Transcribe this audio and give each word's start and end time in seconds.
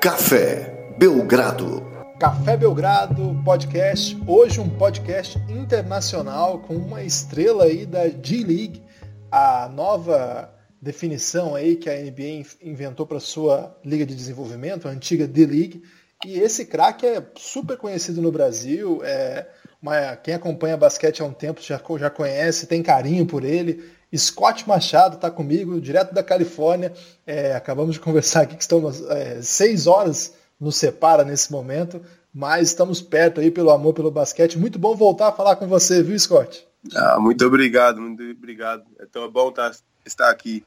Café 0.00 0.94
Belgrado. 0.96 1.84
Café 2.20 2.56
Belgrado 2.56 3.42
podcast. 3.44 4.16
Hoje 4.28 4.60
um 4.60 4.70
podcast 4.70 5.36
internacional 5.48 6.60
com 6.60 6.76
uma 6.76 7.02
estrela 7.02 7.64
aí 7.64 7.84
da 7.84 8.08
G-League, 8.08 8.80
a 9.28 9.68
nova 9.68 10.54
definição 10.80 11.56
aí 11.56 11.74
que 11.74 11.90
a 11.90 12.00
NBA 12.00 12.46
inventou 12.62 13.08
para 13.08 13.18
sua 13.18 13.76
liga 13.84 14.06
de 14.06 14.14
desenvolvimento, 14.14 14.86
a 14.86 14.92
antiga 14.92 15.26
D-League. 15.26 15.82
E 16.24 16.38
esse 16.38 16.64
craque 16.64 17.04
é 17.04 17.20
super 17.34 17.76
conhecido 17.76 18.22
no 18.22 18.30
Brasil. 18.30 19.00
É 19.02 19.48
uma, 19.82 20.14
quem 20.14 20.32
acompanha 20.32 20.76
basquete 20.76 21.22
há 21.22 21.24
um 21.24 21.32
tempo 21.32 21.60
já, 21.60 21.82
já 21.98 22.08
conhece, 22.08 22.68
tem 22.68 22.84
carinho 22.84 23.26
por 23.26 23.42
ele. 23.42 23.97
Scott 24.16 24.66
Machado 24.66 25.16
está 25.16 25.30
comigo, 25.30 25.80
direto 25.80 26.14
da 26.14 26.22
Califórnia. 26.22 26.92
É, 27.26 27.54
acabamos 27.54 27.94
de 27.94 28.00
conversar 28.00 28.42
aqui 28.42 28.56
que 28.56 28.62
estamos 28.62 29.02
é, 29.08 29.42
seis 29.42 29.86
horas 29.86 30.34
nos 30.58 30.76
separa 30.76 31.24
nesse 31.24 31.52
momento, 31.52 32.00
mas 32.32 32.68
estamos 32.68 33.00
perto 33.00 33.40
aí 33.40 33.50
pelo 33.50 33.70
amor 33.70 33.94
pelo 33.94 34.10
basquete. 34.10 34.58
Muito 34.58 34.78
bom 34.78 34.96
voltar 34.96 35.28
a 35.28 35.32
falar 35.32 35.56
com 35.56 35.68
você, 35.68 36.02
viu, 36.02 36.18
Scott? 36.18 36.66
Ah, 36.94 37.18
muito 37.20 37.44
obrigado, 37.44 38.00
muito 38.00 38.22
obrigado. 38.22 38.84
É 38.98 39.06
tão 39.06 39.30
bom 39.30 39.50
tá, 39.52 39.70
estar 40.04 40.30
aqui. 40.30 40.64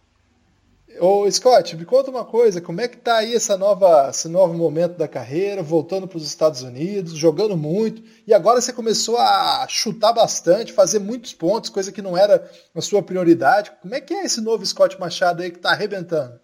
Ô 0.99 1.29
Scott, 1.31 1.75
me 1.75 1.85
conta 1.85 2.11
uma 2.11 2.25
coisa, 2.25 2.61
como 2.61 2.81
é 2.81 2.87
que 2.87 2.97
tá 2.97 3.17
aí 3.17 3.33
essa 3.33 3.57
nova, 3.57 4.09
esse 4.09 4.27
novo 4.27 4.53
momento 4.53 4.97
da 4.97 5.07
carreira, 5.07 5.63
voltando 5.63 6.07
para 6.07 6.17
os 6.17 6.25
Estados 6.25 6.61
Unidos, 6.61 7.13
jogando 7.13 7.55
muito, 7.57 8.03
e 8.27 8.33
agora 8.33 8.61
você 8.61 8.71
começou 8.71 9.17
a 9.17 9.65
chutar 9.67 10.13
bastante, 10.13 10.73
fazer 10.73 10.99
muitos 10.99 11.33
pontos, 11.33 11.69
coisa 11.69 11.91
que 11.91 12.01
não 12.01 12.17
era 12.17 12.49
a 12.75 12.81
sua 12.81 13.01
prioridade. 13.01 13.71
Como 13.81 13.95
é 13.95 14.01
que 14.01 14.13
é 14.13 14.25
esse 14.25 14.41
novo 14.41 14.65
Scott 14.65 14.99
Machado 14.99 15.41
aí 15.41 15.49
que 15.49 15.57
está 15.57 15.71
arrebentando? 15.71 16.39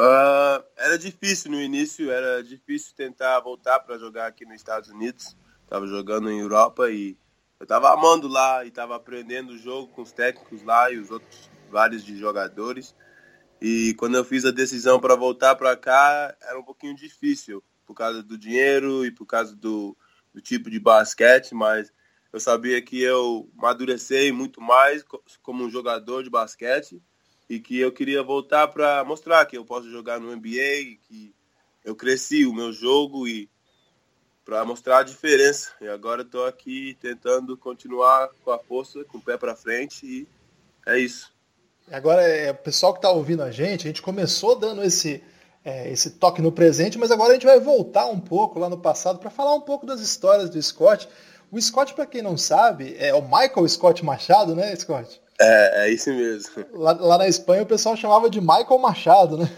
Uh, 0.00 0.64
era 0.76 0.98
difícil 0.98 1.50
no 1.50 1.60
início, 1.60 2.10
era 2.10 2.42
difícil 2.42 2.94
tentar 2.96 3.38
voltar 3.40 3.80
para 3.80 3.98
jogar 3.98 4.26
aqui 4.26 4.44
nos 4.44 4.56
Estados 4.56 4.88
Unidos. 4.88 5.36
Tava 5.68 5.86
jogando 5.86 6.30
em 6.30 6.40
Europa 6.40 6.90
e 6.90 7.16
eu 7.60 7.66
tava 7.66 7.92
amando 7.92 8.26
lá 8.26 8.64
e 8.64 8.70
tava 8.70 8.96
aprendendo 8.96 9.52
o 9.52 9.58
jogo 9.58 9.88
com 9.88 10.02
os 10.02 10.12
técnicos 10.12 10.62
lá 10.64 10.90
e 10.90 10.98
os 10.98 11.10
outros 11.10 11.50
vários 11.70 12.04
de 12.04 12.18
jogadores. 12.18 12.94
E 13.64 13.94
quando 13.94 14.16
eu 14.16 14.24
fiz 14.24 14.44
a 14.44 14.50
decisão 14.50 14.98
para 14.98 15.14
voltar 15.14 15.54
para 15.54 15.76
cá, 15.76 16.36
era 16.42 16.58
um 16.58 16.64
pouquinho 16.64 16.96
difícil, 16.96 17.62
por 17.86 17.94
causa 17.94 18.20
do 18.20 18.36
dinheiro 18.36 19.06
e 19.06 19.12
por 19.12 19.24
causa 19.24 19.54
do, 19.54 19.96
do 20.34 20.40
tipo 20.40 20.68
de 20.68 20.80
basquete, 20.80 21.54
mas 21.54 21.92
eu 22.32 22.40
sabia 22.40 22.82
que 22.82 23.00
eu 23.00 23.48
amadurecei 23.56 24.32
muito 24.32 24.60
mais 24.60 25.04
como 25.40 25.62
um 25.62 25.70
jogador 25.70 26.24
de 26.24 26.28
basquete 26.28 27.00
e 27.48 27.60
que 27.60 27.78
eu 27.78 27.92
queria 27.92 28.20
voltar 28.20 28.66
para 28.66 29.04
mostrar 29.04 29.46
que 29.46 29.56
eu 29.56 29.64
posso 29.64 29.88
jogar 29.88 30.18
no 30.18 30.34
NBA, 30.34 30.98
que 31.00 31.32
eu 31.84 31.94
cresci 31.94 32.44
o 32.44 32.52
meu 32.52 32.72
jogo 32.72 33.28
e 33.28 33.48
para 34.44 34.64
mostrar 34.64 34.98
a 34.98 35.04
diferença. 35.04 35.70
E 35.80 35.86
agora 35.86 36.22
estou 36.22 36.46
aqui 36.46 36.98
tentando 37.00 37.56
continuar 37.56 38.28
com 38.42 38.50
a 38.50 38.58
força, 38.58 39.04
com 39.04 39.18
o 39.18 39.22
pé 39.22 39.38
para 39.38 39.54
frente 39.54 40.04
e 40.04 40.28
é 40.84 40.98
isso. 40.98 41.31
Agora, 41.92 42.22
é, 42.22 42.50
o 42.50 42.54
pessoal 42.54 42.94
que 42.94 42.98
está 42.98 43.10
ouvindo 43.10 43.42
a 43.42 43.50
gente, 43.50 43.86
a 43.86 43.88
gente 43.88 44.00
começou 44.00 44.58
dando 44.58 44.82
esse, 44.82 45.22
é, 45.62 45.92
esse 45.92 46.12
toque 46.12 46.40
no 46.40 46.50
presente, 46.50 46.96
mas 46.96 47.10
agora 47.10 47.30
a 47.30 47.34
gente 47.34 47.44
vai 47.44 47.60
voltar 47.60 48.06
um 48.06 48.18
pouco 48.18 48.58
lá 48.58 48.70
no 48.70 48.78
passado 48.78 49.18
para 49.18 49.28
falar 49.28 49.54
um 49.54 49.60
pouco 49.60 49.84
das 49.84 50.00
histórias 50.00 50.48
do 50.48 50.60
Scott. 50.62 51.06
O 51.50 51.60
Scott, 51.60 51.92
para 51.92 52.06
quem 52.06 52.22
não 52.22 52.38
sabe, 52.38 52.96
é 52.98 53.12
o 53.12 53.20
Michael 53.20 53.68
Scott 53.68 54.02
Machado, 54.02 54.54
né, 54.54 54.74
Scott? 54.74 55.20
É, 55.38 55.84
é 55.84 55.90
isso 55.90 56.08
mesmo. 56.08 56.64
Lá, 56.72 56.92
lá 56.92 57.18
na 57.18 57.28
Espanha 57.28 57.62
o 57.62 57.66
pessoal 57.66 57.94
chamava 57.94 58.30
de 58.30 58.40
Michael 58.40 58.78
Machado, 58.78 59.36
né? 59.36 59.50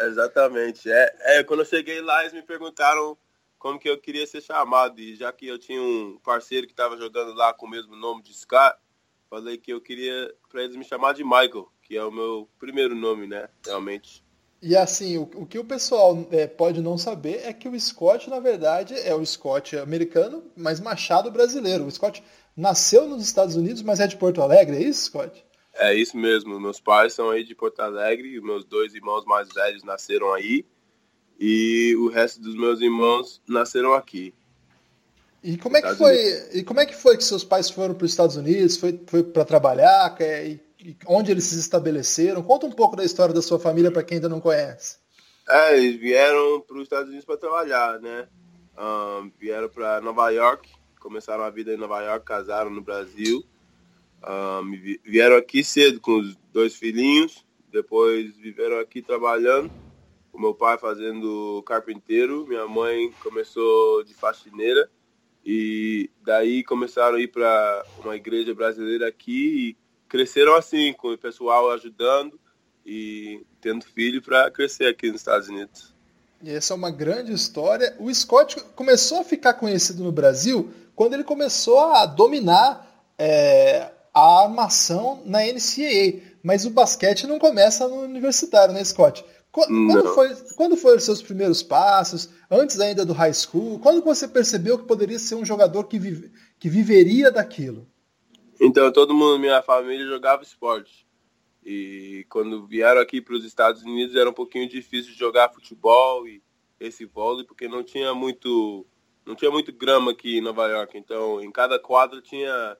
Exatamente. 0.00 0.90
É, 0.90 1.14
é, 1.20 1.44
quando 1.44 1.60
eu 1.60 1.66
cheguei 1.66 2.00
lá, 2.00 2.22
eles 2.22 2.32
me 2.32 2.42
perguntaram 2.42 3.16
como 3.56 3.78
que 3.78 3.88
eu 3.88 3.98
queria 3.98 4.26
ser 4.26 4.40
chamado. 4.40 5.00
E 5.00 5.14
já 5.14 5.32
que 5.32 5.46
eu 5.46 5.58
tinha 5.58 5.80
um 5.80 6.18
parceiro 6.24 6.66
que 6.66 6.72
estava 6.72 6.96
jogando 6.96 7.34
lá 7.34 7.54
com 7.54 7.66
o 7.66 7.70
mesmo 7.70 7.94
nome 7.94 8.22
de 8.22 8.34
Scott, 8.34 8.76
falei 9.28 9.58
que 9.58 9.72
eu 9.72 9.80
queria 9.80 10.32
para 10.50 10.62
eles 10.62 10.76
me 10.76 10.84
chamar 10.84 11.14
de 11.14 11.24
Michael, 11.24 11.68
que 11.82 11.96
é 11.96 12.04
o 12.04 12.10
meu 12.10 12.48
primeiro 12.58 12.94
nome, 12.94 13.26
né? 13.26 13.48
Realmente. 13.64 14.22
E 14.60 14.76
assim, 14.76 15.16
o, 15.16 15.22
o 15.36 15.46
que 15.46 15.58
o 15.58 15.64
pessoal 15.64 16.26
é, 16.32 16.46
pode 16.46 16.80
não 16.80 16.98
saber 16.98 17.42
é 17.44 17.52
que 17.52 17.68
o 17.68 17.78
Scott, 17.78 18.28
na 18.28 18.40
verdade, 18.40 18.94
é 18.94 19.14
o 19.14 19.24
Scott 19.24 19.76
americano, 19.76 20.42
mas 20.56 20.80
Machado 20.80 21.30
brasileiro. 21.30 21.84
O 21.84 21.90
Scott 21.90 22.22
nasceu 22.56 23.06
nos 23.08 23.22
Estados 23.22 23.54
Unidos, 23.54 23.82
mas 23.82 24.00
é 24.00 24.06
de 24.06 24.16
Porto 24.16 24.42
Alegre, 24.42 24.76
é 24.76 24.82
isso, 24.82 25.06
Scott? 25.06 25.44
É 25.74 25.94
isso 25.94 26.16
mesmo. 26.16 26.58
Meus 26.58 26.80
pais 26.80 27.12
são 27.12 27.30
aí 27.30 27.44
de 27.44 27.54
Porto 27.54 27.80
Alegre, 27.80 28.40
meus 28.40 28.64
dois 28.64 28.94
irmãos 28.94 29.24
mais 29.24 29.48
velhos 29.52 29.84
nasceram 29.84 30.34
aí 30.34 30.66
e 31.38 31.94
o 31.96 32.08
resto 32.08 32.40
dos 32.40 32.56
meus 32.56 32.80
irmãos 32.80 33.40
nasceram 33.48 33.94
aqui. 33.94 34.34
E 35.42 35.56
como 35.56 35.76
é 35.76 35.82
que 35.82 35.94
foi? 35.94 36.16
E 36.52 36.64
como 36.64 36.80
é 36.80 36.86
que 36.86 36.94
foi 36.94 37.16
que 37.16 37.24
seus 37.24 37.44
pais 37.44 37.70
foram 37.70 37.94
para 37.94 38.04
os 38.04 38.10
Estados 38.10 38.36
Unidos? 38.36 38.76
Foi, 38.76 39.00
foi 39.06 39.22
para 39.22 39.44
trabalhar? 39.44 40.16
E, 40.20 40.60
e 40.80 40.96
onde 41.06 41.30
eles 41.30 41.44
se 41.44 41.58
estabeleceram? 41.58 42.42
Conta 42.42 42.66
um 42.66 42.72
pouco 42.72 42.96
da 42.96 43.04
história 43.04 43.34
da 43.34 43.42
sua 43.42 43.58
família 43.58 43.90
para 43.90 44.02
quem 44.02 44.16
ainda 44.16 44.28
não 44.28 44.40
conhece. 44.40 44.98
É, 45.48 45.78
eles 45.78 45.98
vieram 45.98 46.60
para 46.60 46.76
os 46.76 46.82
Estados 46.82 47.08
Unidos 47.08 47.24
para 47.24 47.36
trabalhar, 47.36 48.00
né? 48.00 48.28
Um, 48.76 49.30
vieram 49.38 49.68
para 49.68 50.00
Nova 50.00 50.28
York, 50.30 50.68
começaram 51.00 51.44
a 51.44 51.50
vida 51.50 51.72
em 51.72 51.76
Nova 51.76 52.02
York, 52.02 52.24
casaram 52.24 52.70
no 52.70 52.82
Brasil. 52.82 53.42
Um, 54.22 54.98
vieram 55.04 55.36
aqui 55.36 55.62
cedo 55.62 56.00
com 56.00 56.18
os 56.18 56.36
dois 56.52 56.74
filhinhos, 56.74 57.46
depois 57.70 58.36
viveram 58.36 58.78
aqui 58.80 59.00
trabalhando. 59.00 59.70
O 60.32 60.40
meu 60.40 60.54
pai 60.54 60.76
fazendo 60.78 61.62
carpinteiro, 61.64 62.46
minha 62.46 62.66
mãe 62.66 63.12
começou 63.22 64.04
de 64.04 64.14
faxineira 64.14 64.88
e 65.50 66.10
daí 66.22 66.62
começaram 66.62 67.16
a 67.16 67.20
ir 67.22 67.28
para 67.28 67.82
uma 68.04 68.14
igreja 68.14 68.54
brasileira 68.54 69.08
aqui 69.08 69.70
e 69.70 69.76
cresceram 70.06 70.54
assim, 70.54 70.92
com 70.92 71.08
o 71.08 71.16
pessoal 71.16 71.70
ajudando 71.70 72.38
e 72.84 73.40
tendo 73.58 73.86
filho 73.86 74.20
para 74.20 74.50
crescer 74.50 74.84
aqui 74.84 75.10
nos 75.10 75.22
Estados 75.22 75.48
Unidos. 75.48 75.94
E 76.42 76.50
essa 76.50 76.74
é 76.74 76.76
uma 76.76 76.90
grande 76.90 77.32
história. 77.32 77.96
O 77.98 78.12
Scott 78.14 78.60
começou 78.76 79.20
a 79.20 79.24
ficar 79.24 79.54
conhecido 79.54 80.04
no 80.04 80.12
Brasil 80.12 80.70
quando 80.94 81.14
ele 81.14 81.24
começou 81.24 81.78
a 81.78 82.04
dominar 82.04 82.86
é, 83.16 83.90
a 84.12 84.42
armação 84.42 85.22
na 85.24 85.38
NCAA. 85.46 86.20
Mas 86.42 86.66
o 86.66 86.70
basquete 86.70 87.26
não 87.26 87.38
começa 87.38 87.88
no 87.88 88.02
universitário, 88.02 88.74
né, 88.74 88.84
Scott? 88.84 89.24
Quando, 89.66 90.14
foi, 90.14 90.34
quando 90.56 90.76
foram 90.76 90.96
os 90.96 91.04
seus 91.04 91.22
primeiros 91.22 91.62
passos, 91.62 92.30
antes 92.50 92.78
ainda 92.78 93.04
do 93.04 93.12
high 93.12 93.32
school? 93.34 93.78
Quando 93.78 94.02
você 94.02 94.28
percebeu 94.28 94.78
que 94.78 94.84
poderia 94.84 95.18
ser 95.18 95.34
um 95.34 95.44
jogador 95.44 95.84
que, 95.84 95.98
vive, 95.98 96.30
que 96.58 96.68
viveria 96.68 97.30
daquilo? 97.30 97.86
Então, 98.60 98.92
todo 98.92 99.14
mundo, 99.14 99.38
minha 99.38 99.62
família 99.62 100.06
jogava 100.06 100.42
esporte. 100.42 101.06
E 101.64 102.24
quando 102.28 102.66
vieram 102.66 103.00
aqui 103.00 103.20
para 103.20 103.34
os 103.34 103.44
Estados 103.44 103.82
Unidos 103.82 104.16
era 104.16 104.30
um 104.30 104.32
pouquinho 104.32 104.68
difícil 104.68 105.12
jogar 105.12 105.52
futebol 105.52 106.26
e 106.26 106.42
esse 106.80 107.04
vôlei, 107.04 107.44
porque 107.44 107.68
não 107.68 107.82
tinha 107.82 108.14
muito 108.14 108.86
não 109.26 109.34
tinha 109.34 109.50
muito 109.50 109.70
grama 109.72 110.12
aqui 110.12 110.38
em 110.38 110.40
Nova 110.40 110.66
York. 110.66 110.96
Então, 110.96 111.42
em 111.42 111.50
cada 111.50 111.78
quadra 111.78 112.22
tinha 112.22 112.76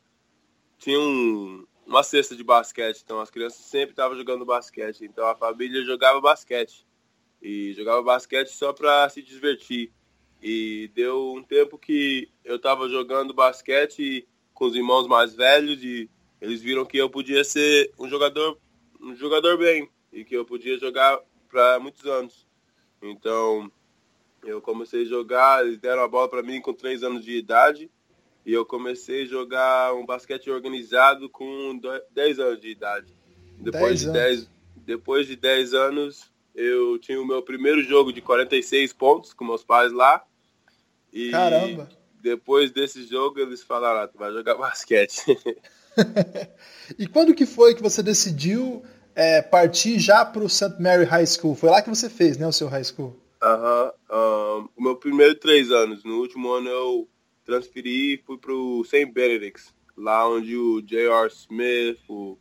tinha 0.78 0.98
um, 0.98 1.66
uma 1.88 2.02
cesta 2.02 2.36
de 2.36 2.44
basquete, 2.44 3.00
então 3.02 3.18
as 3.18 3.30
crianças 3.30 3.64
sempre 3.64 3.90
estavam 3.90 4.14
jogando 4.14 4.44
basquete. 4.44 5.06
Então 5.06 5.26
a 5.26 5.34
família 5.34 5.82
jogava 5.82 6.20
basquete. 6.20 6.86
E 7.40 7.72
jogava 7.72 8.02
basquete 8.02 8.48
só 8.48 8.72
para 8.72 9.08
se 9.08 9.22
divertir. 9.22 9.90
E 10.42 10.90
deu 10.94 11.32
um 11.34 11.42
tempo 11.42 11.78
que 11.78 12.28
eu 12.44 12.56
estava 12.56 12.88
jogando 12.88 13.32
basquete 13.32 14.28
com 14.52 14.66
os 14.66 14.76
irmãos 14.76 15.06
mais 15.06 15.34
velhos 15.34 15.82
e 15.82 16.10
eles 16.40 16.60
viram 16.60 16.84
que 16.84 16.98
eu 16.98 17.08
podia 17.08 17.42
ser 17.42 17.90
um 17.98 18.08
jogador 18.08 18.58
um 19.00 19.14
jogador 19.16 19.56
bem 19.56 19.88
e 20.12 20.24
que 20.24 20.36
eu 20.36 20.44
podia 20.44 20.78
jogar 20.78 21.18
para 21.48 21.80
muitos 21.80 22.04
anos. 22.04 22.46
Então, 23.00 23.70
eu 24.44 24.60
comecei 24.60 25.02
a 25.02 25.08
jogar, 25.08 25.64
eles 25.64 25.78
deram 25.78 26.02
a 26.02 26.08
bola 26.08 26.28
para 26.28 26.42
mim 26.42 26.60
com 26.60 26.74
três 26.74 27.02
anos 27.02 27.24
de 27.24 27.36
idade 27.36 27.90
e 28.48 28.52
eu 28.54 28.64
comecei 28.64 29.24
a 29.24 29.26
jogar 29.26 29.94
um 29.94 30.06
basquete 30.06 30.50
organizado 30.50 31.28
com 31.28 31.78
10 32.14 32.38
anos 32.38 32.58
de 32.58 32.70
idade. 32.70 33.14
Depois 33.58 34.00
de 34.00 34.10
10, 34.10 34.50
depois 34.74 35.26
de 35.26 35.36
10 35.36 35.74
anos, 35.74 36.32
eu 36.54 36.98
tinha 36.98 37.20
o 37.20 37.26
meu 37.26 37.42
primeiro 37.42 37.82
jogo 37.82 38.10
de 38.10 38.22
46 38.22 38.94
pontos 38.94 39.34
com 39.34 39.44
meus 39.44 39.62
pais 39.62 39.92
lá. 39.92 40.24
E 41.12 41.30
Caramba! 41.30 41.90
Depois 42.22 42.70
desse 42.70 43.06
jogo, 43.06 43.38
eles 43.38 43.62
falaram, 43.62 44.00
ah, 44.00 44.08
tu 44.08 44.16
vai 44.16 44.32
jogar 44.32 44.54
basquete. 44.56 45.20
e 46.98 47.06
quando 47.06 47.34
que 47.34 47.44
foi 47.44 47.74
que 47.74 47.82
você 47.82 48.02
decidiu 48.02 48.82
é, 49.14 49.42
partir 49.42 49.98
já 49.98 50.24
para 50.24 50.42
o 50.42 50.48
St. 50.48 50.80
Mary 50.80 51.04
High 51.04 51.26
School? 51.26 51.54
Foi 51.54 51.68
lá 51.68 51.82
que 51.82 51.90
você 51.90 52.08
fez, 52.08 52.38
né, 52.38 52.46
o 52.46 52.52
seu 52.52 52.68
high 52.68 52.82
school? 52.82 53.14
Aham. 53.42 53.92
Uh 54.08 54.14
-huh. 54.14 54.62
um, 54.62 54.68
o 54.74 54.82
meu 54.84 54.96
primeiro 54.96 55.34
três 55.34 55.70
anos. 55.70 56.02
No 56.02 56.18
último 56.18 56.50
ano 56.50 56.70
eu 56.70 57.08
transferi 57.48 58.14
e 58.14 58.18
fui 58.18 58.36
pro 58.36 58.84
St. 58.84 59.06
Benedict's, 59.06 59.74
lá 59.96 60.28
onde 60.28 60.54
o 60.54 60.82
J.R. 60.82 61.28
Smith, 61.28 61.98
o 62.06 62.36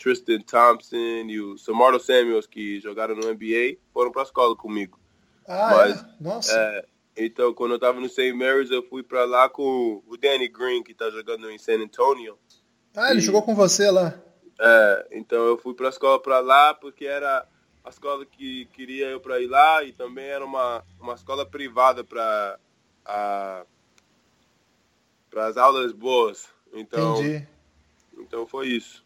Tristan 0.00 0.40
Thompson 0.40 1.26
e 1.26 1.40
o 1.40 1.58
Samardo 1.58 1.98
Samuels, 1.98 2.46
que 2.46 2.78
jogaram 2.80 3.16
no 3.16 3.28
NBA, 3.34 3.78
foram 3.92 4.12
para 4.12 4.22
a 4.22 4.24
escola 4.24 4.54
comigo. 4.54 5.00
Ah, 5.48 5.70
Mas, 5.76 6.00
é? 6.00 6.06
Nossa. 6.20 6.56
É, 6.56 6.86
então, 7.16 7.52
quando 7.52 7.72
eu 7.72 7.78
tava 7.78 7.98
no 7.98 8.08
St. 8.08 8.32
Mary's, 8.32 8.70
eu 8.70 8.84
fui 8.84 9.02
pra 9.02 9.24
lá 9.24 9.48
com 9.48 10.00
o 10.06 10.16
Danny 10.16 10.48
Green, 10.48 10.82
que 10.84 10.94
tá 10.94 11.10
jogando 11.10 11.50
em 11.50 11.58
San 11.58 11.82
Antonio. 11.82 12.38
Ah, 12.96 13.10
ele 13.10 13.18
e, 13.18 13.22
jogou 13.22 13.42
com 13.42 13.54
você 13.54 13.90
lá? 13.90 14.14
É, 14.60 15.08
então 15.10 15.44
eu 15.44 15.58
fui 15.58 15.74
pra 15.74 15.88
escola 15.88 16.22
pra 16.22 16.38
lá 16.38 16.72
porque 16.72 17.04
era 17.04 17.46
a 17.84 17.90
escola 17.90 18.24
que 18.24 18.66
queria 18.66 19.06
eu 19.06 19.20
pra 19.20 19.40
ir 19.40 19.48
lá 19.48 19.82
e 19.82 19.92
também 19.92 20.26
era 20.26 20.44
uma, 20.44 20.84
uma 21.00 21.14
escola 21.14 21.44
privada 21.44 22.04
pra 22.04 22.58
a, 23.04 23.66
para 25.32 25.46
as 25.46 25.56
aulas 25.56 25.92
boas. 25.92 26.44
Então, 26.72 27.16
Entendi. 27.18 27.46
Então 28.18 28.46
foi 28.46 28.68
isso. 28.68 29.02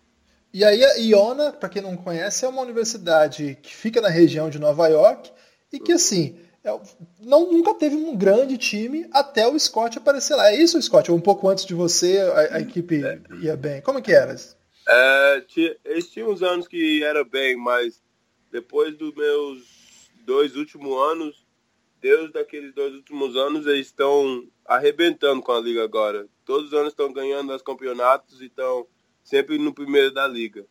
E 0.53 0.65
aí 0.65 0.85
a 0.85 0.95
Iona, 0.97 1.53
para 1.53 1.69
quem 1.69 1.81
não 1.81 1.97
conhece, 1.97 2.45
é 2.45 2.49
uma 2.49 2.63
universidade 2.63 3.57
que 3.63 3.75
fica 3.75 4.01
na 4.01 4.09
região 4.09 4.51
de 4.51 4.59
Nova 4.59 4.89
York 4.89 5.31
e 5.73 5.79
que 5.79 5.93
assim, 5.93 6.39
é, 6.65 6.81
não, 7.21 7.53
nunca 7.53 7.75
teve 7.75 7.95
um 7.95 8.17
grande 8.17 8.59
time 8.59 9.07
até 9.13 9.47
o 9.47 9.59
Scott 9.59 9.99
aparecer 9.99 10.35
lá. 10.35 10.51
É 10.51 10.57
isso, 10.61 10.81
Scott? 10.83 11.13
Um 11.13 11.21
pouco 11.21 11.49
antes 11.49 11.65
de 11.65 11.75
você, 11.75 12.19
a, 12.19 12.57
a 12.57 12.61
equipe 12.61 13.03
ia 13.41 13.57
bem. 13.57 13.81
Como 13.81 13.99
é 13.99 14.03
que 14.03 14.13
era? 14.13 14.35
É, 14.89 15.41
tinha, 15.47 15.77
eles 15.85 16.11
tinham 16.11 16.31
uns 16.31 16.43
anos 16.43 16.67
que 16.67 17.05
era 17.05 17.23
bem, 17.25 17.57
mas 17.57 18.03
depois 18.51 18.97
dos 18.97 19.15
meus 19.15 19.63
dois 20.25 20.57
últimos 20.57 20.93
anos, 21.13 21.47
Deus 22.01 22.33
daqueles 22.33 22.75
dois 22.75 22.95
últimos 22.95 23.37
anos, 23.37 23.67
eles 23.67 23.87
estão 23.87 24.45
arrebentando 24.67 25.43
com 25.43 25.53
a 25.53 25.61
liga 25.61 25.83
agora. 25.83 26.27
Todos 26.45 26.69
os 26.69 26.75
anos 26.75 26.89
estão 26.89 27.13
ganhando 27.13 27.55
os 27.55 27.63
campeonatos 27.63 28.41
e 28.41 28.47
estão 28.47 28.87
sempre 29.23 29.59
no 29.59 29.75
primeiro 29.75 30.13
da 30.13 30.27
liga. 30.27 30.67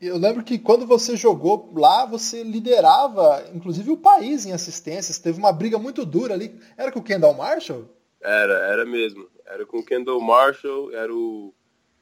Eu 0.00 0.18
lembro 0.18 0.42
que 0.42 0.58
quando 0.58 0.84
você 0.84 1.16
jogou 1.16 1.72
lá, 1.76 2.04
você 2.04 2.42
liderava, 2.42 3.48
inclusive, 3.54 3.90
o 3.90 3.96
país 3.96 4.44
em 4.44 4.52
assistências. 4.52 5.18
Teve 5.18 5.38
uma 5.38 5.52
briga 5.52 5.78
muito 5.78 6.04
dura 6.04 6.34
ali. 6.34 6.60
Era 6.76 6.90
com 6.90 6.98
o 6.98 7.04
Kendall 7.04 7.34
Marshall? 7.34 7.88
Era, 8.20 8.54
era 8.66 8.84
mesmo. 8.84 9.30
Era 9.46 9.64
com 9.64 9.78
o 9.78 9.84
Kendall 9.84 10.20
Marshall, 10.20 10.92
era 10.92 11.14
o, 11.14 11.54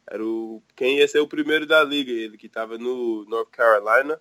era 0.08 0.24
o 0.24 0.62
quem 0.74 0.98
ia 0.98 1.08
ser 1.08 1.20
o 1.20 1.28
primeiro 1.28 1.66
da 1.66 1.84
liga, 1.84 2.10
ele 2.10 2.38
que 2.38 2.46
estava 2.46 2.78
no 2.78 3.26
North 3.26 3.50
Carolina. 3.50 4.18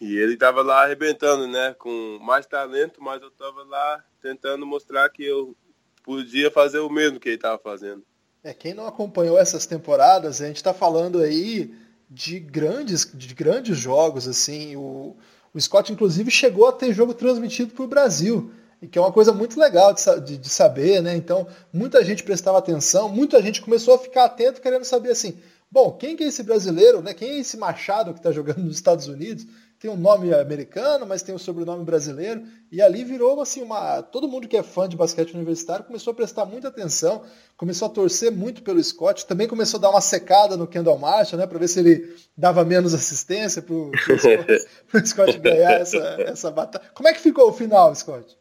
E 0.00 0.16
ele 0.16 0.34
estava 0.34 0.62
lá 0.62 0.84
arrebentando, 0.84 1.46
né? 1.46 1.74
Com 1.74 2.18
mais 2.22 2.46
talento, 2.46 3.02
mas 3.02 3.20
eu 3.20 3.28
estava 3.28 3.64
lá 3.64 4.02
tentando 4.20 4.66
mostrar 4.66 5.08
que 5.10 5.24
eu 5.24 5.56
podia 6.02 6.50
fazer 6.50 6.78
o 6.78 6.90
mesmo 6.90 7.20
que 7.20 7.28
ele 7.28 7.36
estava 7.36 7.58
fazendo. 7.58 8.02
É, 8.42 8.54
quem 8.54 8.72
não 8.72 8.86
acompanhou 8.86 9.38
essas 9.38 9.66
temporadas, 9.66 10.40
a 10.40 10.46
gente 10.46 10.56
está 10.56 10.72
falando 10.72 11.20
aí 11.20 11.74
de 12.08 12.38
grandes, 12.40 13.10
de 13.12 13.34
grandes 13.34 13.76
jogos, 13.76 14.26
assim. 14.26 14.76
O, 14.76 15.16
o 15.52 15.60
Scott, 15.60 15.92
inclusive, 15.92 16.30
chegou 16.30 16.66
a 16.66 16.72
ter 16.72 16.92
jogo 16.92 17.12
transmitido 17.14 17.74
para 17.74 17.84
o 17.84 17.88
Brasil, 17.88 18.50
e 18.80 18.86
que 18.86 18.98
é 18.98 19.00
uma 19.00 19.12
coisa 19.12 19.32
muito 19.32 19.58
legal 19.58 19.92
de, 19.92 20.02
de, 20.20 20.38
de, 20.38 20.48
saber, 20.48 21.02
né? 21.02 21.16
Então, 21.16 21.46
muita 21.72 22.04
gente 22.04 22.22
prestava 22.22 22.58
atenção, 22.58 23.08
muita 23.08 23.42
gente 23.42 23.60
começou 23.60 23.94
a 23.94 23.98
ficar 23.98 24.24
atento, 24.24 24.60
querendo 24.60 24.84
saber 24.84 25.10
assim, 25.10 25.36
bom, 25.70 25.92
quem 25.92 26.16
que 26.16 26.24
é 26.24 26.28
esse 26.28 26.42
brasileiro, 26.42 27.02
né? 27.02 27.12
Quem 27.12 27.30
é 27.30 27.38
esse 27.40 27.56
Machado 27.56 28.12
que 28.12 28.20
está 28.20 28.30
jogando 28.30 28.60
nos 28.62 28.76
Estados 28.76 29.08
Unidos? 29.08 29.46
Tem 29.78 29.90
um 29.90 29.96
nome 29.96 30.34
americano, 30.34 31.06
mas 31.06 31.22
tem 31.22 31.32
o 31.32 31.36
um 31.36 31.38
sobrenome 31.38 31.84
brasileiro, 31.84 32.42
e 32.70 32.82
ali 32.82 33.04
virou 33.04 33.40
assim 33.40 33.62
uma. 33.62 34.02
Todo 34.02 34.28
mundo 34.28 34.48
que 34.48 34.56
é 34.56 34.62
fã 34.62 34.88
de 34.88 34.96
basquete 34.96 35.34
universitário 35.34 35.84
começou 35.84 36.10
a 36.10 36.14
prestar 36.14 36.44
muita 36.44 36.68
atenção, 36.68 37.24
começou 37.56 37.86
a 37.86 37.90
torcer 37.90 38.32
muito 38.32 38.62
pelo 38.62 38.82
Scott, 38.82 39.24
também 39.26 39.46
começou 39.46 39.78
a 39.78 39.82
dar 39.82 39.90
uma 39.90 40.00
secada 40.00 40.56
no 40.56 40.66
Kendall 40.66 40.98
Marshall, 40.98 41.38
né, 41.38 41.46
para 41.46 41.58
ver 41.58 41.68
se 41.68 41.78
ele 41.78 42.16
dava 42.36 42.64
menos 42.64 42.92
assistência 42.92 43.62
para 43.62 43.74
o 43.74 43.92
Scott, 45.06 45.06
Scott, 45.06 45.38
ganhar 45.38 45.80
essa, 45.80 46.16
essa 46.22 46.50
batalha. 46.50 46.84
Como 46.92 47.08
é 47.08 47.12
que 47.12 47.20
ficou 47.20 47.48
o 47.48 47.52
final, 47.52 47.94
Scott? 47.94 48.36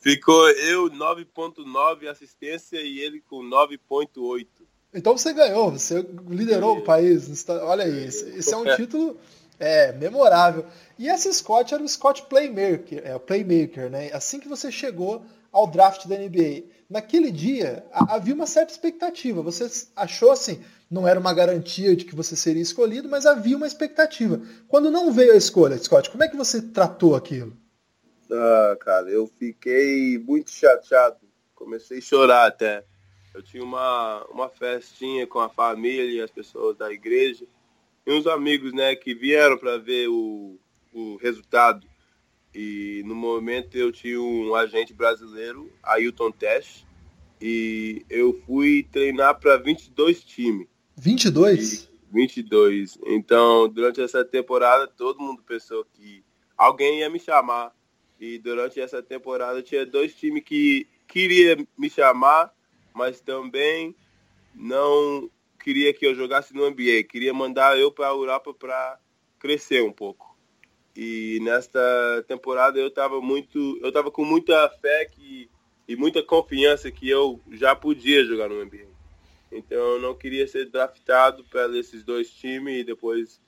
Ficou 0.00 0.48
eu 0.50 0.88
9.9 0.88 2.06
assistência 2.08 2.80
e 2.80 3.00
ele 3.00 3.20
com 3.20 3.42
9.8. 3.42 4.46
Então 4.94 5.16
você 5.16 5.32
ganhou, 5.32 5.72
você 5.72 6.04
liderou 6.28 6.78
o 6.78 6.82
país. 6.82 7.46
Olha 7.48 7.84
aí, 7.84 8.06
esse, 8.06 8.28
esse 8.30 8.54
é 8.54 8.56
um 8.56 8.76
título 8.76 9.16
é, 9.60 9.92
memorável. 9.92 10.64
E 10.98 11.06
esse 11.08 11.32
Scott 11.32 11.72
era 11.72 11.82
o 11.82 11.88
Scott 11.88 12.24
Playmaker, 12.26 13.02
é, 13.04 13.14
o 13.14 13.20
Playmaker, 13.20 13.90
né? 13.90 14.10
Assim 14.12 14.40
que 14.40 14.48
você 14.48 14.72
chegou 14.72 15.22
ao 15.52 15.66
draft 15.66 16.06
da 16.06 16.16
NBA. 16.16 16.64
Naquele 16.88 17.30
dia, 17.30 17.84
havia 17.92 18.34
uma 18.34 18.46
certa 18.46 18.72
expectativa. 18.72 19.42
Você 19.42 19.68
achou 19.94 20.32
assim, 20.32 20.60
não 20.90 21.06
era 21.06 21.20
uma 21.20 21.34
garantia 21.34 21.94
de 21.94 22.04
que 22.04 22.16
você 22.16 22.34
seria 22.34 22.62
escolhido, 22.62 23.08
mas 23.08 23.26
havia 23.26 23.56
uma 23.56 23.66
expectativa. 23.66 24.40
Quando 24.66 24.90
não 24.90 25.12
veio 25.12 25.32
a 25.32 25.36
escolha, 25.36 25.78
Scott, 25.78 26.10
como 26.10 26.24
é 26.24 26.28
que 26.28 26.36
você 26.36 26.62
tratou 26.62 27.14
aquilo? 27.14 27.56
Ah, 28.32 28.76
cara, 28.80 29.08
eu 29.10 29.26
fiquei 29.38 30.18
muito 30.18 30.50
chateado. 30.50 31.18
Comecei 31.54 31.98
a 31.98 32.02
chorar 32.02 32.46
até. 32.46 32.84
Eu 33.34 33.42
tinha 33.42 33.62
uma, 33.62 34.24
uma 34.24 34.48
festinha 34.48 35.26
com 35.26 35.38
a 35.38 35.48
família 35.48 36.10
e 36.10 36.20
as 36.20 36.30
pessoas 36.30 36.76
da 36.76 36.90
igreja 36.90 37.46
e 38.10 38.12
uns 38.12 38.26
amigos, 38.26 38.72
né, 38.72 38.96
que 38.96 39.14
vieram 39.14 39.56
para 39.56 39.78
ver 39.78 40.08
o, 40.08 40.58
o 40.92 41.16
resultado. 41.16 41.86
E 42.52 43.02
no 43.06 43.14
momento 43.14 43.76
eu 43.76 43.92
tinha 43.92 44.20
um 44.20 44.54
agente 44.54 44.92
brasileiro, 44.92 45.70
Ailton 45.82 46.32
Tesh, 46.32 46.84
e 47.40 48.04
eu 48.10 48.40
fui 48.44 48.82
treinar 48.90 49.38
para 49.38 49.56
22 49.56 50.24
times. 50.24 50.66
22? 50.96 51.84
E 51.84 51.90
22. 52.12 52.98
Então, 53.06 53.68
durante 53.68 54.00
essa 54.00 54.24
temporada, 54.24 54.88
todo 54.88 55.20
mundo 55.22 55.42
pensou 55.46 55.84
que 55.84 56.24
alguém 56.56 56.98
ia 56.98 57.08
me 57.08 57.20
chamar. 57.20 57.72
E 58.18 58.38
durante 58.38 58.80
essa 58.80 59.00
temporada 59.00 59.62
tinha 59.62 59.86
dois 59.86 60.14
times 60.14 60.42
que 60.44 60.86
queria 61.06 61.56
me 61.78 61.88
chamar, 61.88 62.52
mas 62.92 63.20
também 63.20 63.94
não 64.54 65.30
queria 65.62 65.92
que 65.92 66.06
eu 66.06 66.14
jogasse 66.14 66.54
no 66.54 66.68
NBA, 66.68 67.04
queria 67.08 67.32
mandar 67.32 67.78
eu 67.78 67.92
para 67.92 68.08
a 68.08 68.10
Europa 68.10 68.52
para 68.54 68.98
crescer 69.38 69.82
um 69.82 69.92
pouco. 69.92 70.36
E 70.96 71.38
nesta 71.42 72.24
temporada 72.26 72.78
eu 72.78 72.88
estava 72.88 73.20
muito, 73.20 73.78
eu 73.80 73.88
estava 73.88 74.10
com 74.10 74.24
muita 74.24 74.68
fé 74.80 75.04
que, 75.04 75.48
e 75.86 75.94
muita 75.94 76.22
confiança 76.22 76.90
que 76.90 77.08
eu 77.08 77.40
já 77.52 77.76
podia 77.76 78.24
jogar 78.24 78.48
no 78.48 78.64
NBA. 78.64 78.88
Então 79.52 79.78
eu 79.78 80.00
não 80.00 80.14
queria 80.14 80.46
ser 80.46 80.68
draftado 80.68 81.44
pelos 81.44 81.90
dois 82.04 82.30
times 82.30 82.80
e 82.80 82.84
depois, 82.84 83.40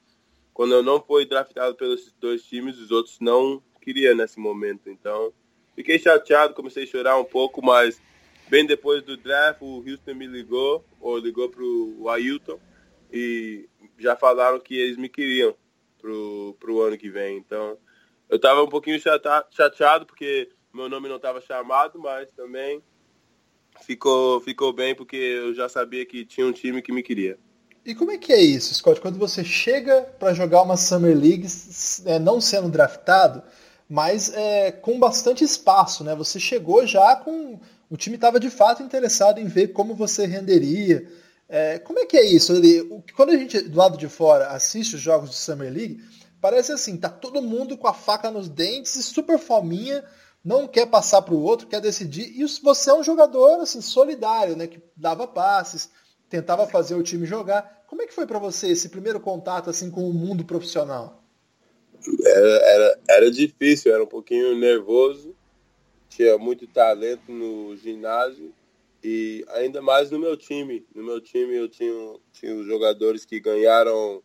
quando 0.52 0.74
eu 0.74 0.82
não 0.82 1.00
fui 1.00 1.24
draftado 1.24 1.74
pelos 1.74 2.12
dois 2.20 2.42
times, 2.44 2.78
os 2.78 2.90
outros 2.90 3.18
não 3.20 3.62
queriam 3.80 4.14
nesse 4.14 4.38
momento. 4.38 4.88
Então 4.88 5.32
fiquei 5.74 5.98
chateado, 5.98 6.54
comecei 6.54 6.84
a 6.84 6.86
chorar 6.86 7.18
um 7.18 7.24
pouco, 7.24 7.64
mas 7.64 8.00
bem 8.52 8.66
depois 8.66 9.02
do 9.02 9.16
draft, 9.16 9.62
o 9.62 9.78
Houston 9.78 10.14
me 10.14 10.26
ligou, 10.26 10.84
ou 11.00 11.16
ligou 11.16 11.48
pro 11.48 12.06
Ailton, 12.10 12.60
e 13.10 13.66
já 13.98 14.14
falaram 14.14 14.60
que 14.60 14.78
eles 14.78 14.98
me 14.98 15.08
queriam 15.08 15.54
pro, 15.98 16.54
pro 16.60 16.82
ano 16.82 16.98
que 16.98 17.08
vem. 17.08 17.38
Então, 17.38 17.78
eu 18.28 18.38
tava 18.38 18.62
um 18.62 18.68
pouquinho 18.68 19.00
chateado, 19.50 20.04
porque 20.04 20.50
meu 20.70 20.86
nome 20.86 21.08
não 21.08 21.16
estava 21.16 21.40
chamado, 21.40 21.98
mas 21.98 22.30
também 22.32 22.82
ficou, 23.86 24.38
ficou 24.42 24.70
bem, 24.70 24.94
porque 24.94 25.16
eu 25.16 25.54
já 25.54 25.66
sabia 25.66 26.04
que 26.04 26.26
tinha 26.26 26.46
um 26.46 26.52
time 26.52 26.82
que 26.82 26.92
me 26.92 27.02
queria. 27.02 27.38
E 27.86 27.94
como 27.94 28.10
é 28.10 28.18
que 28.18 28.34
é 28.34 28.40
isso, 28.42 28.74
Scott? 28.74 29.00
Quando 29.00 29.18
você 29.18 29.42
chega 29.42 30.02
para 30.18 30.34
jogar 30.34 30.60
uma 30.60 30.76
Summer 30.76 31.18
League, 31.18 31.46
é, 32.04 32.18
não 32.18 32.38
sendo 32.38 32.68
draftado, 32.68 33.42
mas 33.88 34.30
é, 34.34 34.70
com 34.70 34.98
bastante 34.98 35.42
espaço, 35.42 36.04
né? 36.04 36.14
Você 36.14 36.38
chegou 36.38 36.86
já 36.86 37.16
com 37.16 37.58
o 37.92 37.96
time 37.98 38.16
estava 38.16 38.40
de 38.40 38.48
fato 38.48 38.82
interessado 38.82 39.38
em 39.38 39.44
ver 39.44 39.68
como 39.74 39.94
você 39.94 40.24
renderia. 40.24 41.06
É, 41.46 41.78
como 41.78 41.98
é 41.98 42.06
que 42.06 42.16
é 42.16 42.24
isso? 42.24 42.54
Ele, 42.54 43.02
quando 43.14 43.32
a 43.32 43.36
gente 43.36 43.60
do 43.60 43.76
lado 43.76 43.98
de 43.98 44.08
fora 44.08 44.46
assiste 44.46 44.94
os 44.94 45.00
jogos 45.02 45.28
de 45.28 45.36
Summer 45.36 45.70
League, 45.70 46.02
parece 46.40 46.72
assim, 46.72 46.96
tá 46.96 47.10
todo 47.10 47.42
mundo 47.42 47.76
com 47.76 47.86
a 47.86 47.92
faca 47.92 48.30
nos 48.30 48.48
dentes 48.48 48.96
e 48.96 49.02
super 49.02 49.38
fominha, 49.38 50.02
não 50.42 50.66
quer 50.66 50.86
passar 50.86 51.20
para 51.20 51.34
o 51.34 51.42
outro, 51.42 51.66
quer 51.66 51.82
decidir. 51.82 52.32
E 52.34 52.46
você 52.62 52.88
é 52.88 52.94
um 52.94 53.04
jogador 53.04 53.60
assim 53.60 53.82
solidário, 53.82 54.56
né, 54.56 54.66
que 54.66 54.80
dava 54.96 55.26
passes, 55.26 55.90
tentava 56.30 56.66
fazer 56.66 56.94
o 56.94 57.02
time 57.02 57.26
jogar. 57.26 57.84
Como 57.86 58.00
é 58.00 58.06
que 58.06 58.14
foi 58.14 58.26
para 58.26 58.38
você 58.38 58.68
esse 58.68 58.88
primeiro 58.88 59.20
contato 59.20 59.68
assim 59.68 59.90
com 59.90 60.08
o 60.08 60.14
mundo 60.14 60.46
profissional? 60.46 61.22
Era, 62.24 62.48
era, 62.48 63.00
era 63.10 63.30
difícil, 63.30 63.92
era 63.92 64.02
um 64.02 64.08
pouquinho 64.08 64.58
nervoso, 64.58 65.36
tinha 66.16 66.36
muito 66.36 66.66
talento 66.66 67.32
no 67.32 67.74
ginásio 67.76 68.54
e 69.02 69.44
ainda 69.48 69.80
mais 69.80 70.10
no 70.10 70.18
meu 70.18 70.36
time. 70.36 70.86
No 70.94 71.02
meu 71.02 71.20
time 71.20 71.54
eu 71.54 71.68
tinha, 71.68 71.92
tinha 72.32 72.54
os 72.54 72.66
jogadores 72.66 73.24
que 73.24 73.40
ganharam 73.40 74.22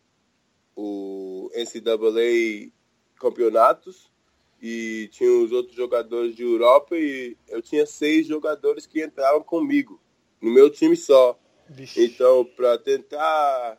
o 0.76 1.50
NCAA 1.54 2.70
campeonatos 3.18 4.12
e 4.60 5.08
tinha 5.12 5.32
os 5.32 5.50
outros 5.50 5.74
jogadores 5.74 6.36
de 6.36 6.42
Europa 6.42 6.96
e 6.96 7.36
eu 7.48 7.62
tinha 7.62 7.86
seis 7.86 8.26
jogadores 8.26 8.86
que 8.86 9.02
entraram 9.02 9.42
comigo 9.42 10.00
no 10.40 10.50
meu 10.50 10.70
time 10.70 10.96
só. 10.96 11.38
Vixe. 11.68 12.04
Então, 12.04 12.44
para 12.44 12.78
tentar 12.78 13.78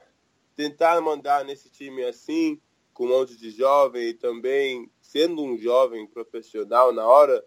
tentar 0.56 1.00
mandar 1.00 1.46
nesse 1.46 1.70
time 1.70 2.04
assim, 2.04 2.60
com 2.94 3.06
um 3.06 3.10
monte 3.10 3.38
de 3.38 3.50
jovem 3.52 4.10
e 4.10 4.14
também 4.14 4.92
sendo 5.00 5.42
um 5.42 5.58
jovem 5.58 6.06
profissional 6.06 6.92
na 6.92 7.08
hora, 7.08 7.42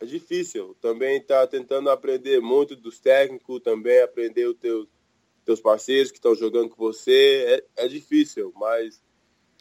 é 0.00 0.06
difícil. 0.06 0.76
Também 0.80 1.18
está 1.18 1.46
tentando 1.46 1.90
aprender 1.90 2.40
muito 2.40 2.76
dos 2.76 3.00
técnicos, 3.00 3.60
também 3.62 4.00
aprender 4.00 4.46
os 4.46 4.56
teus, 4.56 4.88
teus 5.44 5.60
parceiros 5.60 6.10
que 6.10 6.18
estão 6.18 6.34
jogando 6.34 6.70
com 6.70 6.76
você. 6.76 7.62
É, 7.76 7.84
é 7.84 7.88
difícil, 7.88 8.52
mas 8.56 9.02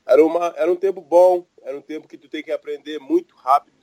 era, 0.05 0.23
uma, 0.23 0.53
era 0.55 0.71
um 0.71 0.75
tempo 0.75 1.01
bom, 1.01 1.45
era 1.61 1.77
um 1.77 1.81
tempo 1.81 2.07
que 2.07 2.17
tu 2.17 2.29
tem 2.29 2.43
que 2.43 2.51
aprender 2.51 2.99
muito 2.99 3.35
rápido. 3.35 3.77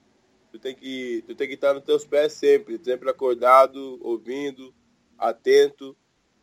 Tu 0.52 0.58
tem 0.58 0.74
que, 0.74 1.24
tu 1.26 1.34
tem 1.34 1.48
que 1.48 1.54
estar 1.54 1.74
nos 1.74 1.82
teus 1.82 2.06
pés 2.06 2.32
sempre, 2.32 2.78
sempre 2.82 3.10
acordado, 3.10 3.98
ouvindo, 4.00 4.72
atento. 5.18 5.96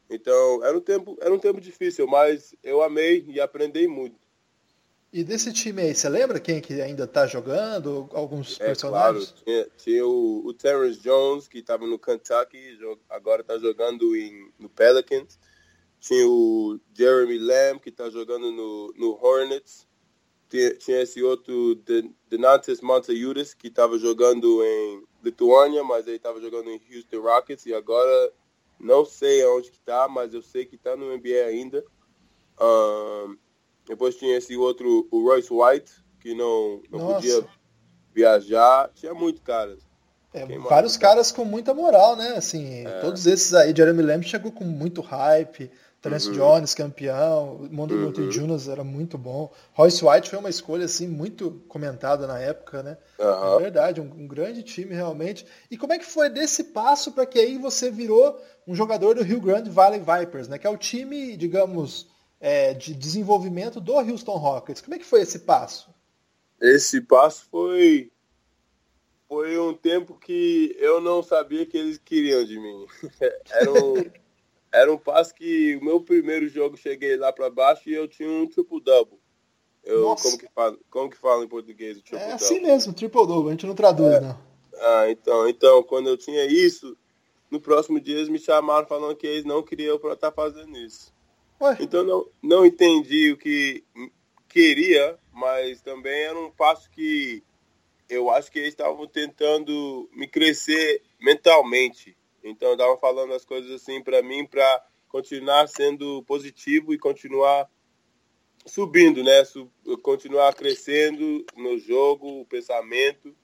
Então, 0.10 0.64
era 0.66 0.78
um 0.78 0.82
tempo, 0.82 1.18
era 1.22 1.34
um 1.34 1.40
tempo 1.40 1.62
difícil, 1.62 2.06
mas 2.06 2.54
eu 2.62 2.82
amei 2.82 3.24
e 3.30 3.40
aprendi 3.40 3.88
muito. 3.88 4.20
E 5.14 5.26
desse 5.26 5.52
time 5.52 5.82
aí, 5.82 5.94
você 5.94 6.08
lembra 6.08 6.40
quem 6.40 6.62
que 6.62 6.82
ainda 6.82 7.04
está 7.04 7.28
jogando? 7.28 8.10
Alguns 8.14 8.58
é, 8.62 8.68
personagens? 8.68 9.32
Claro, 9.32 9.44
tinha, 9.44 9.70
tinha 9.78 10.08
o, 10.08 10.46
o, 10.46 10.54
Terrence 10.54 11.02
Jones, 11.02 11.50
que 11.50 11.60
estava 11.60 11.86
no 11.86 12.00
Kentucky, 12.00 12.80
agora 13.10 13.42
está 13.42 13.58
jogando 13.58 14.16
em, 14.16 14.50
no 14.58 14.70
Pelicans. 14.70 15.38
Tinha 16.00 16.26
o 16.26 16.80
Jeremy 16.94 17.38
Lamb, 17.38 17.82
que 17.82 17.90
está 17.90 18.10
jogando 18.10 18.54
no, 18.54 18.94
no 18.96 19.20
Hornets. 19.22 19.86
Tinha, 20.50 20.76
tinha 20.76 21.02
esse 21.02 21.22
outro, 21.22 21.76
Denantes 22.30 22.80
Montaiutas, 22.80 23.54
que 23.54 23.68
estava 23.68 24.00
jogando 24.00 24.64
em 24.64 25.04
Lituânia, 25.22 25.84
mas 25.84 26.08
ele 26.08 26.16
estava 26.16 26.40
jogando 26.40 26.70
em 26.70 26.82
Houston 26.90 27.20
Rockets. 27.20 27.66
E 27.66 27.74
agora, 27.74 28.32
não 28.80 29.04
sei 29.04 29.44
aonde 29.44 29.72
que 29.72 29.78
está, 29.78 30.08
mas 30.08 30.34
eu 30.34 30.42
sei 30.42 30.66
que 30.66 30.76
está 30.76 30.96
no 30.96 31.14
NBA 31.18 31.46
ainda. 31.48 31.84
Um, 32.62 33.38
depois 33.92 34.16
tinha 34.16 34.38
esse 34.38 34.56
outro, 34.56 35.06
o 35.12 35.22
Royce 35.22 35.52
White, 35.52 35.92
que 36.22 36.34
não, 36.34 36.82
não 36.90 37.14
podia 37.14 37.44
viajar. 38.16 38.90
Tinha 38.96 39.14
muito 39.14 39.42
caras. 39.42 39.80
É, 40.34 40.46
vários 40.60 40.96
caras 40.96 41.30
com 41.30 41.44
muita 41.44 41.74
moral, 41.74 42.16
né? 42.16 42.36
Assim, 42.38 42.86
é. 42.88 43.02
todos 43.02 43.28
esses 43.28 43.54
aí, 43.54 43.76
Jeremy 43.76 44.02
Lamb 44.02 44.24
chegou 44.24 44.50
com 44.50 44.64
muito 44.64 45.02
hype. 45.02 45.70
Terence 46.02 46.30
uhum. 46.30 46.36
Jones, 46.36 46.74
campeão. 46.74 47.68
Mondo 47.70 47.94
uhum. 47.94 48.32
Jonas 48.32 48.70
era 48.70 48.82
muito 48.82 49.18
bom. 49.18 49.52
Royce 49.74 50.06
White 50.06 50.30
foi 50.30 50.40
uma 50.40 50.50
escolha, 50.50 50.86
assim, 50.86 51.10
muito 51.10 51.62
comentada 51.68 52.26
na 52.26 52.40
época, 52.40 52.82
né? 52.82 52.98
Uhum. 53.20 53.58
É 53.58 53.60
verdade, 53.60 54.00
um, 54.00 54.06
um, 54.06 54.26
grande 54.26 54.64
time, 54.64 54.96
realmente. 54.96 55.46
E 55.70 55.78
como 55.78 55.92
é 55.92 56.00
que 56.00 56.06
foi 56.06 56.30
desse 56.30 56.64
passo 56.64 57.12
para 57.12 57.26
que 57.26 57.38
aí 57.38 57.58
você 57.58 57.92
virou 57.92 58.42
um 58.66 58.74
jogador 58.74 59.16
do 59.16 59.22
Rio 59.22 59.42
Grande 59.42 59.70
Valley 59.70 60.00
Vipers, 60.00 60.48
né? 60.48 60.58
Que 60.58 60.66
é 60.66 60.70
o 60.70 60.78
time, 60.78 61.36
digamos, 61.36 62.08
é, 62.42 62.74
de 62.74 62.96
desenvolvimento 62.96 63.80
do 63.80 63.94
Houston 63.94 64.36
Rockets. 64.36 64.82
Como 64.82 64.96
é 64.96 65.00
que 65.00 65.06
foi 65.06 65.22
esse 65.22 65.40
passo? 65.40 65.94
Esse 66.60 67.00
passo 67.00 67.46
foi 67.50 68.12
foi 69.28 69.58
um 69.58 69.74
tempo 69.74 70.20
que 70.20 70.76
eu 70.78 71.00
não 71.00 71.24
sabia 71.24 71.66
que 71.66 71.78
eles 71.78 71.98
queriam 71.98 72.44
de 72.44 72.60
mim. 72.60 72.86
era, 73.50 73.72
um, 73.72 74.12
era 74.74 74.94
um 74.94 74.98
passo 74.98 75.34
que 75.34 75.78
o 75.78 75.86
meu 75.86 76.02
primeiro 76.02 76.50
jogo 76.50 76.76
cheguei 76.76 77.16
lá 77.16 77.32
para 77.32 77.50
baixo 77.50 77.90
e 77.90 77.94
eu 77.94 78.10
tinha 78.10 78.28
um 78.28 78.46
triple-double. 78.46 79.18
Eu, 79.84 80.16
como, 80.16 80.38
que 80.38 80.48
fala, 80.54 80.78
como 80.90 81.10
que 81.10 81.18
fala 81.18 81.46
em 81.46 81.48
português 81.48 81.98
o 81.98 82.02
triple-double? 82.02 82.32
É 82.32 82.36
assim 82.36 82.60
mesmo, 82.60 82.92
triple-double, 82.92 83.48
a 83.48 83.52
gente 83.52 83.66
não 83.66 83.76
traduz, 83.76 84.16
é. 84.16 84.20
não. 84.20 84.38
Ah, 84.82 85.10
então, 85.10 85.48
então, 85.48 85.84
quando 85.84 86.10
eu 86.10 86.18
tinha 86.18 86.46
isso, 86.46 86.98
no 87.50 87.62
próximo 87.62 88.02
dia 88.02 88.18
eles 88.18 88.30
me 88.30 88.40
chamaram 88.40 88.86
falando 88.86 89.16
que 89.16 89.28
eles 89.28 89.46
não 89.46 89.64
queriam 89.64 89.98
eu 89.98 90.14
estar 90.14 90.32
fazendo 90.32 90.78
isso. 90.78 91.14
Ué? 91.62 91.78
Então 91.80 92.04
não, 92.04 92.28
não 92.42 92.66
entendi 92.66 93.32
o 93.32 93.38
que 93.38 93.84
queria, 94.50 95.18
mas 95.32 95.82
também 95.82 96.24
era 96.24 96.38
um 96.38 96.52
passo 96.52 96.90
que 96.90 97.44
eu 98.10 98.30
acho 98.30 98.52
que 98.52 98.60
eles 98.60 98.70
estavam 98.70 99.08
tentando 99.08 100.10
me 100.14 100.28
crescer 100.28 101.02
mentalmente. 101.20 102.18
Então 102.44 102.72
estavam 102.72 102.98
falando 102.98 103.34
as 103.34 103.46
coisas 103.46 103.72
assim 103.72 104.04
para 104.04 104.22
mim 104.22 104.46
para 104.46 104.84
continuar 105.08 105.68
sendo 105.68 106.24
positivo 106.24 106.94
e 106.94 106.98
continuar 106.98 107.70
subindo, 108.66 109.24
né? 109.24 109.44
continuar 110.02 110.54
crescendo 110.56 111.46
no 111.56 111.78
jogo, 111.78 112.42
o 112.42 112.46
pensamento. 112.46 113.36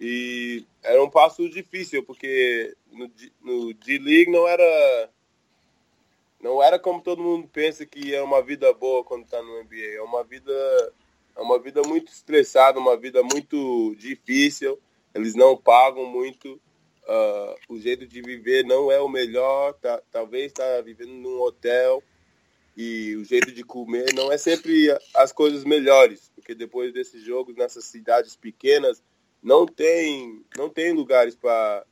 E 0.00 0.64
era 0.82 1.02
um 1.02 1.10
passo 1.10 1.48
difícil, 1.48 2.04
porque 2.04 2.76
no, 2.92 3.10
no 3.42 3.74
D-League 3.74 4.30
não 4.30 4.46
era 4.46 5.10
não 6.40 6.62
era 6.62 6.78
como 6.78 7.02
todo 7.02 7.22
mundo 7.22 7.48
pensa 7.48 7.84
que 7.84 8.14
é 8.14 8.22
uma 8.22 8.42
vida 8.42 8.72
boa 8.72 9.04
quando 9.04 9.24
está 9.24 9.42
no 9.42 9.62
NBA. 9.62 9.96
É 9.96 10.02
uma 10.02 10.22
vida 10.22 10.52
é 11.36 11.40
uma 11.40 11.58
vida 11.58 11.82
muito 11.82 12.12
estressada, 12.12 12.78
uma 12.78 12.96
vida 12.96 13.22
muito 13.22 13.94
difícil. 13.96 14.78
Eles 15.14 15.34
não 15.34 15.56
pagam 15.56 16.06
muito. 16.06 16.60
Uh, 17.04 17.74
o 17.74 17.80
jeito 17.80 18.06
de 18.06 18.20
viver 18.20 18.64
não 18.64 18.92
é 18.92 19.00
o 19.00 19.08
melhor. 19.08 19.72
Tá, 19.74 20.02
talvez 20.10 20.46
está 20.46 20.80
vivendo 20.80 21.12
num 21.12 21.40
hotel 21.40 22.02
e 22.76 23.16
o 23.16 23.24
jeito 23.24 23.50
de 23.50 23.64
comer 23.64 24.14
não 24.14 24.30
é 24.30 24.38
sempre 24.38 24.96
as 25.16 25.32
coisas 25.32 25.64
melhores, 25.64 26.30
porque 26.36 26.54
depois 26.54 26.92
desses 26.92 27.24
jogos 27.24 27.56
nessas 27.56 27.84
cidades 27.86 28.36
pequenas 28.36 29.02
não 29.42 29.66
tem 29.66 30.44
não 30.56 30.70
tem 30.70 30.92
lugares 30.92 31.34
para 31.34 31.84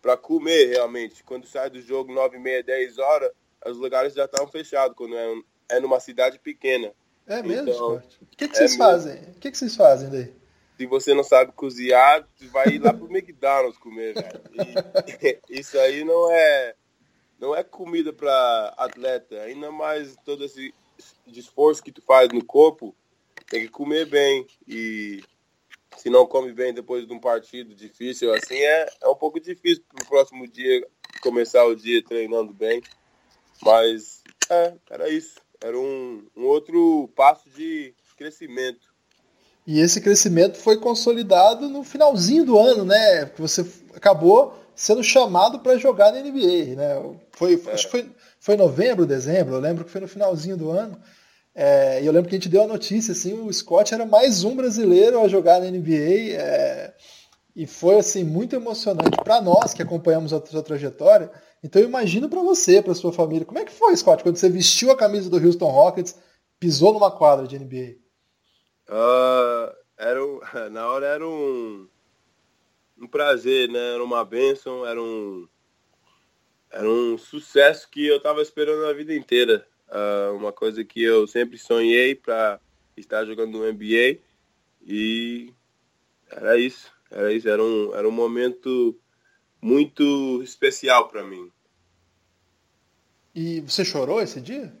para 0.00 0.16
comer 0.16 0.66
realmente. 0.68 1.22
Quando 1.24 1.46
sai 1.46 1.68
do 1.68 1.80
jogo 1.80 2.12
9 2.12 2.36
e 2.36 2.40
meia, 2.40 2.62
10 2.62 2.98
horas, 2.98 3.30
os 3.70 3.78
lugares 3.78 4.14
já 4.14 4.24
estavam 4.24 4.48
fechados 4.48 4.96
quando 4.96 5.16
é, 5.16 5.42
é 5.70 5.80
numa 5.80 6.00
cidade 6.00 6.38
pequena. 6.38 6.92
É 7.26 7.42
mesmo, 7.42 7.70
então, 7.70 8.02
O 8.20 8.36
que, 8.36 8.48
que 8.48 8.56
vocês 8.56 8.74
é 8.74 8.76
fazem? 8.76 9.22
O 9.22 9.40
que, 9.40 9.50
que 9.50 9.58
vocês 9.58 9.74
fazem 9.74 10.10
daí? 10.10 10.32
Se 10.76 10.86
você 10.86 11.14
não 11.14 11.24
sabe 11.24 11.52
cozinhar, 11.52 12.28
vai 12.50 12.68
ir 12.68 12.78
lá 12.80 12.92
pro 12.92 13.10
McDonald's 13.10 13.78
comer, 13.78 14.14
velho. 14.14 15.40
isso 15.48 15.78
aí 15.78 16.04
não 16.04 16.30
é 16.30 16.74
não 17.38 17.54
é 17.54 17.62
comida 17.62 18.12
para 18.12 18.74
atleta, 18.76 19.40
ainda 19.42 19.70
mais 19.70 20.16
todo 20.24 20.44
esse 20.44 20.72
esforço 21.26 21.82
que 21.82 21.92
tu 21.92 22.00
faz 22.02 22.28
no 22.30 22.44
corpo, 22.44 22.94
tem 23.48 23.62
que 23.62 23.68
comer 23.68 24.06
bem 24.06 24.46
e 24.66 25.22
se 25.96 26.08
não 26.10 26.26
come 26.26 26.52
bem 26.52 26.72
depois 26.72 27.06
de 27.06 27.12
um 27.12 27.20
partido 27.20 27.74
difícil 27.74 28.32
assim 28.34 28.56
é, 28.56 28.88
é 29.02 29.08
um 29.08 29.14
pouco 29.14 29.38
difícil 29.38 29.84
pro 29.88 30.06
próximo 30.06 30.46
dia 30.48 30.86
começar 31.20 31.64
o 31.64 31.74
dia 31.74 32.02
treinando 32.02 32.52
bem. 32.52 32.82
Mas 33.64 34.22
é, 34.50 34.74
era 34.90 35.08
isso. 35.08 35.40
Era 35.62 35.78
um, 35.78 36.22
um 36.36 36.44
outro 36.44 37.08
passo 37.16 37.48
de 37.50 37.94
crescimento. 38.16 38.92
E 39.66 39.80
esse 39.80 40.00
crescimento 40.00 40.58
foi 40.58 40.78
consolidado 40.78 41.68
no 41.68 41.82
finalzinho 41.82 42.44
do 42.44 42.58
ano, 42.58 42.84
né? 42.84 43.24
Porque 43.24 43.40
você 43.40 43.66
acabou 43.94 44.54
sendo 44.76 45.02
chamado 45.02 45.60
para 45.60 45.78
jogar 45.78 46.12
na 46.12 46.20
NBA, 46.20 46.76
né? 46.76 47.16
Foi, 47.32 47.60
é. 47.66 47.72
Acho 47.72 47.86
que 47.86 47.90
foi, 47.90 48.10
foi 48.38 48.56
novembro, 48.56 49.06
dezembro, 49.06 49.54
eu 49.54 49.60
lembro 49.60 49.84
que 49.84 49.90
foi 49.90 50.02
no 50.02 50.08
finalzinho 50.08 50.56
do 50.56 50.70
ano. 50.70 51.00
É, 51.54 52.02
e 52.02 52.06
eu 52.06 52.12
lembro 52.12 52.28
que 52.28 52.34
a 52.34 52.38
gente 52.38 52.48
deu 52.48 52.64
a 52.64 52.66
notícia, 52.66 53.12
assim, 53.12 53.32
o 53.32 53.52
Scott 53.52 53.94
era 53.94 54.04
mais 54.04 54.44
um 54.44 54.56
brasileiro 54.56 55.20
a 55.20 55.28
jogar 55.28 55.60
na 55.60 55.70
NBA. 55.70 56.34
É, 56.34 56.92
e 57.54 57.66
foi, 57.66 57.98
assim, 57.98 58.24
muito 58.24 58.56
emocionante 58.56 59.16
para 59.22 59.40
nós 59.40 59.72
que 59.72 59.82
acompanhamos 59.82 60.32
a 60.32 60.44
sua 60.44 60.62
trajetória 60.62 61.30
então 61.64 61.80
eu 61.80 61.88
imagino 61.88 62.28
para 62.28 62.42
você, 62.42 62.82
para 62.82 62.94
sua 62.94 63.10
família, 63.10 63.46
como 63.46 63.58
é 63.58 63.64
que 63.64 63.72
foi, 63.72 63.96
Scott, 63.96 64.22
quando 64.22 64.36
você 64.36 64.50
vestiu 64.50 64.90
a 64.90 64.96
camisa 64.96 65.30
do 65.30 65.38
Houston 65.38 65.70
Rockets, 65.70 66.20
pisou 66.60 66.92
numa 66.92 67.10
quadra 67.10 67.48
de 67.48 67.58
NBA? 67.58 67.96
Uh, 68.86 68.92
ah, 68.92 69.76
era 69.96 70.22
um, 70.22 70.40
na 70.70 70.86
hora 70.86 71.06
era 71.06 71.26
um, 71.26 71.88
um 72.98 73.06
prazer, 73.06 73.70
né? 73.70 73.94
Era 73.94 74.04
uma 74.04 74.22
bênção, 74.26 74.84
era 74.84 75.00
um, 75.02 75.48
era 76.70 76.86
um 76.86 77.16
sucesso 77.16 77.88
que 77.90 78.06
eu 78.06 78.18
estava 78.18 78.42
esperando 78.42 78.84
a 78.84 78.92
vida 78.92 79.14
inteira. 79.14 79.66
Uh, 79.88 80.36
uma 80.36 80.52
coisa 80.52 80.84
que 80.84 81.02
eu 81.02 81.26
sempre 81.26 81.56
sonhei 81.56 82.14
para 82.14 82.60
estar 82.94 83.24
jogando 83.24 83.56
no 83.56 83.72
NBA 83.72 84.18
e 84.86 85.50
era 86.30 86.58
isso, 86.58 86.92
era 87.14 87.32
isso, 87.32 87.48
era 87.48 87.62
um, 87.62 87.94
era 87.94 88.08
um 88.08 88.12
momento 88.12 88.98
muito 89.62 90.42
especial 90.42 91.08
para 91.08 91.22
mim. 91.24 91.48
E 93.34 93.60
você 93.60 93.84
chorou 93.84 94.20
esse 94.20 94.40
dia? 94.40 94.72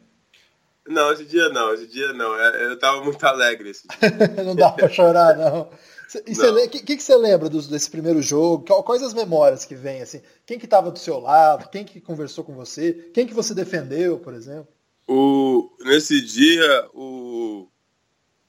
Não, 0.86 1.12
esse 1.12 1.24
dia 1.24 1.48
não, 1.48 1.72
esse 1.72 1.86
dia 1.86 2.12
não. 2.12 2.36
É, 2.38 2.66
eu 2.66 2.78
tava 2.78 3.02
muito 3.02 3.24
alegre 3.24 3.70
esse 3.70 3.86
dia. 3.88 3.98
não 4.44 4.54
dá 4.54 4.70
pra 4.72 4.88
chorar, 4.88 5.36
não. 5.36 5.62
o 5.62 6.68
que, 6.68 6.82
que, 6.82 7.02
você 7.02 7.16
lembra 7.16 7.48
dos, 7.48 7.68
desse 7.68 7.88
primeiro 7.88 8.20
jogo? 8.20 8.64
Quais 8.82 9.02
as 9.02 9.14
memórias 9.14 9.64
que 9.64 9.74
vem, 9.74 10.02
assim? 10.02 10.20
Quem 10.44 10.58
que 10.58 10.66
tava 10.66 10.90
do 10.90 10.98
seu 10.98 11.18
lado? 11.18 11.70
Quem 11.70 11.84
que 11.84 12.00
conversou 12.00 12.44
com 12.44 12.54
você? 12.54 13.10
Quem 13.14 13.26
que 13.26 13.32
você 13.32 13.54
defendeu, 13.54 14.18
por 14.18 14.34
exemplo? 14.34 14.68
O, 15.08 15.70
nesse 15.80 16.20
dia, 16.20 16.88
o, 16.92 17.68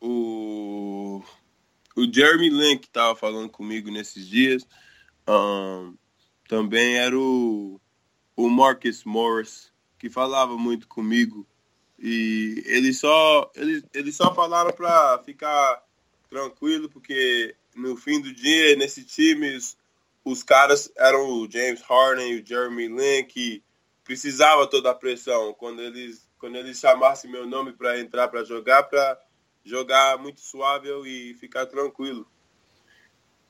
o, 0.01 0.07
o 1.95 2.11
Jeremy 2.11 2.49
Link 2.49 2.89
tava 2.89 3.15
falando 3.15 3.49
comigo 3.49 3.89
nesses 3.89 4.27
dias. 4.27 4.67
Um, 5.27 5.95
também 6.47 6.97
era 6.97 7.17
o, 7.17 7.79
o 8.35 8.49
Marcus 8.49 9.03
Morris, 9.03 9.71
que 9.97 10.09
falava 10.09 10.57
muito 10.57 10.87
comigo. 10.87 11.47
E 11.97 12.61
eles 12.65 12.99
só, 12.99 13.49
eles, 13.55 13.83
eles 13.93 14.15
só 14.15 14.33
falaram 14.35 14.71
para 14.71 15.19
ficar 15.23 15.83
tranquilo, 16.29 16.89
porque 16.89 17.55
no 17.73 17.95
fim 17.95 18.21
do 18.21 18.33
dia, 18.33 18.75
nesse 18.75 19.03
time, 19.03 19.55
os, 19.55 19.77
os 20.23 20.43
caras 20.43 20.91
eram 20.97 21.29
o 21.29 21.49
James 21.49 21.81
Harden 21.81 22.33
e 22.33 22.41
o 22.41 22.45
Jeremy 22.45 22.87
Lin, 22.87 23.25
que 23.25 23.63
precisava 24.03 24.67
toda 24.67 24.91
a 24.91 24.95
pressão. 24.95 25.53
Quando 25.53 25.81
eles, 25.81 26.29
quando 26.37 26.57
eles 26.57 26.77
chamassem 26.77 27.31
meu 27.31 27.47
nome 27.47 27.71
para 27.73 27.99
entrar 27.99 28.27
para 28.27 28.43
jogar, 28.43 28.83
para 28.83 29.17
jogar 29.65 30.17
muito 30.19 30.39
suave 30.39 30.89
e 31.05 31.33
ficar 31.33 31.65
tranquilo. 31.65 32.29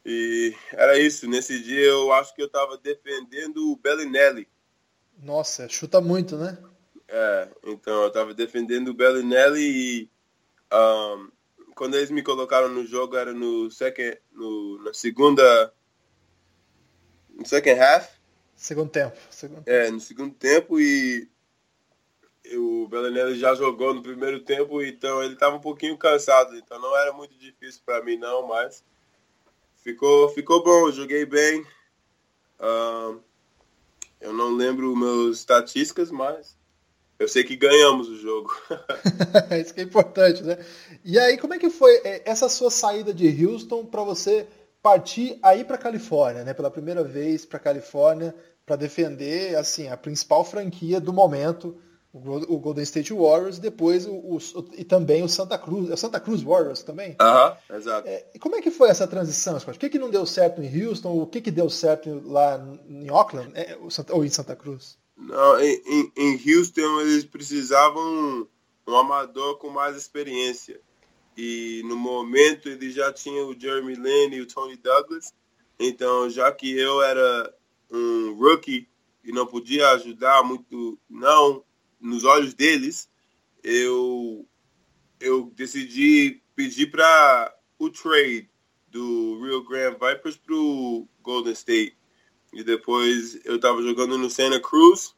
E 0.05 0.55
era 0.71 0.97
isso. 0.97 1.27
Nesse 1.27 1.61
dia 1.61 1.85
eu 1.85 2.13
acho 2.13 2.33
que 2.33 2.41
eu 2.41 2.47
estava 2.47 2.77
defendendo 2.77 3.71
o 3.71 3.75
Bellinelli. 3.75 4.47
Nossa, 5.21 5.67
chuta 5.67 5.99
muito, 5.99 6.37
né? 6.37 6.57
É, 7.07 7.49
então 7.63 8.03
eu 8.03 8.07
estava 8.07 8.33
defendendo 8.33 8.89
o 8.89 8.93
Bellinelli 8.93 9.61
e 9.61 10.09
um, 10.73 11.31
quando 11.75 11.95
eles 11.95 12.09
me 12.09 12.23
colocaram 12.23 12.69
no 12.69 12.85
jogo 12.85 13.15
era 13.15 13.33
no 13.33 13.69
second, 13.69 14.17
no, 14.31 14.83
na 14.83 14.93
segunda 14.93 15.73
no 17.33 17.45
second 17.45 17.79
half. 17.79 18.09
Segundo 18.55 18.89
tempo. 18.89 19.17
Segundo 19.29 19.63
É, 19.67 19.91
no 19.91 19.99
segundo 19.99 20.33
tempo 20.33 20.79
e 20.79 21.29
o 22.53 22.87
Bellinelli 22.87 23.37
já 23.37 23.55
jogou 23.55 23.93
no 23.93 24.03
primeiro 24.03 24.39
tempo, 24.41 24.81
então 24.81 25.23
ele 25.23 25.33
estava 25.33 25.55
um 25.55 25.61
pouquinho 25.61 25.97
cansado, 25.97 26.55
então 26.55 26.79
não 26.79 26.95
era 26.97 27.11
muito 27.13 27.35
difícil 27.37 27.81
para 27.85 28.03
mim 28.03 28.17
não, 28.17 28.47
mas 28.47 28.83
ficou, 29.77 30.29
ficou 30.29 30.63
bom, 30.63 30.91
joguei 30.91 31.25
bem. 31.25 31.65
Um, 32.59 33.19
eu 34.21 34.33
não 34.33 34.55
lembro 34.55 34.95
meus 34.95 35.39
estatísticas, 35.39 36.11
mas 36.11 36.57
eu 37.17 37.27
sei 37.27 37.43
que 37.43 37.55
ganhamos 37.55 38.09
o 38.09 38.17
jogo. 38.17 38.51
Isso 39.61 39.73
que 39.73 39.81
é 39.81 39.83
importante, 39.83 40.43
né? 40.43 40.57
E 41.03 41.17
aí, 41.17 41.37
como 41.37 41.53
é 41.53 41.59
que 41.59 41.69
foi 41.69 41.95
é, 42.03 42.23
essa 42.25 42.49
sua 42.49 42.69
saída 42.69 43.13
de 43.13 43.45
Houston 43.45 43.85
para 43.85 44.03
você 44.03 44.47
partir 44.81 45.39
aí 45.41 45.63
para 45.63 45.77
Califórnia, 45.77 46.43
né? 46.43 46.53
Pela 46.53 46.69
primeira 46.69 47.03
vez 47.03 47.45
para 47.45 47.59
Califórnia 47.59 48.35
para 48.65 48.75
defender 48.75 49.55
assim 49.55 49.87
a 49.87 49.95
principal 49.95 50.43
franquia 50.43 50.99
do 50.99 51.13
momento, 51.13 51.77
o 52.17 52.59
Golden 52.59 52.83
State 52.83 53.13
Warriors, 53.13 53.59
depois 53.59 54.05
o, 54.05 54.13
o, 54.13 54.39
e 54.77 54.85
também 54.85 55.21
o 55.21 55.27
Santa 55.27 55.57
Cruz, 55.57 55.89
é 55.89 55.93
o 55.93 55.97
Santa 55.97 56.19
Cruz 56.19 56.41
Warriors 56.41 56.81
também. 56.81 57.15
Aham, 57.19 57.49
uh 57.49 57.73
-huh, 57.73 57.77
exato. 57.77 58.07
É, 58.07 58.25
como 58.39 58.55
é 58.55 58.61
que 58.61 58.71
foi 58.71 58.89
essa 58.89 59.05
transição, 59.05 59.59
Scott? 59.59 59.77
O 59.77 59.79
que, 59.79 59.89
que 59.89 59.99
não 59.99 60.09
deu 60.09 60.25
certo 60.25 60.61
em 60.61 60.85
Houston? 60.85 61.21
O 61.21 61.27
que, 61.27 61.41
que 61.41 61.51
deu 61.51 61.69
certo 61.69 62.21
lá 62.25 62.57
em 62.87 63.11
Oakland 63.11 63.51
é, 63.53 63.77
ou 64.09 64.23
em 64.23 64.29
Santa 64.29 64.55
Cruz? 64.55 64.97
Não, 65.17 65.59
em, 65.59 66.11
em 66.15 66.33
Houston 66.33 67.01
eles 67.01 67.25
precisavam 67.25 68.47
um 68.87 68.95
amador 68.95 69.57
com 69.57 69.69
mais 69.69 69.97
experiência. 69.97 70.79
E 71.37 71.81
no 71.85 71.97
momento 71.97 72.69
eles 72.69 72.93
já 72.93 73.11
tinham 73.11 73.49
o 73.49 73.59
Jeremy 73.59 73.95
Lin 73.95 74.35
e 74.35 74.41
o 74.41 74.47
Tony 74.47 74.77
Douglas. 74.77 75.33
Então, 75.77 76.29
já 76.29 76.49
que 76.51 76.77
eu 76.77 77.01
era 77.01 77.53
um 77.91 78.33
rookie 78.35 78.87
e 79.23 79.31
não 79.31 79.45
podia 79.45 79.89
ajudar 79.91 80.43
muito, 80.43 80.97
não, 81.09 81.63
nos 82.05 82.23
olhos 82.23 82.53
deles, 82.53 83.09
eu, 83.63 84.47
eu 85.19 85.51
decidi 85.55 86.41
pedir 86.55 86.91
para 86.91 87.53
o 87.79 87.89
trade 87.89 88.49
do 88.87 89.39
Rio 89.43 89.63
Grande 89.63 89.97
Vipers 89.99 90.37
para 90.37 90.55
o 90.55 91.07
Golden 91.21 91.53
State. 91.53 91.97
E 92.53 92.63
depois 92.63 93.43
eu 93.43 93.57
estava 93.57 93.81
jogando 93.81 94.17
no 94.17 94.29
Santa 94.29 94.59
Cruz. 94.59 95.15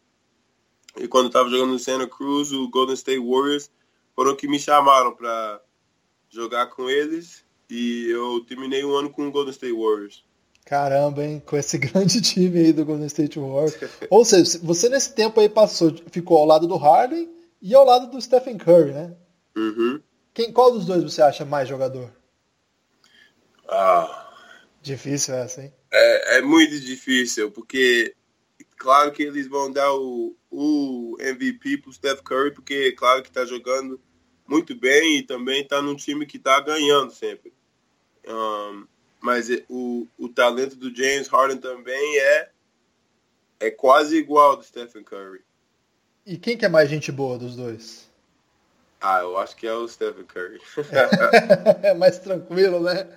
E 0.96 1.08
quando 1.08 1.28
estava 1.28 1.50
jogando 1.50 1.74
no 1.74 1.80
Santa 1.80 2.08
Cruz, 2.08 2.52
o 2.52 2.68
Golden 2.70 2.96
State 2.96 3.20
Warriors 3.20 3.70
foram 4.16 4.36
que 4.36 4.48
me 4.48 4.60
chamaram 4.60 5.14
para 5.14 5.62
jogar 6.30 6.68
com 6.68 6.90
eles. 6.90 7.46
E 7.70 8.08
eu 8.10 8.44
terminei 8.46 8.84
o 8.84 8.96
ano 8.96 9.10
com 9.10 9.28
o 9.28 9.32
Golden 9.32 9.52
State 9.52 9.74
Warriors. 9.74 10.26
Caramba, 10.68 11.24
hein? 11.24 11.42
Com 11.46 11.56
esse 11.56 11.78
grande 11.80 12.22
time 12.22 12.60
aí 12.60 12.74
do 12.74 12.84
Golden 12.84 13.08
State 13.08 13.40
Warriors. 13.40 13.78
Ou 14.10 14.26
seja, 14.26 14.60
você 14.62 14.90
nesse 14.90 15.16
tempo 15.16 15.40
aí 15.40 15.48
passou, 15.48 15.96
ficou 16.12 16.38
ao 16.38 16.46
lado 16.46 16.68
do 16.68 16.76
Harden 16.76 17.30
e 17.62 17.74
ao 17.74 17.86
lado 17.86 18.12
do 18.12 18.22
Stephen 18.22 18.58
Curry, 18.58 18.92
né? 18.92 19.16
Uhum. 19.56 20.02
Quem, 20.34 20.52
qual 20.52 20.74
dos 20.74 20.86
dois 20.86 21.02
você 21.04 21.22
acha 21.22 21.46
mais 21.46 21.70
jogador? 21.70 22.12
Ah. 23.66 24.26
Difícil 24.82 25.36
essa, 25.36 25.64
hein? 25.64 25.74
É, 25.90 26.38
é 26.38 26.42
muito 26.42 26.78
difícil, 26.82 27.50
porque 27.50 28.14
claro 28.78 29.14
que 29.14 29.24
eles 29.24 29.48
vão 29.48 29.72
dar 29.72 29.94
o, 29.94 30.36
o 30.52 31.16
MVP 31.20 31.78
pro 31.78 31.94
Steph 31.94 32.22
Curry, 32.22 32.54
porque 32.54 32.92
claro 32.92 33.24
que 33.24 33.32
tá 33.32 33.46
jogando 33.46 34.02
muito 34.46 34.76
bem 34.76 35.18
e 35.18 35.24
também 35.24 35.66
tá 35.66 35.82
num 35.82 35.96
time 35.96 36.26
que 36.26 36.38
tá 36.38 36.60
ganhando 36.60 37.14
sempre. 37.14 37.54
Um, 38.28 38.86
mas 39.20 39.48
o, 39.70 40.08
o 40.18 40.30
talento 40.30 40.76
do 40.76 40.94
James 40.96 41.28
Harden 41.28 41.58
também 41.58 42.20
é 42.20 42.50
é 43.60 43.72
quase 43.72 44.18
igual 44.18 44.52
ao 44.52 44.58
do 44.58 44.64
Stephen 44.64 45.04
Curry. 45.04 45.42
E 46.26 46.38
quem 46.38 46.58
que 46.58 46.66
é 46.66 46.70
mais 46.70 46.90
gente 46.90 47.12
boa 47.12 47.38
dos 47.38 47.56
dois? 47.56 48.08
Ah, 49.02 49.20
eu 49.22 49.38
acho 49.38 49.56
que 49.56 49.68
é 49.68 49.74
o 49.74 49.88
Stephen 49.88 50.26
Curry. 50.26 50.60
é 51.84 51.94
mais 51.94 52.20
tranquilo, 52.20 52.80
né? 52.82 53.08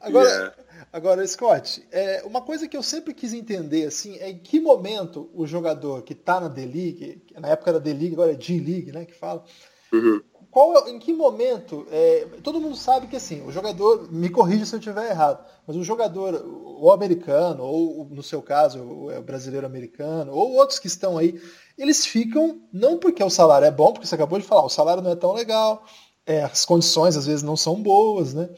Agora, 0.00 0.28
yeah. 0.28 0.54
agora 0.92 1.26
Scott, 1.26 1.86
é, 1.90 2.22
uma 2.24 2.40
coisa 2.40 2.66
que 2.66 2.76
eu 2.76 2.82
sempre 2.82 3.14
quis 3.14 3.32
entender 3.32 3.86
assim 3.86 4.16
é 4.18 4.30
em 4.30 4.38
que 4.38 4.60
momento 4.60 5.30
o 5.34 5.46
jogador 5.46 6.02
que 6.02 6.12
está 6.12 6.40
na 6.40 6.48
D-League, 6.48 7.22
na 7.38 7.48
época 7.48 7.70
era 7.70 7.80
D-League, 7.80 8.14
agora 8.14 8.32
é 8.32 8.40
G-League, 8.40 8.90
né, 8.90 9.04
que 9.04 9.14
fala, 9.14 9.44
uhum. 9.92 10.22
Qual, 10.52 10.86
em 10.86 10.98
que 10.98 11.14
momento, 11.14 11.86
é, 11.90 12.26
todo 12.42 12.60
mundo 12.60 12.76
sabe 12.76 13.06
que 13.06 13.16
assim, 13.16 13.42
o 13.46 13.50
jogador, 13.50 14.12
me 14.12 14.28
corrija 14.28 14.66
se 14.66 14.74
eu 14.74 14.78
estiver 14.78 15.10
errado, 15.10 15.42
mas 15.66 15.74
o 15.76 15.82
jogador, 15.82 16.44
o 16.44 16.92
americano, 16.92 17.64
ou 17.64 18.06
no 18.10 18.22
seu 18.22 18.42
caso, 18.42 18.78
o 18.82 19.22
brasileiro 19.22 19.66
americano, 19.66 20.30
ou 20.30 20.52
outros 20.52 20.78
que 20.78 20.88
estão 20.88 21.16
aí, 21.16 21.40
eles 21.78 22.04
ficam, 22.04 22.60
não 22.70 22.98
porque 22.98 23.24
o 23.24 23.30
salário 23.30 23.64
é 23.66 23.70
bom, 23.70 23.94
porque 23.94 24.06
você 24.06 24.14
acabou 24.14 24.38
de 24.38 24.44
falar, 24.44 24.66
o 24.66 24.68
salário 24.68 25.02
não 25.02 25.12
é 25.12 25.16
tão 25.16 25.32
legal, 25.32 25.86
é, 26.26 26.42
as 26.42 26.66
condições 26.66 27.16
às 27.16 27.24
vezes 27.24 27.42
não 27.42 27.56
são 27.56 27.82
boas, 27.82 28.34
né? 28.34 28.50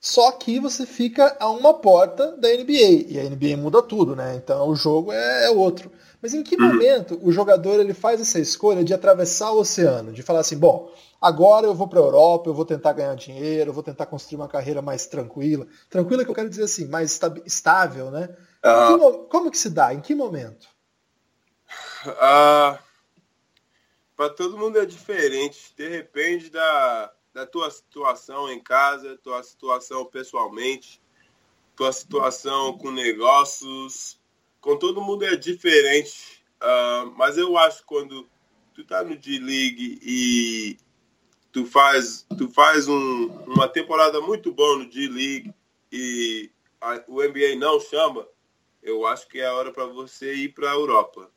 Só 0.00 0.30
que 0.30 0.60
você 0.60 0.86
fica 0.86 1.36
a 1.38 1.50
uma 1.50 1.74
porta 1.74 2.36
da 2.38 2.48
NBA. 2.48 3.08
E 3.08 3.18
a 3.18 3.28
NBA 3.28 3.56
muda 3.58 3.82
tudo, 3.82 4.16
né? 4.16 4.34
Então 4.36 4.68
o 4.68 4.74
jogo 4.74 5.12
é, 5.12 5.46
é 5.46 5.50
outro. 5.50 5.90
Mas 6.22 6.34
em 6.34 6.42
que 6.42 6.56
momento 6.56 7.18
o 7.22 7.32
jogador 7.32 7.80
ele 7.80 7.94
faz 7.94 8.20
essa 8.20 8.38
escolha 8.38 8.84
de 8.84 8.92
atravessar 8.92 9.52
o 9.52 9.60
oceano? 9.60 10.12
De 10.12 10.22
falar 10.22 10.40
assim, 10.40 10.58
bom, 10.58 10.92
agora 11.20 11.66
eu 11.66 11.74
vou 11.74 11.88
para 11.88 11.98
a 11.98 12.02
Europa, 12.02 12.50
eu 12.50 12.54
vou 12.54 12.64
tentar 12.64 12.92
ganhar 12.92 13.14
dinheiro, 13.14 13.70
eu 13.70 13.74
vou 13.74 13.82
tentar 13.82 14.06
construir 14.06 14.36
uma 14.36 14.48
carreira 14.48 14.82
mais 14.82 15.06
tranquila. 15.06 15.66
Tranquila 15.88 16.24
que 16.24 16.30
eu 16.30 16.34
quero 16.34 16.50
dizer 16.50 16.64
assim, 16.64 16.86
mais 16.86 17.18
estável, 17.46 18.10
né? 18.10 18.28
Uhum. 18.64 18.98
Como, 18.98 19.12
como, 19.24 19.50
que 19.50 19.58
se 19.58 19.70
dá? 19.70 19.94
Em 19.94 20.00
que 20.00 20.14
momento? 20.14 20.68
Uh, 22.04 22.78
para 24.14 24.28
todo 24.36 24.58
mundo 24.58 24.78
é 24.78 24.84
diferente. 24.84 25.72
Depende 25.76 26.50
da 26.50 27.10
da 27.32 27.46
tua 27.46 27.70
situação 27.70 28.50
em 28.50 28.60
casa, 28.60 29.18
tua 29.22 29.42
situação 29.42 30.04
pessoalmente, 30.04 31.00
tua 31.76 31.92
situação 31.92 32.76
com 32.76 32.90
negócios, 32.90 34.19
com 34.60 34.76
todo 34.76 35.00
mundo 35.00 35.24
é 35.24 35.36
diferente. 35.36 36.42
Uh, 36.62 37.10
mas 37.16 37.38
eu 37.38 37.56
acho 37.56 37.78
que 37.78 37.86
quando 37.86 38.28
tu 38.74 38.84
tá 38.84 39.02
no 39.02 39.16
D-League 39.16 39.98
e 40.02 40.76
tu 41.50 41.64
faz, 41.64 42.26
tu 42.36 42.48
faz 42.48 42.86
um, 42.86 43.26
uma 43.46 43.68
temporada 43.68 44.20
muito 44.20 44.52
boa 44.52 44.78
no 44.78 44.88
D-League 44.88 45.52
e 45.90 46.50
a, 46.80 47.02
o 47.08 47.22
NBA 47.22 47.56
não 47.56 47.80
chama, 47.80 48.26
eu 48.82 49.06
acho 49.06 49.28
que 49.28 49.40
é 49.40 49.46
a 49.46 49.54
hora 49.54 49.72
para 49.72 49.86
você 49.86 50.34
ir 50.34 50.54
para 50.54 50.70
a 50.70 50.74
Europa. 50.74 51.30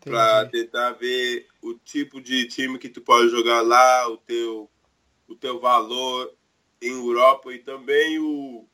Para 0.00 0.46
tentar 0.46 0.92
ver 0.92 1.48
o 1.60 1.74
tipo 1.74 2.20
de 2.20 2.46
time 2.46 2.78
que 2.78 2.88
tu 2.88 3.00
pode 3.00 3.28
jogar 3.28 3.60
lá, 3.62 4.08
o 4.08 4.16
teu 4.18 4.70
o 5.26 5.34
teu 5.34 5.58
valor 5.58 6.32
em 6.80 6.90
Europa 6.90 7.52
e 7.52 7.58
também 7.58 8.18
o, 8.20 8.68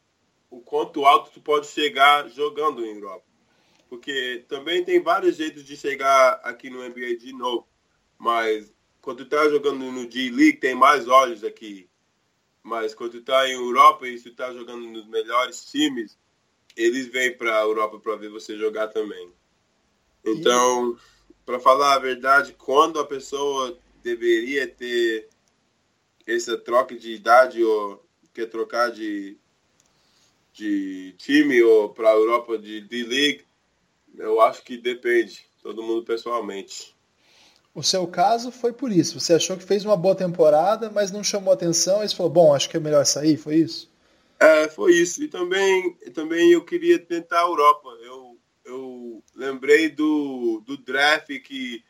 o 0.51 0.61
quanto 0.61 1.07
alto 1.07 1.31
tu 1.33 1.41
pode 1.41 1.67
chegar 1.69 2.29
jogando 2.29 2.85
em 2.85 2.97
Europa. 2.97 3.25
Porque 3.93 4.47
também 4.49 4.83
tem 4.83 5.03
vários 5.03 5.37
jeitos 5.37 5.65
de 5.65 5.77
chegar 5.77 6.41
aqui 6.45 6.71
no 6.71 6.83
NBA 6.83 7.19
de 7.19 7.31
novo. 7.35 7.69
Mas 8.17 8.73
quando 9.03 9.19
tu 9.19 9.27
tá 9.27 9.47
jogando 9.51 9.85
no 9.93 10.11
G-League, 10.11 10.57
tem 10.57 10.75
mais 10.75 11.07
olhos 11.07 11.45
aqui. 11.45 11.91
Mas 12.63 12.95
quando 12.95 13.11
tu 13.11 13.23
tá 13.23 13.47
em 13.47 13.53
Europa 13.53 14.09
e 14.09 14.19
tu 14.19 14.35
tá 14.35 14.51
jogando 14.51 14.87
nos 14.87 15.07
melhores 15.09 15.67
times, 15.67 16.19
eles 16.75 17.09
vêm 17.09 17.37
para 17.37 17.59
a 17.59 17.65
Europa 17.65 18.01
para 18.01 18.17
ver 18.17 18.31
você 18.31 18.57
jogar 18.57 18.89
também. 18.89 19.31
Então, 20.25 20.97
para 21.45 21.61
falar 21.61 21.97
a 21.97 21.99
verdade, 21.99 22.55
quando 22.55 22.99
a 22.99 23.07
pessoa 23.07 23.79
deveria 24.03 24.67
ter 24.67 25.29
essa 26.27 26.57
troca 26.57 26.97
de 26.97 27.13
idade 27.13 27.63
ou 27.63 28.03
quer 28.33 28.47
trocar 28.47 28.91
de, 28.91 29.37
de 30.51 31.15
time 31.19 31.63
ou 31.63 31.91
para 31.91 32.09
a 32.09 32.15
Europa 32.15 32.57
de 32.57 32.81
D-League, 32.81 33.52
eu 34.19 34.41
acho 34.41 34.63
que 34.63 34.77
depende, 34.77 35.45
todo 35.63 35.83
mundo 35.83 36.05
pessoalmente. 36.05 36.95
O 37.75 37.83
seu 37.83 38.07
caso 38.07 38.53
foi 38.53 38.73
por 38.73 38.93
isso. 38.93 39.19
Você 39.19 39.35
achou 39.35 39.57
que 39.57 39.65
fez 39.65 39.85
uma 39.85 39.97
boa 39.97 40.15
temporada, 40.15 40.91
mas 40.91 41.11
não 41.11 41.25
chamou 41.25 41.53
atenção 41.53 42.05
e 42.05 42.09
você 42.09 42.15
falou, 42.15 42.31
bom, 42.31 42.55
acho 42.55 42.69
que 42.69 42.77
é 42.77 42.81
melhor 42.81 43.05
sair, 43.07 43.37
foi 43.37 43.57
isso? 43.57 43.91
É, 44.39 44.69
foi 44.69 44.95
isso. 44.95 45.23
E 45.23 45.29
também, 45.29 45.95
também 46.13 46.53
eu 46.53 46.65
queria 46.65 46.99
tentar 46.99 47.41
a 47.41 47.47
Europa. 47.47 47.89
Eu, 48.03 48.39
eu 48.65 49.23
lembrei 49.35 49.89
do, 49.89 50.63
do 50.67 50.77
draft 50.77 51.29
que 51.41 51.83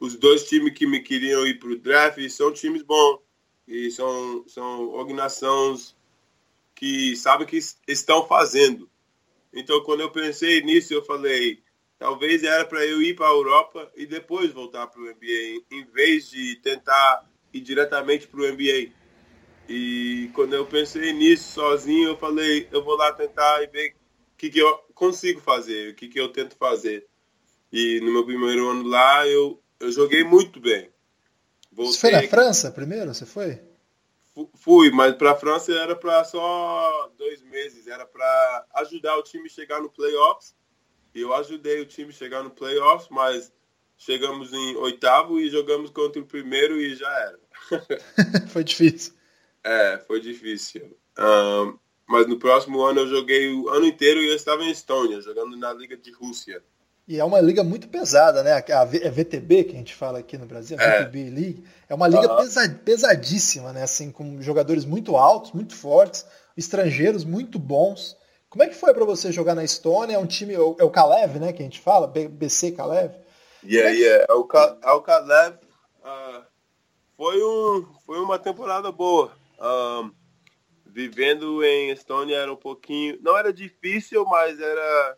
os 0.00 0.16
dois 0.16 0.48
times 0.48 0.72
que 0.72 0.86
me 0.86 1.00
queriam 1.00 1.46
ir 1.46 1.58
para 1.58 1.70
o 1.70 1.78
draft 1.78 2.26
são 2.30 2.52
times 2.52 2.82
bons 2.82 3.20
e 3.66 3.90
são, 3.90 4.44
são 4.46 4.88
organizações 4.90 5.94
que 6.74 7.16
sabem 7.16 7.46
o 7.46 7.50
que 7.50 7.58
estão 7.86 8.26
fazendo. 8.26 8.88
Então, 9.52 9.82
quando 9.82 10.00
eu 10.00 10.10
pensei 10.10 10.62
nisso, 10.62 10.92
eu 10.92 11.04
falei, 11.04 11.62
talvez 11.98 12.42
era 12.42 12.64
para 12.64 12.84
eu 12.84 13.02
ir 13.02 13.14
para 13.14 13.26
a 13.26 13.32
Europa 13.32 13.90
e 13.96 14.06
depois 14.06 14.52
voltar 14.52 14.86
para 14.86 15.00
o 15.00 15.06
NBA, 15.06 15.64
em 15.70 15.84
vez 15.92 16.30
de 16.30 16.56
tentar 16.56 17.24
ir 17.52 17.60
diretamente 17.60 18.26
para 18.26 18.40
o 18.40 18.46
NBA. 18.46 18.92
E 19.68 20.30
quando 20.32 20.54
eu 20.54 20.64
pensei 20.66 21.12
nisso 21.12 21.52
sozinho, 21.52 22.08
eu 22.08 22.16
falei, 22.16 22.68
eu 22.72 22.82
vou 22.82 22.96
lá 22.96 23.12
tentar 23.12 23.62
e 23.62 23.66
ver 23.66 23.90
o 23.90 24.36
que, 24.38 24.50
que 24.50 24.58
eu 24.58 24.78
consigo 24.94 25.40
fazer, 25.40 25.92
o 25.92 25.94
que, 25.94 26.08
que 26.08 26.18
eu 26.18 26.28
tento 26.28 26.56
fazer. 26.56 27.06
E 27.72 28.00
no 28.00 28.12
meu 28.12 28.24
primeiro 28.24 28.68
ano 28.68 28.88
lá, 28.88 29.26
eu, 29.26 29.60
eu 29.78 29.90
joguei 29.92 30.24
muito 30.24 30.58
bem. 30.60 30.88
Voltei... 31.70 31.92
Você 31.92 32.00
foi 32.00 32.10
na 32.10 32.22
França 32.22 32.70
primeiro? 32.70 33.12
Você 33.12 33.26
foi? 33.26 33.60
Fui, 34.54 34.90
mas 34.90 35.14
para 35.14 35.32
a 35.32 35.36
França 35.36 35.72
era 35.72 35.96
para 35.96 36.24
só 36.24 37.10
dois 37.16 37.42
meses. 37.42 37.86
Era 37.86 38.04
para 38.06 38.66
ajudar 38.76 39.16
o 39.16 39.22
time 39.22 39.46
a 39.46 39.52
chegar 39.52 39.80
no 39.80 39.90
playoffs. 39.90 40.54
E 41.14 41.20
eu 41.20 41.34
ajudei 41.34 41.80
o 41.80 41.86
time 41.86 42.10
a 42.10 42.14
chegar 42.14 42.42
no 42.42 42.50
playoffs, 42.50 43.08
mas 43.10 43.52
chegamos 43.96 44.52
em 44.52 44.76
oitavo 44.76 45.40
e 45.40 45.50
jogamos 45.50 45.90
contra 45.90 46.20
o 46.20 46.26
primeiro 46.26 46.80
e 46.80 46.94
já 46.94 47.10
era. 47.10 47.38
foi 48.48 48.64
difícil. 48.64 49.14
É, 49.64 49.98
foi 50.06 50.20
difícil. 50.20 50.96
Um, 51.18 51.78
mas 52.06 52.26
no 52.26 52.38
próximo 52.38 52.80
ano 52.82 53.00
eu 53.00 53.06
joguei 53.08 53.52
o 53.52 53.68
ano 53.68 53.86
inteiro 53.86 54.22
e 54.22 54.28
eu 54.28 54.34
estava 54.34 54.62
em 54.62 54.70
Estônia, 54.70 55.20
jogando 55.20 55.56
na 55.56 55.72
Liga 55.72 55.96
de 55.96 56.10
Rússia. 56.12 56.62
E 57.08 57.18
é 57.18 57.24
uma 57.24 57.40
liga 57.40 57.64
muito 57.64 57.88
pesada, 57.88 58.42
né? 58.42 58.52
A 58.52 58.84
VTB, 58.84 59.64
que 59.64 59.74
a 59.74 59.78
gente 59.78 59.94
fala 59.94 60.18
aqui 60.18 60.36
no 60.36 60.44
Brasil, 60.44 60.76
a 60.78 60.82
é. 60.82 61.04
VTB 61.04 61.30
League. 61.30 61.64
É 61.88 61.94
uma 61.94 62.06
liga 62.06 62.30
uhum. 62.30 62.78
pesadíssima, 62.84 63.72
né? 63.72 63.82
Assim, 63.82 64.12
com 64.12 64.42
jogadores 64.42 64.84
muito 64.84 65.16
altos, 65.16 65.52
muito 65.52 65.74
fortes, 65.74 66.26
estrangeiros 66.54 67.24
muito 67.24 67.58
bons. 67.58 68.14
Como 68.50 68.62
é 68.62 68.68
que 68.68 68.74
foi 68.74 68.92
para 68.92 69.06
você 69.06 69.32
jogar 69.32 69.54
na 69.54 69.64
Estônia? 69.64 70.16
É 70.16 70.18
um 70.18 70.26
time, 70.26 70.52
é 70.52 70.60
o 70.60 70.90
Kalev, 70.90 71.38
né? 71.38 71.50
Que 71.50 71.62
a 71.62 71.64
gente 71.64 71.80
fala, 71.80 72.06
BC 72.06 72.72
Kalev. 72.72 73.14
Yeah, 73.64 73.88
yeah. 73.88 74.26
É 74.28 74.34
o, 74.34 74.46
é 74.82 74.92
o 74.92 75.00
Kalev 75.00 75.56
uh, 76.04 76.42
foi, 77.16 77.42
um, 77.42 77.86
foi 78.04 78.20
uma 78.20 78.38
temporada 78.38 78.92
boa. 78.92 79.32
Um, 79.58 80.12
vivendo 80.84 81.64
em 81.64 81.90
Estônia 81.90 82.36
era 82.36 82.52
um 82.52 82.56
pouquinho. 82.56 83.18
Não 83.22 83.34
era 83.34 83.50
difícil, 83.50 84.26
mas 84.26 84.60
era 84.60 85.16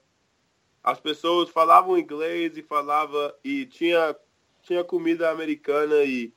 as 0.82 0.98
pessoas 0.98 1.50
falavam 1.50 1.98
inglês 1.98 2.56
e 2.56 2.62
falava 2.62 3.34
e 3.44 3.66
tinha 3.66 4.16
tinha 4.62 4.84
comida 4.84 5.30
americana 5.30 6.02
e 6.04 6.32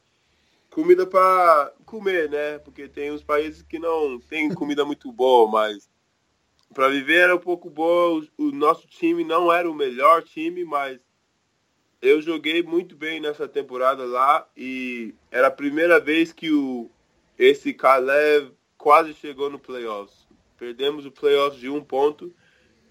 comida 0.69 1.06
para 1.06 1.73
comer, 1.86 2.29
né? 2.29 2.58
Porque 2.60 2.88
tem 2.88 3.12
uns 3.12 3.23
países 3.23 3.62
que 3.62 3.77
não 3.77 4.19
tem 4.19 4.53
comida 4.53 4.84
muito 4.86 5.12
boa, 5.12 5.49
mas 5.49 5.89
para 6.73 6.89
viver 6.89 7.19
era 7.19 7.36
um 7.36 7.39
pouco 7.39 7.69
boa. 7.69 8.25
O, 8.38 8.45
o, 8.45 8.51
nosso 8.51 8.88
time 8.88 9.23
não 9.23 9.51
era 9.51 9.69
o 9.69 9.75
melhor 9.75 10.23
time, 10.23 10.63
mas 10.63 10.99
eu 12.01 12.21
joguei 12.21 12.63
muito 12.63 12.95
bem 12.95 13.19
nessa 13.19 13.47
temporada 13.47 14.03
lá 14.03 14.47
e 14.58 15.13
era 15.29 15.47
a 15.47 15.51
primeira 15.51 15.99
vez 15.99 16.34
que 16.34 16.51
o 16.51 16.89
esse 17.38 17.73
Kalev 17.73 18.51
quase 18.77 19.13
chegou 19.13 19.49
no 19.49 19.60
playoffs. 19.60 20.27
Perdemos 20.58 21.06
o 21.06 21.12
playoffs 21.12 21.60
de 21.60 21.69
um 21.69 21.84
ponto 21.84 22.34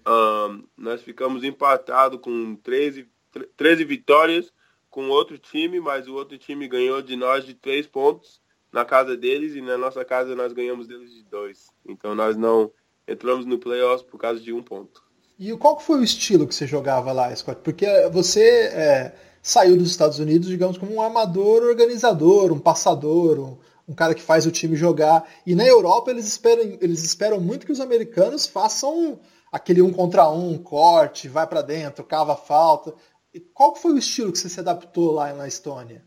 um, 0.07 0.63
nós 0.77 1.01
ficamos 1.01 1.43
empatados 1.43 2.19
com 2.19 2.55
13, 2.55 3.07
13 3.55 3.85
vitórias 3.85 4.51
com 4.89 5.09
outro 5.09 5.37
time, 5.37 5.79
mas 5.79 6.07
o 6.07 6.13
outro 6.13 6.37
time 6.37 6.67
ganhou 6.67 7.01
de 7.01 7.15
nós 7.15 7.45
de 7.45 7.53
três 7.53 7.87
pontos 7.87 8.41
na 8.71 8.85
casa 8.85 9.15
deles 9.17 9.55
e 9.55 9.61
na 9.61 9.77
nossa 9.77 10.03
casa 10.05 10.35
nós 10.35 10.53
ganhamos 10.53 10.87
deles 10.87 11.13
de 11.13 11.23
dois. 11.23 11.67
Então 11.87 12.13
nós 12.13 12.35
não 12.35 12.71
entramos 13.07 13.45
no 13.45 13.57
playoffs 13.57 14.07
por 14.07 14.19
causa 14.19 14.39
de 14.39 14.53
um 14.53 14.61
ponto. 14.61 15.03
E 15.39 15.55
qual 15.57 15.79
foi 15.79 15.99
o 15.99 16.03
estilo 16.03 16.47
que 16.47 16.53
você 16.53 16.67
jogava 16.67 17.11
lá, 17.11 17.35
Scott? 17.35 17.61
Porque 17.63 17.85
você 18.11 18.67
é, 18.67 19.15
saiu 19.41 19.75
dos 19.75 19.89
Estados 19.89 20.19
Unidos, 20.19 20.47
digamos, 20.47 20.77
como 20.77 20.93
um 20.93 21.01
armador 21.01 21.63
organizador, 21.63 22.51
um 22.51 22.59
passador, 22.59 23.39
um, 23.39 23.57
um, 23.87 23.93
cara 23.93 24.13
que 24.13 24.21
faz 24.21 24.45
o 24.45 24.51
time 24.51 24.75
jogar. 24.75 25.27
E 25.45 25.55
na 25.55 25.65
Europa 25.65 26.11
eles 26.11 26.27
esperam, 26.27 26.77
eles 26.79 27.03
esperam 27.03 27.39
muito 27.39 27.65
que 27.65 27.71
os 27.71 27.79
americanos 27.79 28.45
façam 28.45 29.19
aquele 29.53 29.83
um 29.83 29.93
contra 29.93 30.27
um, 30.27 30.57
corte, 30.57 31.29
vai 31.29 31.45
para 31.45 31.61
dentro, 31.61 32.03
cava 32.03 32.35
falta. 32.35 32.95
E 33.31 33.39
qual 33.39 33.75
foi 33.75 33.93
o 33.93 33.99
estilo 33.99 34.31
que 34.31 34.39
você 34.39 34.49
se 34.49 34.59
adaptou 34.59 35.11
lá 35.11 35.31
na 35.31 35.47
Estônia? 35.47 36.03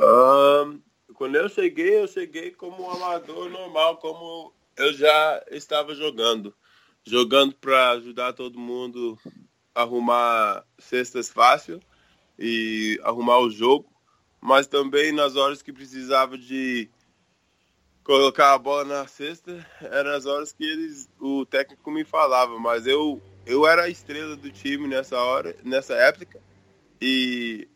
Um, 0.00 0.80
quando 1.12 1.36
eu 1.36 1.50
cheguei, 1.50 2.00
eu 2.00 2.08
cheguei 2.08 2.50
como 2.52 2.84
um 2.84 2.90
amador 2.90 3.50
normal, 3.50 3.98
como 3.98 4.54
eu 4.74 4.90
já 4.94 5.44
estava 5.50 5.94
jogando. 5.94 6.54
Jogando 7.04 7.54
para 7.54 7.90
ajudar 7.90 8.32
todo 8.32 8.58
mundo 8.58 9.18
a 9.74 9.82
arrumar 9.82 10.64
cestas 10.78 11.28
fácil 11.28 11.78
e 12.38 12.98
arrumar 13.04 13.38
o 13.38 13.50
jogo, 13.50 13.86
mas 14.40 14.66
também 14.66 15.12
nas 15.12 15.36
horas 15.36 15.60
que 15.60 15.74
precisava 15.74 16.38
de 16.38 16.90
colocar 18.06 18.54
a 18.54 18.58
bola 18.58 18.84
na 18.84 19.08
cesta 19.08 19.66
eram 19.80 20.12
as 20.12 20.26
horas 20.26 20.52
que 20.52 20.62
eles, 20.62 21.08
o 21.20 21.44
técnico 21.44 21.90
me 21.90 22.04
falava, 22.04 22.56
mas 22.56 22.86
eu 22.86 23.20
eu 23.44 23.66
era 23.66 23.82
a 23.82 23.88
estrela 23.88 24.36
do 24.36 24.50
time 24.50 24.86
nessa 24.86 25.18
hora, 25.18 25.56
nessa 25.64 25.94
época 25.94 26.40
e 27.00 27.68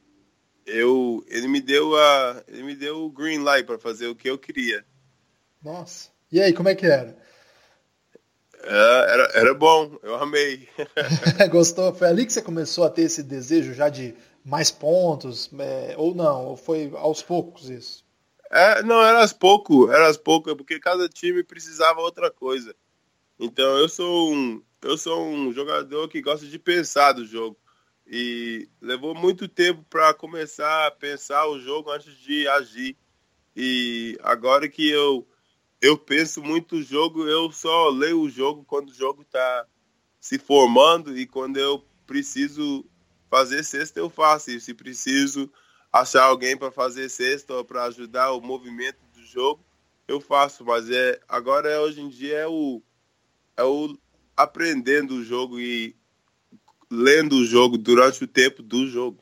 eu 0.64 1.24
ele 1.26 1.48
me 1.48 1.60
deu 1.60 1.96
a 1.96 2.44
ele 2.46 2.62
me 2.62 2.76
deu 2.76 3.02
o 3.04 3.10
green 3.10 3.40
light 3.40 3.66
para 3.66 3.76
fazer 3.76 4.06
o 4.06 4.14
que 4.14 4.30
eu 4.30 4.38
queria. 4.38 4.84
Nossa. 5.60 6.10
E 6.30 6.40
aí, 6.40 6.52
como 6.52 6.68
é 6.68 6.76
que 6.76 6.86
era? 6.86 7.18
É, 8.62 9.12
era, 9.12 9.30
era 9.34 9.54
bom, 9.54 9.98
eu 10.00 10.14
amei. 10.14 10.68
Gostou? 11.50 11.92
Foi 11.92 12.06
ali 12.06 12.24
que 12.24 12.32
você 12.32 12.40
começou 12.40 12.84
a 12.84 12.90
ter 12.90 13.02
esse 13.02 13.22
desejo 13.22 13.74
já 13.74 13.88
de 13.88 14.14
mais 14.44 14.70
pontos, 14.70 15.50
é, 15.58 15.94
ou 15.98 16.14
não? 16.14 16.46
Ou 16.46 16.56
foi 16.56 16.90
aos 16.94 17.20
poucos 17.20 17.68
isso? 17.68 18.04
É, 18.50 18.82
não, 18.82 19.00
era 19.00 19.20
as 19.20 19.32
pouco, 19.32 19.90
era 19.90 20.08
as 20.08 20.16
pouco, 20.16 20.54
porque 20.56 20.80
cada 20.80 21.08
time 21.08 21.44
precisava 21.44 22.00
outra 22.00 22.30
coisa. 22.30 22.74
Então 23.38 23.78
eu 23.78 23.88
sou 23.88 24.34
um, 24.34 24.62
eu 24.82 24.98
sou 24.98 25.24
um 25.24 25.52
jogador 25.52 26.08
que 26.08 26.20
gosta 26.20 26.44
de 26.46 26.58
pensar 26.58 27.12
do 27.12 27.24
jogo 27.24 27.56
e 28.06 28.68
levou 28.80 29.14
muito 29.14 29.48
tempo 29.48 29.84
para 29.88 30.12
começar 30.12 30.88
a 30.88 30.90
pensar 30.90 31.46
o 31.46 31.60
jogo 31.60 31.90
antes 31.90 32.16
de 32.18 32.48
agir. 32.48 32.96
E 33.54 34.18
agora 34.22 34.68
que 34.68 34.88
eu 34.90 35.26
eu 35.80 35.96
penso 35.96 36.42
muito 36.42 36.76
o 36.76 36.82
jogo, 36.82 37.26
eu 37.26 37.50
só 37.52 37.88
leio 37.88 38.20
o 38.20 38.28
jogo 38.28 38.64
quando 38.64 38.90
o 38.90 38.94
jogo 38.94 39.22
está 39.22 39.66
se 40.20 40.38
formando 40.38 41.16
e 41.16 41.26
quando 41.26 41.56
eu 41.56 41.82
preciso 42.06 42.84
fazer 43.30 43.62
cesta 43.62 44.00
eu 44.00 44.10
faço. 44.10 44.50
E 44.50 44.60
se 44.60 44.74
preciso 44.74 45.50
achar 45.92 46.24
alguém 46.24 46.56
para 46.56 46.70
fazer 46.70 47.08
cesta 47.08 47.54
ou 47.54 47.64
para 47.64 47.84
ajudar 47.84 48.32
o 48.32 48.40
movimento 48.40 48.98
do 49.14 49.24
jogo, 49.24 49.64
eu 50.06 50.20
faço. 50.20 50.64
Mas 50.64 50.90
é 50.90 51.20
agora 51.28 51.68
é, 51.68 51.78
hoje 51.78 52.00
em 52.00 52.08
dia 52.08 52.38
é 52.38 52.46
o 52.46 52.82
é 53.56 53.64
o 53.64 53.96
aprendendo 54.36 55.14
o 55.14 55.24
jogo 55.24 55.60
e 55.60 55.94
lendo 56.90 57.36
o 57.36 57.44
jogo 57.44 57.76
durante 57.76 58.24
o 58.24 58.28
tempo 58.28 58.62
do 58.62 58.88
jogo. 58.88 59.18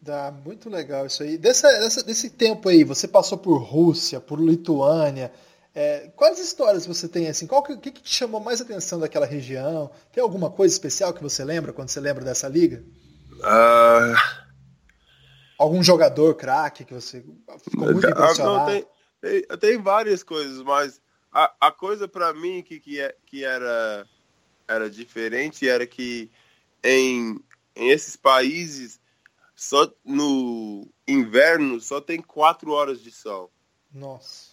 Dá 0.00 0.32
muito 0.44 0.68
legal 0.68 1.06
isso 1.06 1.22
aí. 1.22 1.36
Dessa, 1.36 1.68
dessa, 1.80 2.02
desse 2.02 2.30
tempo 2.30 2.68
aí, 2.68 2.84
você 2.84 3.08
passou 3.08 3.38
por 3.38 3.58
Rússia, 3.58 4.20
por 4.20 4.40
Lituânia. 4.40 5.32
É, 5.74 6.10
quais 6.16 6.38
histórias 6.38 6.86
você 6.86 7.08
tem 7.08 7.28
assim? 7.28 7.46
Qual 7.46 7.62
que, 7.62 7.76
que, 7.76 7.90
que 7.90 8.02
te 8.02 8.14
chamou 8.14 8.40
mais 8.40 8.60
atenção 8.60 8.98
daquela 8.98 9.26
região? 9.26 9.90
Tem 10.12 10.22
alguma 10.22 10.50
coisa 10.50 10.74
especial 10.74 11.12
que 11.12 11.22
você 11.22 11.44
lembra 11.44 11.72
quando 11.72 11.88
você 11.88 12.00
lembra 12.00 12.24
dessa 12.24 12.48
liga? 12.48 12.82
Uh, 13.34 14.37
Algum 15.58 15.82
jogador 15.82 16.34
craque 16.36 16.84
que 16.84 16.94
você 16.94 17.24
ficou 17.58 17.92
muito 17.92 18.08
impressionado? 18.08 18.58
Não, 18.58 18.66
tem, 18.66 18.86
tem, 19.20 19.58
tem, 19.58 19.82
várias 19.82 20.22
coisas, 20.22 20.62
mas 20.62 21.00
a, 21.32 21.52
a 21.60 21.72
coisa 21.72 22.06
para 22.06 22.32
mim 22.32 22.62
que, 22.62 22.78
que, 22.78 23.00
é, 23.00 23.16
que 23.26 23.44
era, 23.44 24.06
era 24.68 24.88
diferente 24.88 25.68
era 25.68 25.84
que 25.84 26.30
em, 26.82 27.40
em 27.74 27.90
esses 27.90 28.14
países, 28.14 29.00
só 29.56 29.92
no 30.04 30.88
inverno, 31.06 31.80
só 31.80 32.00
tem 32.00 32.22
quatro 32.22 32.70
horas 32.70 33.00
de 33.02 33.10
sol. 33.10 33.50
Nossa. 33.92 34.50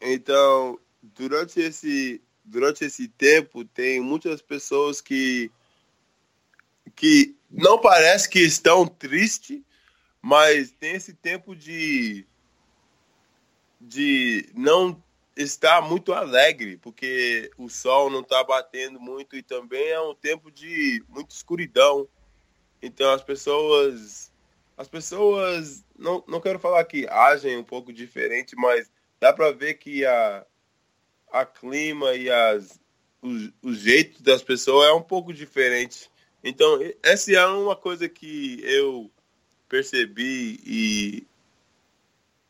Então, 0.00 0.78
durante 1.02 1.58
esse, 1.60 2.22
durante 2.44 2.84
esse 2.84 3.08
tempo, 3.08 3.64
tem 3.64 4.00
muitas 4.00 4.40
pessoas 4.40 5.00
que, 5.00 5.50
que 6.94 7.36
não 7.50 7.80
parece 7.80 8.28
que 8.28 8.40
estão 8.40 8.86
tristes, 8.86 9.60
mas 10.24 10.72
tem 10.72 10.94
esse 10.94 11.12
tempo 11.12 11.54
de 11.54 12.26
de 13.78 14.48
não 14.54 15.04
estar 15.36 15.82
muito 15.82 16.14
alegre, 16.14 16.78
porque 16.78 17.50
o 17.58 17.68
sol 17.68 18.08
não 18.08 18.20
está 18.20 18.42
batendo 18.42 18.98
muito 18.98 19.36
e 19.36 19.42
também 19.42 19.86
é 19.90 20.00
um 20.00 20.14
tempo 20.14 20.50
de 20.50 21.04
muita 21.10 21.34
escuridão. 21.34 22.08
Então 22.80 23.12
as 23.12 23.22
pessoas 23.22 24.32
as 24.78 24.88
pessoas 24.88 25.84
não, 25.94 26.24
não 26.26 26.40
quero 26.40 26.58
falar 26.58 26.82
que 26.84 27.06
agem 27.06 27.58
um 27.58 27.64
pouco 27.64 27.92
diferente, 27.92 28.56
mas 28.56 28.90
dá 29.20 29.30
para 29.30 29.52
ver 29.52 29.74
que 29.74 30.06
a 30.06 30.46
a 31.30 31.44
clima 31.44 32.14
e 32.14 32.30
as 32.30 32.80
o, 33.20 33.68
o 33.68 33.74
jeito 33.74 34.22
das 34.22 34.42
pessoas 34.42 34.88
é 34.88 34.92
um 34.94 35.02
pouco 35.02 35.34
diferente. 35.34 36.10
Então, 36.42 36.78
essa 37.02 37.30
é 37.32 37.46
uma 37.46 37.76
coisa 37.76 38.08
que 38.08 38.60
eu 38.62 39.10
percebi 39.74 40.60
e 40.64 41.26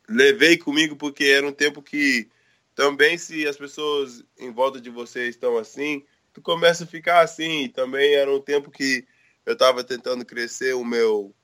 levei 0.07 0.59
comigo 0.59 0.95
porque 0.95 1.25
era 1.25 1.47
um 1.47 1.53
tempo 1.53 1.81
que 1.81 2.29
também 2.75 3.17
se 3.17 3.47
as 3.47 3.57
pessoas 3.57 4.23
em 4.39 4.53
volta 4.53 4.79
de 4.79 4.91
você 4.91 5.27
estão 5.27 5.57
assim, 5.57 6.05
tu 6.35 6.43
começa 6.43 6.85
a 6.85 6.87
ficar 6.87 7.21
assim. 7.21 7.67
Também 7.71 8.15
era 8.15 8.31
um 8.31 8.43
tempo 8.43 8.71
que 8.71 9.07
eu 9.47 9.55
estava 9.55 9.83
tentando 9.83 10.23
crescer 10.23 10.75
o 10.75 10.85
meu 10.85 11.35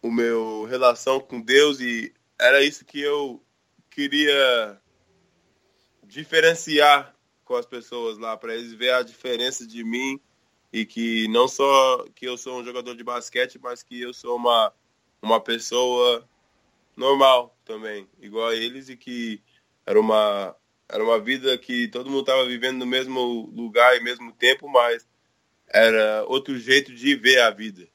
o 0.00 0.10
meu 0.10 0.64
relação 0.64 1.20
com 1.20 1.38
Deus 1.38 1.80
e 1.80 2.14
era 2.40 2.62
isso 2.62 2.82
que 2.86 3.00
eu 3.02 3.44
queria 3.90 4.80
diferenciar 6.02 7.14
com 7.44 7.56
as 7.56 7.66
pessoas 7.66 8.16
lá 8.16 8.38
para 8.38 8.54
eles 8.54 8.72
ver 8.72 8.94
a 8.94 9.02
diferença 9.02 9.66
de 9.66 9.84
mim 9.84 10.18
e 10.72 10.84
que 10.84 11.28
não 11.28 11.48
só 11.48 12.04
que 12.14 12.26
eu 12.26 12.36
sou 12.36 12.60
um 12.60 12.64
jogador 12.64 12.94
de 12.94 13.04
basquete, 13.04 13.58
mas 13.60 13.82
que 13.82 14.00
eu 14.00 14.12
sou 14.12 14.36
uma 14.36 14.72
uma 15.20 15.40
pessoa 15.40 16.28
normal 16.96 17.56
também, 17.64 18.08
igual 18.20 18.48
a 18.48 18.54
eles 18.54 18.88
e 18.88 18.96
que 18.96 19.42
era 19.84 19.98
uma 19.98 20.54
era 20.88 21.04
uma 21.04 21.20
vida 21.20 21.56
que 21.58 21.88
todo 21.88 22.10
mundo 22.10 22.20
estava 22.20 22.46
vivendo 22.46 22.78
no 22.78 22.86
mesmo 22.86 23.50
lugar 23.54 23.96
e 23.96 24.02
mesmo 24.02 24.32
tempo, 24.32 24.68
mas 24.68 25.06
era 25.68 26.24
outro 26.26 26.58
jeito 26.58 26.94
de 26.94 27.14
ver 27.14 27.40
a 27.40 27.50
vida. 27.50 27.86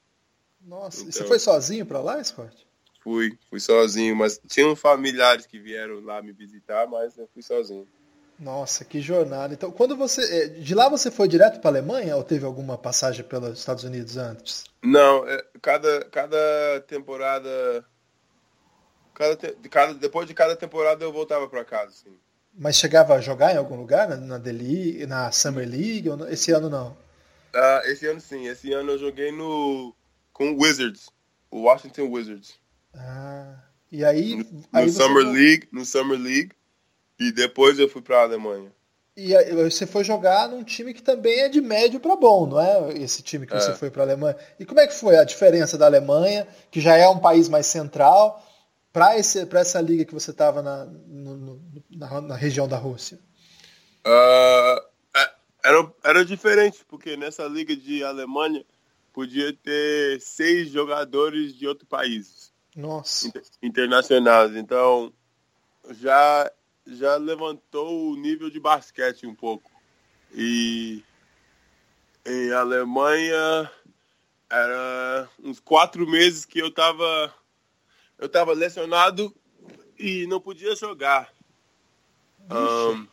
Nossa, 0.62 1.02
então, 1.02 1.12
você 1.12 1.26
foi 1.26 1.40
sozinho 1.40 1.86
para 1.86 2.00
lá, 2.00 2.24
Scott? 2.24 2.56
Fui, 3.02 3.38
fui 3.50 3.60
sozinho, 3.60 4.16
mas 4.16 4.40
tinham 4.48 4.76
familiares 4.76 5.46
que 5.46 5.60
vieram 5.60 6.00
lá 6.02 6.22
me 6.22 6.32
visitar, 6.32 6.88
mas 6.88 7.18
eu 7.18 7.28
fui 7.34 7.42
sozinho. 7.42 7.88
Nossa, 8.40 8.84
que 8.84 9.00
jornada. 9.00 9.54
Então, 9.54 9.72
quando 9.72 9.96
você. 9.96 10.22
Eh, 10.22 10.48
de 10.48 10.74
lá 10.74 10.90
você 10.90 11.12
foi 11.12 11.28
direto 11.28 11.60
para 11.60 11.70
a 11.70 11.74
Alemanha 11.74 12.16
ou 12.16 12.24
teve 12.24 12.46
alguma 12.46 12.78
passagem 12.78 13.24
pelos 13.24 13.60
Estados 13.60 13.84
Unidos 13.84 14.18
antes? 14.18 14.66
Não, 14.82 15.28
é, 15.28 15.44
cada, 15.62 16.06
cada 16.06 16.82
temporada. 16.88 17.86
Cada, 19.14 19.38
cada, 19.70 19.94
depois 19.94 20.28
de 20.28 20.34
cada 20.34 20.56
temporada 20.56 21.04
eu 21.06 21.14
voltava 21.14 21.48
para 21.48 21.64
casa, 21.64 21.92
sim. 21.92 22.18
Mas 22.56 22.76
chegava 22.76 23.16
a 23.16 23.22
jogar 23.22 23.54
em 23.54 23.58
algum 23.58 23.76
lugar? 23.76 24.08
Na, 24.10 24.18
na, 24.18 24.38
Deli, 24.38 25.06
na 25.06 25.32
Summer 25.32 25.68
League? 25.68 26.10
Ou 26.10 26.28
esse 26.28 26.52
ano 26.52 26.70
não? 26.70 26.92
Uh, 27.54 27.86
esse 27.86 28.08
ano 28.08 28.20
sim. 28.20 28.48
Esse 28.48 28.74
ano 28.74 28.92
eu 28.92 29.00
joguei 29.00 29.32
no 29.32 29.96
com 30.32 30.52
o 30.52 30.62
Wizards. 30.62 31.10
O 31.50 31.62
Washington 31.62 32.10
Wizards. 32.10 32.56
Ah. 32.96 33.56
E 33.92 34.04
aí. 34.04 34.36
No, 34.36 34.64
aí 34.74 34.86
no 34.88 34.92
Summer 34.92 35.26
League. 35.26 35.68
No 35.72 35.86
Summer 35.86 36.20
League. 36.20 36.52
E 37.20 37.32
depois 37.32 37.80
eu 37.80 37.90
fui 37.90 38.02
para 38.02 38.20
a 38.20 38.24
Alemanha. 38.24 38.72
E 39.16 39.34
você 39.54 39.86
foi 39.86 40.04
jogar 40.04 40.50
num 40.50 40.64
time 40.64 40.92
que 40.94 41.02
também 41.02 41.42
é 41.42 41.50
de 41.50 41.62
médio 41.62 42.00
para 42.00 42.16
bom, 42.16 42.48
não 42.48 42.60
é? 42.60 42.94
Esse 42.98 43.22
time 43.22 43.46
que 43.46 43.54
é. 43.54 43.60
você 43.60 43.74
foi 43.76 43.92
para 43.92 44.02
a 44.02 44.06
Alemanha. 44.08 44.36
E 44.60 44.66
como 44.66 44.80
é 44.80 44.88
que 44.88 44.94
foi 44.94 45.18
a 45.18 45.24
diferença 45.24 45.78
da 45.78 45.86
Alemanha, 45.86 46.48
que 46.72 46.82
já 46.82 46.98
é 46.98 47.08
um 47.08 47.20
país 47.20 47.48
mais 47.48 47.68
central, 47.68 48.44
para 48.92 49.16
essa 49.16 49.82
liga 49.82 50.04
que 50.04 50.14
você 50.14 50.32
estava 50.32 50.64
na, 50.64 50.88
na, 51.08 52.22
na, 52.22 52.36
região 52.36 52.68
da 52.68 52.78
Rússia? 52.78 53.20
Uh, 54.06 54.94
era, 55.64 55.94
era 56.04 56.26
diferente, 56.26 56.84
porque 56.88 57.16
nessa 57.16 57.46
liga 57.46 57.76
de 57.76 58.04
Alemanha 58.04 58.66
podia 59.14 59.54
ter 59.54 60.20
seis 60.22 60.70
jogadores 60.70 61.54
de 61.54 61.68
outro 61.68 61.86
país. 61.86 62.52
Nossa. 62.76 63.28
Inter, 63.28 63.44
internacionais. 63.62 64.56
Então 64.56 65.14
já 65.92 66.52
já 66.86 67.16
levantou 67.16 68.12
o 68.12 68.16
nível 68.16 68.50
de 68.50 68.60
basquete 68.60 69.26
um 69.26 69.36
pouco. 69.36 69.72
E 70.34 71.04
em 72.26 72.52
Alemanha 72.52 73.72
era 74.50 75.30
uns 75.40 75.60
quatro 75.60 76.08
meses 76.08 76.46
que 76.46 76.60
eu 76.60 76.68
estava 76.68 77.34
eu 78.18 78.30
tava 78.30 78.54
lesionado 78.54 79.36
e 79.98 80.26
não 80.28 80.40
podia 80.40 80.76
jogar. 80.76 81.34
Um, 82.50 83.08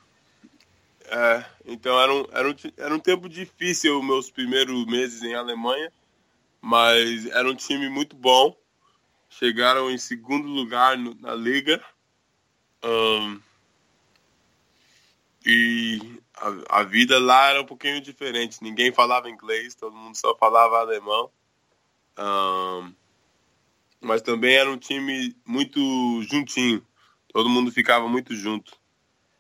é, 1.05 1.45
então 1.65 2.01
era 2.01 2.13
um, 2.13 2.27
era, 2.33 2.49
um, 2.49 2.55
era 2.77 2.95
um 2.95 2.99
tempo 2.99 3.29
difícil 3.29 4.03
meus 4.03 4.31
primeiros 4.31 4.87
meses 4.87 5.23
em 5.23 5.35
Alemanha, 5.35 5.93
mas 6.61 7.27
era 7.27 7.49
um 7.51 7.55
time 7.55 7.89
muito 7.89 8.17
bom. 8.17 8.57
Chegaram 9.29 9.91
em 9.91 9.99
segundo 9.99 10.49
lugar 10.49 10.99
no, 10.99 11.15
na 11.15 11.35
liga. 11.35 11.83
Um, 12.85 13.41
e 15.51 16.21
a, 16.37 16.81
a, 16.81 16.83
vida 16.85 17.19
lá 17.19 17.51
era 17.51 17.61
um 17.61 17.67
pouquinho 17.67 18.01
diferente. 18.01 18.63
Ninguém 18.63 18.93
falava 18.93 19.29
inglês, 19.29 19.75
todo 19.75 19.97
mundo 19.97 20.17
só 20.17 20.37
falava 20.37 20.79
alemão. 20.79 21.31
Um, 22.19 22.95
mas 24.01 24.23
também 24.23 24.57
era 24.57 24.71
um 24.71 24.79
time 24.79 25.35
muito 25.45 25.81
juntinho. 26.23 26.87
Todo 27.33 27.49
mundo 27.49 27.73
ficava 27.73 28.09
muito 28.09 28.35
junto. 28.35 28.79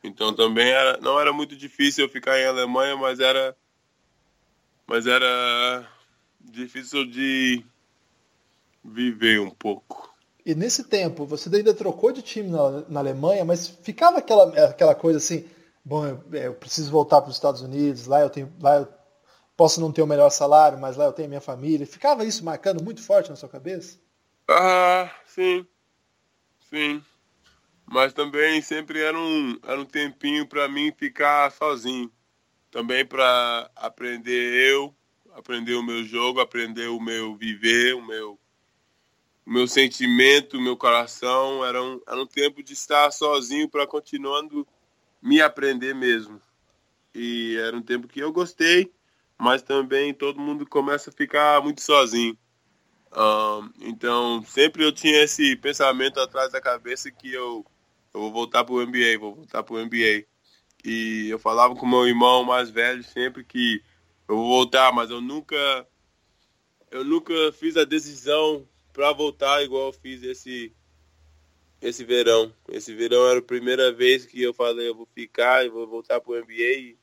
Então 0.02 0.34
também 0.34 0.68
era, 0.68 0.98
não 0.98 1.20
era 1.20 1.32
muito 1.32 1.54
difícil 1.56 2.04
eu 2.04 2.10
ficar 2.10 2.38
em 2.38 2.46
Alemanha, 2.46 2.96
mas 2.96 3.20
era 3.20 3.56
mas 4.86 5.06
era 5.06 5.88
difícil 6.40 7.06
de 7.06 7.64
viver 8.82 9.40
um 9.40 9.50
pouco. 9.50 10.12
E 10.44 10.54
nesse 10.54 10.84
tempo, 10.84 11.24
você 11.24 11.54
ainda 11.54 11.72
trocou 11.72 12.10
de 12.10 12.22
time 12.22 12.48
na, 12.48 12.80
na 12.88 13.00
Alemanha, 13.00 13.44
mas 13.44 13.68
ficava 13.68 14.18
aquela, 14.18 14.48
aquela 14.64 14.94
coisa 14.94 15.18
assim, 15.18 15.48
bom, 15.84 16.06
eu, 16.06 16.22
é, 16.32 16.46
eu 16.46 16.54
preciso 16.54 16.90
voltar 16.90 17.20
para 17.20 17.30
os 17.30 17.36
Estados 17.36 17.62
Unidos, 17.62 18.06
lá 18.06 18.20
eu 18.20 18.30
tenho, 18.30 18.52
lá 18.60 18.76
eu 18.76 18.88
posso 19.56 19.80
não 19.80 19.92
ter 19.92 20.02
o 20.02 20.06
melhor 20.06 20.30
salário, 20.30 20.78
mas 20.78 20.96
lá 20.96 21.04
eu 21.04 21.12
tenho 21.12 21.28
minha 21.28 21.40
família. 21.40 21.86
Ficava 21.86 22.24
isso 22.24 22.44
marcando 22.44 22.82
muito 22.82 23.02
forte 23.02 23.28
na 23.28 23.36
sua 23.36 23.48
cabeça? 23.48 24.00
Ah, 24.48 25.10
sim, 25.26 25.66
sim. 26.70 27.02
Mas 27.84 28.12
também 28.12 28.62
sempre 28.62 29.02
era 29.02 29.18
um, 29.18 29.58
era 29.62 29.80
um 29.80 29.84
tempinho 29.84 30.46
para 30.46 30.68
mim 30.68 30.92
ficar 30.96 31.50
sozinho. 31.52 32.10
Também 32.70 33.04
para 33.04 33.70
aprender 33.74 34.70
eu, 34.70 34.94
aprender 35.34 35.74
o 35.74 35.82
meu 35.82 36.04
jogo, 36.04 36.40
aprender 36.40 36.86
o 36.86 37.00
meu 37.00 37.36
viver, 37.36 37.94
o 37.94 38.06
meu, 38.06 38.38
meu 39.44 39.66
sentimento, 39.66 40.56
o 40.56 40.62
meu 40.62 40.76
coração. 40.76 41.64
Era 41.64 41.82
um, 41.82 42.00
era 42.06 42.22
um 42.22 42.26
tempo 42.26 42.62
de 42.62 42.72
estar 42.72 43.10
sozinho 43.10 43.68
para 43.68 43.86
continuando 43.86 44.66
me 45.22 45.40
aprender 45.40 45.94
mesmo. 45.94 46.40
E 47.14 47.56
era 47.56 47.76
um 47.76 47.82
tempo 47.82 48.08
que 48.08 48.20
eu 48.20 48.32
gostei, 48.32 48.92
mas 49.38 49.62
também 49.62 50.14
todo 50.14 50.40
mundo 50.40 50.66
começa 50.66 51.10
a 51.10 51.12
ficar 51.12 51.62
muito 51.62 51.82
sozinho. 51.82 52.36
Um, 53.12 53.70
então, 53.80 54.42
sempre 54.44 54.84
eu 54.84 54.92
tinha 54.92 55.22
esse 55.22 55.56
pensamento 55.56 56.20
atrás 56.20 56.52
da 56.52 56.60
cabeça 56.60 57.10
que 57.10 57.32
eu, 57.32 57.66
eu 58.14 58.20
vou 58.20 58.32
voltar 58.32 58.64
para 58.64 58.74
o 58.74 58.86
NBA, 58.86 59.18
vou 59.18 59.34
voltar 59.34 59.62
para 59.62 59.74
o 59.74 59.84
NBA. 59.84 60.24
E 60.84 61.28
eu 61.28 61.38
falava 61.38 61.74
com 61.74 61.86
meu 61.86 62.06
irmão 62.06 62.44
mais 62.44 62.70
velho 62.70 63.02
sempre 63.02 63.44
que 63.44 63.82
eu 64.28 64.36
vou 64.36 64.48
voltar, 64.48 64.92
mas 64.92 65.10
eu 65.10 65.20
nunca 65.20 65.86
eu 66.90 67.04
nunca 67.04 67.32
fiz 67.52 67.76
a 67.76 67.84
decisão 67.84 68.66
para 68.92 69.12
voltar 69.12 69.62
igual 69.62 69.88
eu 69.88 69.92
fiz 69.92 70.22
esse 70.22 70.72
esse 71.80 72.04
verão. 72.04 72.52
Esse 72.68 72.94
verão 72.94 73.26
era 73.28 73.38
a 73.38 73.42
primeira 73.42 73.92
vez 73.92 74.26
que 74.26 74.42
eu 74.42 74.52
falei 74.52 74.88
eu 74.88 74.94
vou 74.94 75.08
ficar 75.14 75.64
e 75.64 75.68
vou 75.68 75.86
voltar 75.86 76.20
para 76.20 76.32
o 76.32 76.36
NBA 76.36 76.62
e 76.78 76.98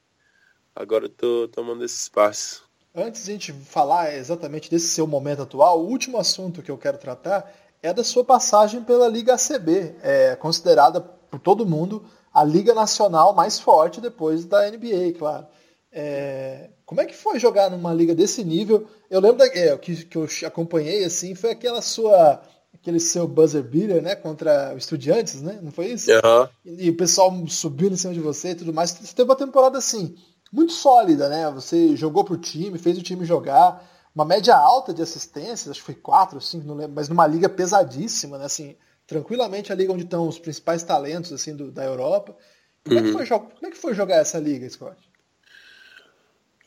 agora 0.76 1.10
tô 1.10 1.48
tomando 1.48 1.84
esse 1.84 1.98
espaço. 1.98 2.64
Antes 2.94 3.26
de 3.26 3.32
a 3.32 3.34
gente 3.34 3.54
falar 3.54 4.16
exatamente 4.16 4.70
desse 4.70 4.88
seu 4.88 5.06
momento 5.06 5.44
atual, 5.44 5.80
o 5.80 5.88
último 5.88 6.18
assunto 6.18 6.62
que 6.62 6.72
eu 6.72 6.78
quero 6.78 6.98
tratar 6.98 7.52
é 7.82 7.94
da 7.94 8.04
sua 8.04 8.24
passagem 8.24 8.84
pela 8.84 9.08
Liga 9.08 9.36
ACB, 9.36 9.96
é 10.02 10.36
considerada 10.36 11.00
por 11.00 11.40
todo 11.40 11.66
mundo 11.66 12.04
a 12.34 12.44
liga 12.44 12.74
nacional 12.74 13.34
mais 13.34 13.60
forte 13.60 14.02
depois 14.02 14.46
da 14.46 14.70
NBA, 14.70 15.14
claro. 15.18 15.48
É, 15.92 16.70
como 16.86 17.02
é 17.02 17.06
que 17.06 17.16
foi 17.16 17.40
jogar 17.40 17.70
numa 17.70 17.94
liga 17.94 18.14
desse 18.14 18.44
nível? 18.44 18.88
Eu 19.10 19.20
lembro 19.20 19.38
da, 19.38 19.46
é, 19.46 19.76
que, 19.78 20.06
que 20.06 20.18
eu 20.18 20.28
acompanhei 20.46 21.04
assim, 21.04 21.34
foi 21.34 21.52
aquela 21.52 21.82
sua 21.82 22.42
aquele 22.88 23.00
seu 23.02 23.28
buzzer 23.28 23.64
beater, 23.64 24.02
né, 24.02 24.16
contra 24.16 24.74
o 24.74 24.78
Estudiantes, 24.78 25.42
né? 25.42 25.60
Não 25.62 25.72
foi 25.72 25.88
isso? 25.88 26.10
Uhum. 26.10 26.48
E, 26.66 26.86
e, 26.86 26.90
o 26.90 26.96
pessoal 26.96 27.34
subindo 27.48 27.94
em 27.94 27.98
cima 27.98 28.14
de 28.14 28.22
você 28.22 28.52
e 28.52 28.56
tudo 28.56 28.74
mais. 28.74 28.92
Você 28.92 29.14
teve 29.14 29.30
uma 29.30 29.36
temporada 29.36 29.78
assim 29.78 30.16
muito 30.52 30.72
sólida, 30.72 31.28
né? 31.28 31.52
Você 31.52 31.98
jogou 31.98 32.24
pro 32.24 32.38
time, 32.38 32.80
fez 32.80 32.98
o 32.98 33.04
time 33.04 33.26
jogar, 33.26 33.86
uma 34.16 34.24
média 34.24 34.56
alta 34.56 34.94
de 34.94 35.02
assistências, 35.02 35.68
acho 35.68 35.82
que 35.82 35.86
foi 35.86 35.96
4, 35.96 36.40
5, 36.40 36.66
não 36.66 36.76
lembro, 36.76 36.96
mas 36.96 37.10
numa 37.10 37.28
liga 37.28 37.50
pesadíssima, 37.50 38.38
né? 38.38 38.46
Assim, 38.46 38.78
tranquilamente 39.06 39.72
a 39.72 39.76
liga 39.76 39.92
onde 39.92 40.06
estão 40.06 40.26
os 40.26 40.40
principais 40.40 40.82
talentos 40.82 41.34
assim 41.34 41.54
do, 41.54 41.70
da 41.70 41.84
Europa. 41.84 42.38
Como, 42.86 43.00
uhum. 43.02 43.10
é 43.10 43.26
foi, 43.26 43.40
como, 43.40 43.68
é 43.68 43.70
que 43.70 43.78
foi, 43.78 43.94
jogar 43.94 44.16
essa 44.16 44.40
liga, 44.40 44.70
Scott? 44.70 44.96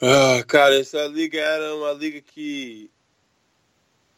Ah, 0.03 0.45
cara, 0.47 0.79
essa 0.79 1.07
liga 1.07 1.41
era 1.41 1.75
uma 1.77 1.93
liga 1.93 2.21
que 2.21 2.91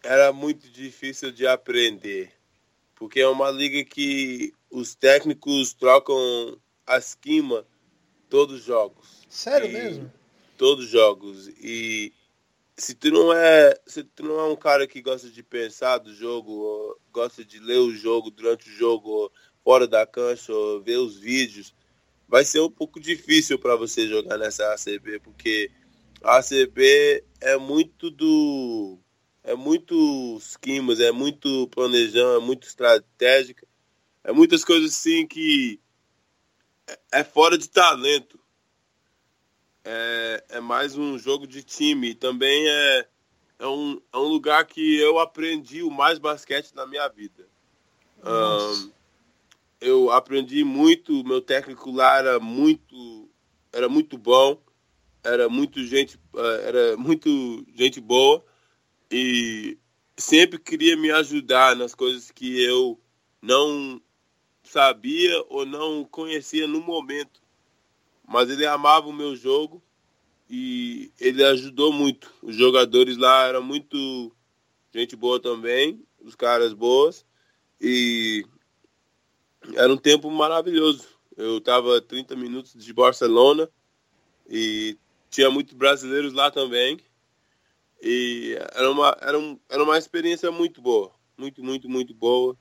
era 0.02 0.32
muito 0.32 0.68
difícil 0.68 1.30
de 1.30 1.46
aprender, 1.46 2.32
porque 2.94 3.20
é 3.20 3.28
uma 3.28 3.50
liga 3.50 3.84
que 3.84 4.52
os 4.70 4.94
técnicos 4.94 5.72
trocam 5.74 6.58
a 6.86 6.98
esquema 6.98 7.66
todos 8.28 8.60
os 8.60 8.64
jogos. 8.64 9.22
Sério 9.28 9.70
mesmo? 9.70 10.12
Todos 10.56 10.86
os 10.86 10.90
jogos 10.90 11.48
e 11.60 12.12
se 12.76 12.94
tu 12.94 13.10
não 13.10 13.32
é 13.32 13.74
se 13.86 14.02
tu 14.02 14.22
não 14.22 14.40
é 14.40 14.44
um 14.44 14.56
cara 14.56 14.86
que 14.86 15.02
gosta 15.02 15.28
de 15.28 15.42
pensar 15.42 15.98
do 15.98 16.14
jogo 16.14 16.98
gosta 17.12 17.44
de 17.44 17.58
ler 17.58 17.78
o 17.78 17.94
jogo 17.94 18.30
durante 18.30 18.68
o 18.68 18.72
jogo 18.72 19.30
fora 19.62 19.86
da 19.86 20.06
cancha 20.06 20.52
ou 20.52 20.80
ver 20.80 20.96
os 20.96 21.18
vídeos 21.18 21.74
vai 22.26 22.44
ser 22.44 22.60
um 22.60 22.70
pouco 22.70 22.98
difícil 22.98 23.58
para 23.58 23.76
você 23.76 24.08
jogar 24.08 24.38
nessa 24.38 24.72
ACB 24.72 25.20
porque 25.20 25.70
a 26.22 26.38
ACB 26.38 27.24
é 27.40 27.56
muito 27.56 28.10
do 28.10 28.98
é 29.44 29.54
muito 29.54 30.36
esquemas 30.38 31.00
é 31.00 31.10
muito 31.12 31.68
planejão 31.68 32.36
é 32.36 32.38
muito 32.38 32.66
estratégica 32.66 33.66
é 34.24 34.32
muitas 34.32 34.64
coisas 34.64 34.92
assim 34.92 35.26
que 35.26 35.80
é, 36.86 37.20
é 37.20 37.24
fora 37.24 37.58
de 37.58 37.68
talento 37.68 38.42
é, 39.84 40.44
é 40.50 40.60
mais 40.60 40.96
um 40.96 41.18
jogo 41.18 41.46
de 41.46 41.62
time. 41.62 42.14
Também 42.14 42.68
é, 42.68 43.08
é, 43.58 43.66
um, 43.66 44.00
é 44.12 44.16
um 44.16 44.28
lugar 44.28 44.64
que 44.66 44.98
eu 44.98 45.18
aprendi 45.18 45.82
o 45.82 45.90
mais 45.90 46.18
basquete 46.18 46.72
na 46.74 46.86
minha 46.86 47.08
vida. 47.08 47.46
Um, 48.24 48.90
eu 49.80 50.10
aprendi 50.12 50.62
muito, 50.62 51.24
meu 51.24 51.40
técnico 51.40 51.90
lá 51.90 52.18
era 52.18 52.38
muito, 52.38 53.28
era 53.72 53.88
muito 53.88 54.16
bom, 54.16 54.56
era 55.24 55.48
muito 55.48 55.84
gente, 55.84 56.18
é, 56.36 56.68
era 56.68 56.96
muito 56.96 57.66
gente 57.74 58.00
boa 58.00 58.44
e 59.12 59.78
sempre 60.16 60.58
queria 60.58 60.96
me 60.96 61.10
ajudar 61.10 61.76
nas 61.76 61.94
coisas 61.94 62.30
que 62.30 62.62
eu 62.62 63.00
não 63.40 64.00
sabia 64.62 65.44
ou 65.48 65.66
não 65.66 66.04
conhecia 66.04 66.66
no 66.66 66.80
momento 66.80 67.42
mas 68.32 68.48
ele 68.48 68.64
amava 68.64 69.08
o 69.08 69.12
meu 69.12 69.36
jogo 69.36 69.82
e 70.48 71.12
ele 71.20 71.44
ajudou 71.44 71.92
muito. 71.92 72.32
Os 72.42 72.56
jogadores 72.56 73.16
lá 73.18 73.46
eram 73.46 73.62
muito 73.62 74.34
gente 74.90 75.14
boa 75.14 75.38
também, 75.38 76.02
os 76.18 76.34
caras 76.34 76.72
boas 76.72 77.26
e 77.80 78.46
era 79.74 79.92
um 79.92 79.98
tempo 79.98 80.30
maravilhoso. 80.30 81.06
Eu 81.36 81.58
estava 81.58 82.00
30 82.00 82.34
minutos 82.36 82.72
de 82.72 82.92
Barcelona 82.92 83.68
e 84.48 84.96
tinha 85.30 85.50
muitos 85.50 85.74
brasileiros 85.74 86.32
lá 86.32 86.50
também. 86.50 86.98
E 88.02 88.58
era 88.74 88.90
uma, 88.90 89.16
era, 89.20 89.38
um, 89.38 89.56
era 89.68 89.82
uma 89.82 89.96
experiência 89.96 90.50
muito 90.50 90.82
boa. 90.82 91.12
Muito, 91.38 91.62
muito, 91.62 91.88
muito 91.88 92.12
boa. 92.12 92.56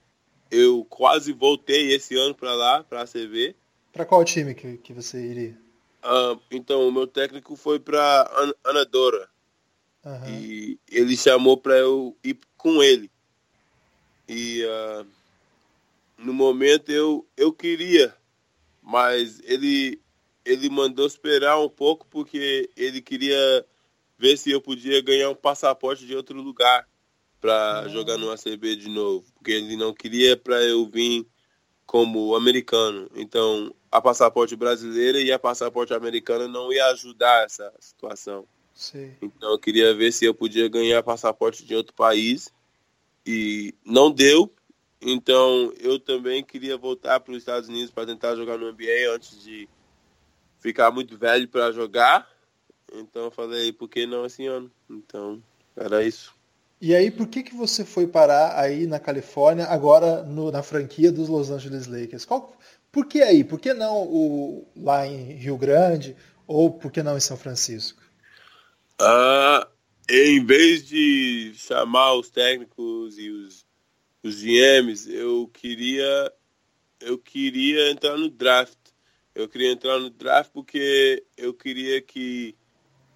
Eu 0.48 0.86
quase 0.88 1.32
voltei 1.32 1.92
esse 1.92 2.16
ano 2.16 2.34
para 2.34 2.54
lá, 2.54 2.84
para 2.84 3.02
a 3.02 3.06
CV. 3.06 3.56
Para 3.92 4.06
qual 4.06 4.24
time 4.24 4.54
que, 4.54 4.76
que 4.78 4.92
você 4.92 5.20
iria? 5.20 5.58
Uh, 6.04 6.40
então, 6.50 6.86
o 6.86 6.92
meu 6.92 7.06
técnico 7.08 7.56
foi 7.56 7.80
para 7.80 8.30
An 8.38 8.52
Anadora. 8.64 9.28
Uhum. 10.04 10.28
E 10.28 10.78
ele 10.90 11.16
chamou 11.16 11.56
para 11.56 11.76
eu 11.76 12.16
ir 12.22 12.38
com 12.56 12.82
ele. 12.82 13.10
E 14.28 14.64
uh, 14.64 15.06
no 16.18 16.32
momento 16.32 16.90
eu, 16.90 17.26
eu 17.36 17.52
queria, 17.52 18.14
mas 18.80 19.40
ele, 19.44 20.00
ele 20.44 20.70
mandou 20.70 21.06
esperar 21.06 21.58
um 21.58 21.68
pouco 21.68 22.06
porque 22.08 22.70
ele 22.76 23.00
queria 23.00 23.66
ver 24.22 24.36
se 24.36 24.52
eu 24.52 24.60
podia 24.60 25.02
ganhar 25.02 25.30
um 25.30 25.34
passaporte 25.34 26.06
de 26.06 26.14
outro 26.14 26.40
lugar 26.40 26.86
para 27.40 27.82
uhum. 27.82 27.88
jogar 27.88 28.16
no 28.16 28.30
ACB 28.30 28.76
de 28.76 28.88
novo. 28.88 29.26
Porque 29.34 29.50
ele 29.50 29.74
não 29.74 29.92
queria 29.92 30.36
para 30.36 30.62
eu 30.62 30.86
vir 30.86 31.26
como 31.84 32.36
americano. 32.36 33.10
Então, 33.16 33.74
a 33.90 34.00
passaporte 34.00 34.54
brasileira 34.54 35.20
e 35.20 35.32
a 35.32 35.40
passaporte 35.40 35.92
americana 35.92 36.46
não 36.46 36.72
ia 36.72 36.86
ajudar 36.90 37.44
essa 37.44 37.72
situação. 37.80 38.46
Sim. 38.72 39.12
Então, 39.20 39.50
eu 39.50 39.58
queria 39.58 39.92
ver 39.92 40.12
se 40.12 40.24
eu 40.24 40.32
podia 40.32 40.68
ganhar 40.68 41.02
passaporte 41.02 41.64
de 41.64 41.74
outro 41.74 41.92
país 41.92 42.54
e 43.26 43.74
não 43.84 44.08
deu. 44.08 44.54
Então, 45.00 45.72
eu 45.80 45.98
também 45.98 46.44
queria 46.44 46.76
voltar 46.76 47.18
para 47.18 47.32
os 47.32 47.38
Estados 47.38 47.68
Unidos 47.68 47.90
para 47.90 48.06
tentar 48.06 48.36
jogar 48.36 48.56
no 48.56 48.70
NBA 48.70 49.12
antes 49.16 49.42
de 49.42 49.68
ficar 50.60 50.92
muito 50.92 51.18
velho 51.18 51.48
para 51.48 51.72
jogar. 51.72 52.31
Então, 52.94 53.24
eu 53.24 53.30
falei, 53.30 53.72
por 53.72 53.88
que 53.88 54.06
não 54.06 54.26
esse 54.26 54.46
ano? 54.46 54.70
Então, 54.88 55.42
era 55.76 56.04
isso. 56.04 56.34
E 56.80 56.94
aí, 56.94 57.10
por 57.10 57.28
que, 57.28 57.42
que 57.42 57.54
você 57.54 57.84
foi 57.84 58.06
parar 58.06 58.58
aí 58.58 58.86
na 58.86 58.98
Califórnia, 58.98 59.66
agora 59.66 60.24
no, 60.24 60.50
na 60.50 60.62
franquia 60.62 61.12
dos 61.12 61.28
Los 61.28 61.50
Angeles 61.50 61.86
Lakers? 61.86 62.24
Qual, 62.24 62.58
por 62.90 63.06
que 63.06 63.22
aí? 63.22 63.44
Por 63.44 63.60
que 63.60 63.72
não 63.72 64.02
o, 64.02 64.66
lá 64.76 65.06
em 65.06 65.34
Rio 65.34 65.56
Grande? 65.56 66.16
Ou 66.46 66.72
por 66.72 66.90
que 66.90 67.02
não 67.02 67.16
em 67.16 67.20
São 67.20 67.36
Francisco? 67.36 68.02
Uh, 69.00 69.64
em 70.08 70.44
vez 70.44 70.84
de 70.86 71.52
chamar 71.54 72.14
os 72.14 72.28
técnicos 72.28 73.16
e 73.16 73.30
os, 73.30 73.64
os 74.22 74.42
GMs, 74.42 75.08
eu 75.10 75.48
queria, 75.52 76.32
eu 77.00 77.16
queria 77.16 77.90
entrar 77.90 78.16
no 78.16 78.28
draft. 78.28 78.76
Eu 79.34 79.48
queria 79.48 79.72
entrar 79.72 79.98
no 79.98 80.10
draft 80.10 80.50
porque 80.52 81.24
eu 81.36 81.54
queria 81.54 82.02
que 82.02 82.54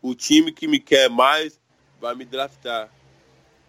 o 0.02 0.14
time 0.14 0.52
que 0.52 0.68
me 0.68 0.78
quer 0.78 1.08
mais 1.10 1.60
vai 2.00 2.14
me 2.14 2.24
draftar. 2.24 2.92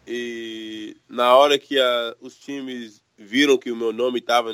E 0.05 0.95
na 1.09 1.35
hora 1.35 1.59
que 1.59 1.79
a, 1.79 2.15
os 2.21 2.37
times 2.37 3.03
viram 3.17 3.57
que 3.57 3.71
o 3.71 3.75
meu 3.75 3.91
nome 3.91 4.19
estava 4.19 4.51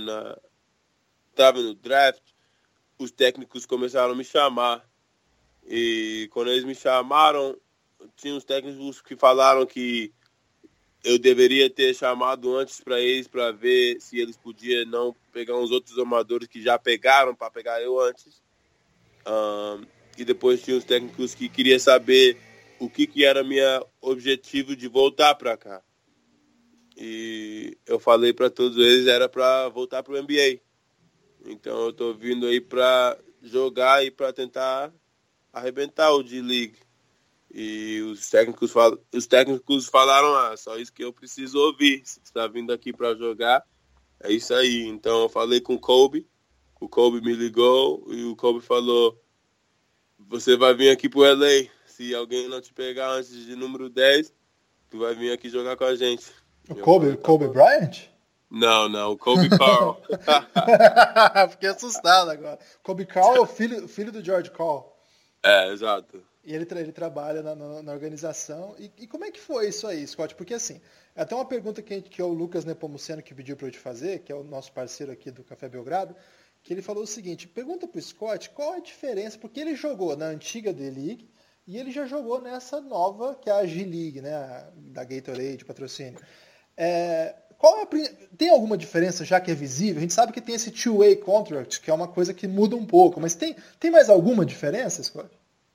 tava 1.36 1.62
no 1.62 1.74
draft, 1.74 2.24
os 2.98 3.12
técnicos 3.12 3.66
começaram 3.66 4.14
a 4.14 4.16
me 4.16 4.24
chamar. 4.24 4.88
E 5.66 6.28
quando 6.32 6.52
eles 6.52 6.64
me 6.64 6.76
chamaram, 6.76 7.58
tinha 8.16 8.34
uns 8.34 8.44
técnicos 8.44 9.02
que 9.02 9.16
falaram 9.16 9.66
que 9.66 10.14
eu 11.04 11.20
deveria 11.20 11.70
ter 11.70 11.94
chamado 11.94 12.56
antes 12.56 12.80
para 12.80 13.00
eles 13.00 13.28
para 13.28 13.52
ver 13.52 14.00
se 14.00 14.20
eles 14.20 14.38
podiam 14.38 14.86
não 14.86 15.16
pegar 15.34 15.58
uns 15.58 15.70
outros 15.70 15.98
amadores 16.00 16.48
que 16.48 16.62
já 16.62 16.80
pegaram 16.80 17.36
para 17.36 17.52
pegar 17.52 17.82
eu 17.82 18.00
antes. 18.00 18.42
Um, 19.28 19.86
e 20.18 20.26
depois 20.26 20.62
tinha 20.62 20.78
os 20.78 20.84
técnicos 20.84 21.34
que 21.34 21.50
queria 21.50 21.80
saber 21.80 22.38
o 22.80 22.90
que, 22.90 23.08
que 23.08 23.24
era 23.24 23.44
meu 23.44 23.88
objetivo 24.02 24.76
de 24.76 24.88
voltar 24.88 25.36
para 25.36 25.58
cá. 25.58 25.82
E 26.98 27.78
eu 27.86 28.00
falei 28.00 28.34
para 28.34 28.50
todos 28.50 28.78
eles 28.78 29.08
era 29.08 29.28
para 29.28 29.70
voltar 29.70 30.04
para 30.04 30.14
o 30.14 30.22
NBA. 30.22 30.60
Então 31.46 31.86
eu 31.86 31.94
tô 31.94 32.14
vindo 32.14 32.46
aí 32.46 32.62
para 32.62 33.18
jogar 33.42 34.06
e 34.06 34.12
para 34.12 34.32
tentar 34.32 34.94
arrebentar 35.52 36.12
o 36.12 36.24
D-League. 36.24 36.78
E 37.54 38.02
os 38.02 38.30
técnicos, 38.30 38.72
fal... 38.72 38.98
os 39.14 39.28
técnicos 39.28 39.88
falaram, 39.88 40.36
ah, 40.36 40.58
só 40.58 40.78
isso 40.78 40.92
que 40.92 41.04
eu 41.04 41.14
preciso 41.14 41.60
ouvir. 41.60 42.02
Se 42.06 42.20
está 42.24 42.48
vindo 42.48 42.74
aqui 42.74 42.92
para 42.92 43.16
jogar, 43.16 43.64
é 44.20 44.32
isso 44.32 44.54
aí. 44.54 44.88
Então 44.88 45.24
eu 45.24 45.30
falei 45.30 45.62
com 45.62 45.76
o 45.76 45.80
Kobe, 45.80 46.28
o 46.80 46.90
Kobe 46.90 47.22
me 47.22 47.34
ligou 47.34 48.06
e 48.12 48.24
o 48.24 48.36
Kobe 48.36 48.60
falou, 48.60 49.22
você 50.30 50.58
vai 50.58 50.74
vir 50.74 50.90
aqui 50.90 51.10
pro 51.10 51.22
LA 51.22 51.70
se 51.86 52.14
alguém 52.16 52.48
não 52.48 52.60
te 52.60 52.74
pegar 52.74 53.12
antes 53.12 53.46
de 53.46 53.56
número 53.56 53.90
10, 53.90 54.34
tu 54.90 55.00
vai 55.00 55.14
vir 55.14 55.32
aqui 55.32 55.50
jogar 55.50 55.78
com 55.78 55.84
a 55.84 55.96
gente. 55.96 56.26
O 56.70 56.76
Kobe, 56.76 57.06
falei, 57.06 57.18
tá 57.18 57.24
Kobe 57.24 57.48
Bryant? 57.48 58.10
Não, 58.50 58.88
não, 58.88 59.12
o 59.12 59.18
Kobe 59.18 59.50
Carl. 59.50 60.02
Fiquei 61.52 61.70
assustado 61.70 62.30
agora. 62.30 62.60
Kobe 62.82 63.06
Carl 63.06 63.36
é 63.36 63.40
o 63.40 63.46
filho, 63.46 63.88
filho 63.88 64.12
do 64.12 64.24
George 64.24 64.52
Carl. 64.52 64.96
É, 65.44 65.72
exato. 65.72 66.24
E 66.44 66.54
ele, 66.54 66.68
ele 66.72 66.92
trabalha 66.92 67.42
na, 67.42 67.56
na, 67.56 67.82
na 67.82 67.92
organização. 67.92 68.76
E, 68.78 68.92
e, 68.98 69.08
como 69.08 69.26
é 69.26 69.32
que 69.32 69.40
foi 69.40 69.70
isso 69.70 69.88
aí, 69.88 70.06
Scott? 70.06 70.36
Porque 70.36 70.54
assim, 70.54 70.82
é 71.16 71.22
até 71.22 71.34
uma 71.34 71.46
pergunta 71.46 71.82
que, 71.82 72.02
que 72.02 72.22
é 72.22 72.24
o 72.24 72.34
Lucas 72.34 72.66
Nepomuceno 72.66 73.24
que 73.24 73.34
pediu 73.34 73.56
para 73.56 73.68
eu 73.68 73.72
te 73.72 73.80
fazer, 73.80 74.20
que 74.20 74.32
é 74.32 74.36
o 74.36 74.44
nosso 74.44 74.72
parceiro 74.72 75.12
aqui 75.12 75.32
do 75.32 75.44
Café 75.44 75.70
Belgrado, 75.70 76.16
que 76.64 76.74
ele 76.74 76.82
falou 76.82 77.04
o 77.04 77.08
seguinte, 77.08 77.48
pergunta 77.48 77.88
para 77.88 78.00
o 78.00 78.02
Scott 78.02 78.50
qual 78.52 78.74
a 78.74 78.80
diferença, 78.80 79.38
porque 79.38 79.60
ele 79.60 79.76
jogou 79.76 80.16
na 80.16 80.28
antiga 80.28 80.74
D-League, 80.74 81.30
e 81.68 81.78
ele 81.78 81.92
já 81.92 82.06
jogou 82.06 82.42
nessa 82.42 82.82
nova, 82.82 83.36
que 83.36 83.50
é 83.50 83.54
a 83.54 83.66
G-League, 83.66 84.22
né, 84.22 84.68
da 84.76 85.04
Gatorade, 85.04 85.66
patrocínio. 85.66 86.20
É, 86.76 87.36
qual 87.58 87.80
é 87.80 87.84
a, 87.84 87.88
tem 88.38 88.50
alguma 88.50 88.78
diferença 88.78 89.24
já 89.24 89.40
que 89.40 89.52
é 89.52 89.56
visível? 89.56 89.98
A 89.98 90.02
gente 90.02 90.14
sabe 90.14 90.34
que 90.34 90.42
tem 90.42 90.56
esse 90.56 90.72
two-way 90.72 91.18
contract, 91.18 91.82
que 91.82 91.90
é 91.90 91.94
uma 91.94 92.08
coisa 92.08 92.34
que 92.34 92.48
muda 92.48 92.76
um 92.76 92.86
pouco, 92.86 93.20
mas 93.20 93.36
tem, 93.36 93.56
tem 93.80 93.92
mais 93.92 94.10
alguma 94.10 94.46
diferença, 94.46 95.04
Scott? 95.04 95.30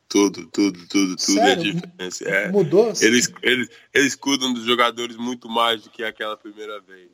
Tudo, 0.08 0.46
tudo, 0.46 0.88
tudo, 0.88 1.16
tudo 1.16 1.40
é 1.40 1.54
diferença. 1.54 2.24
É. 2.24 2.50
Mudou? 2.50 2.92
Eles, 3.00 3.30
eles, 3.42 3.68
eles 3.92 4.14
cuidam 4.14 4.54
dos 4.54 4.64
jogadores 4.64 5.16
muito 5.16 5.50
mais 5.50 5.82
do 5.82 5.90
que 5.90 6.02
aquela 6.02 6.36
primeira 6.36 6.80
vez. 6.80 7.10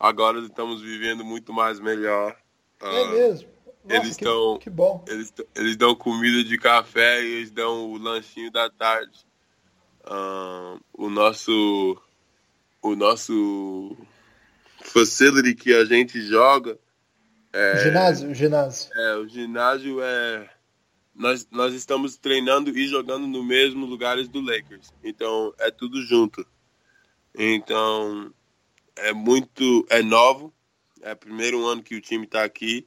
Agora 0.00 0.38
estamos 0.40 0.80
vivendo 0.80 1.22
muito 1.22 1.52
mais 1.52 1.78
melhor. 1.78 2.34
É 2.80 3.02
uh, 3.02 3.10
mesmo. 3.10 3.48
Nossa, 3.84 3.96
eles 3.96 4.16
que, 4.16 4.24
dão, 4.24 4.58
que 4.58 4.70
bom. 4.70 5.04
Eles, 5.08 5.32
eles 5.54 5.76
dão 5.76 5.94
comida 5.94 6.42
de 6.42 6.56
café 6.56 7.22
e 7.22 7.26
eles 7.26 7.50
dão 7.50 7.92
o 7.92 7.98
lanchinho 7.98 8.50
da 8.50 8.70
tarde. 8.70 9.26
Uh, 10.04 10.80
o 10.92 11.08
nosso 11.08 12.00
o 12.82 12.94
nosso 12.94 13.96
facility 14.82 15.54
que 15.54 15.74
a 15.74 15.84
gente 15.86 16.20
joga 16.20 16.78
é, 17.54 17.84
ginásio, 17.84 18.30
o 18.30 18.34
ginásio. 18.34 18.92
É, 18.94 19.16
o 19.16 19.28
ginásio 19.28 20.02
é 20.02 20.50
nós, 21.14 21.46
nós 21.52 21.72
estamos 21.72 22.16
treinando 22.16 22.76
e 22.76 22.88
jogando 22.88 23.28
no 23.28 23.44
mesmo 23.44 23.86
lugares 23.86 24.28
do 24.28 24.40
Lakers. 24.40 24.92
Então 25.04 25.54
é 25.60 25.70
tudo 25.70 26.02
junto. 26.02 26.44
Então 27.32 28.32
é 28.96 29.12
muito 29.12 29.86
é 29.88 30.02
novo. 30.02 30.52
É 31.04 31.12
o 31.12 31.16
primeiro 31.16 31.64
ano 31.66 31.82
que 31.82 31.94
o 31.94 32.00
time 32.00 32.24
está 32.24 32.42
aqui. 32.42 32.86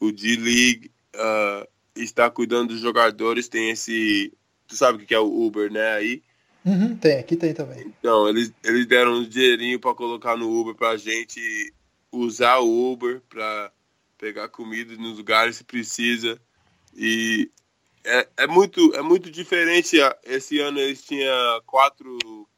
O 0.00 0.10
D 0.10 0.36
League 0.36 0.90
uh, 1.14 1.66
está 1.94 2.28
cuidando 2.28 2.70
dos 2.70 2.80
jogadores. 2.80 3.48
Tem 3.48 3.70
esse, 3.70 4.32
tu 4.66 4.76
sabe 4.76 5.02
o 5.02 5.06
que 5.06 5.14
é 5.14 5.18
o 5.18 5.46
Uber, 5.46 5.70
né? 5.70 5.92
Aí. 5.92 6.22
Uhum, 6.64 6.96
tem, 6.96 7.18
aqui 7.18 7.36
tem 7.36 7.54
também. 7.54 7.92
Então 7.98 8.28
eles 8.28 8.52
eles 8.64 8.86
deram 8.86 9.14
um 9.14 9.24
dinheirinho 9.24 9.80
para 9.80 9.94
colocar 9.94 10.36
no 10.36 10.50
Uber 10.60 10.74
para 10.74 10.90
a 10.90 10.96
gente 10.96 11.72
usar 12.10 12.58
o 12.58 12.92
Uber 12.92 13.20
para 13.28 13.72
pegar 14.18 14.48
comida 14.48 14.96
nos 14.96 15.18
lugares 15.18 15.56
se 15.56 15.64
precisa. 15.64 16.40
E 16.94 17.50
é, 18.04 18.28
é, 18.38 18.46
muito, 18.46 18.94
é 18.94 19.02
muito 19.02 19.30
diferente. 19.30 19.96
Esse 20.24 20.58
ano 20.58 20.78
eles 20.78 21.02
tinham 21.02 21.62
quatro 21.64 22.48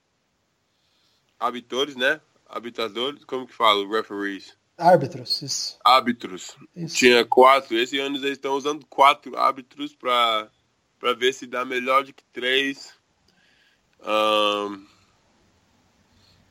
habitores, 1.38 1.94
né? 1.94 2.20
Habitadores, 2.46 3.24
como 3.24 3.46
que 3.46 3.54
fala? 3.54 3.86
Referees. 3.86 4.56
Árbitros, 4.76 5.40
isso. 5.42 5.78
Árbitros. 5.84 6.56
Isso. 6.74 6.96
Tinha 6.96 7.24
quatro. 7.24 7.76
Esse 7.76 7.98
ano 7.98 8.16
eles 8.16 8.32
estão 8.32 8.54
usando 8.54 8.84
quatro 8.86 9.36
árbitros 9.36 9.94
para 9.94 10.50
ver 11.16 11.32
se 11.32 11.46
dá 11.46 11.64
melhor 11.64 12.04
do 12.04 12.12
que 12.12 12.24
três. 12.32 12.92
Um, 14.06 14.84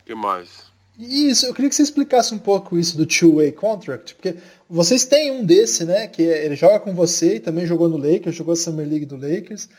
que 0.06 0.16
mais? 0.16 0.72
Isso, 0.98 1.48
eu 1.48 1.54
queria 1.54 1.70
que 1.70 1.76
você 1.76 1.82
explicasse 1.82 2.34
um 2.34 2.40
pouco 2.40 2.78
isso 2.78 2.96
do 2.96 3.06
two-way 3.06 3.52
contract, 3.52 4.14
porque 4.14 4.36
vocês 4.70 5.06
têm 5.06 5.32
um 5.32 5.44
desse, 5.44 5.86
né? 5.86 6.08
Que 6.08 6.24
é, 6.24 6.46
ele 6.46 6.56
joga 6.56 6.80
com 6.80 6.94
você 6.94 7.36
e 7.36 7.40
também 7.40 7.66
jogou 7.66 7.90
no 7.90 7.98
Lakers, 7.98 8.36
jogou 8.36 8.54
a 8.54 8.56
Summer 8.56 8.88
League 8.88 9.06
do 9.06 9.18
Lakers. 9.18 9.70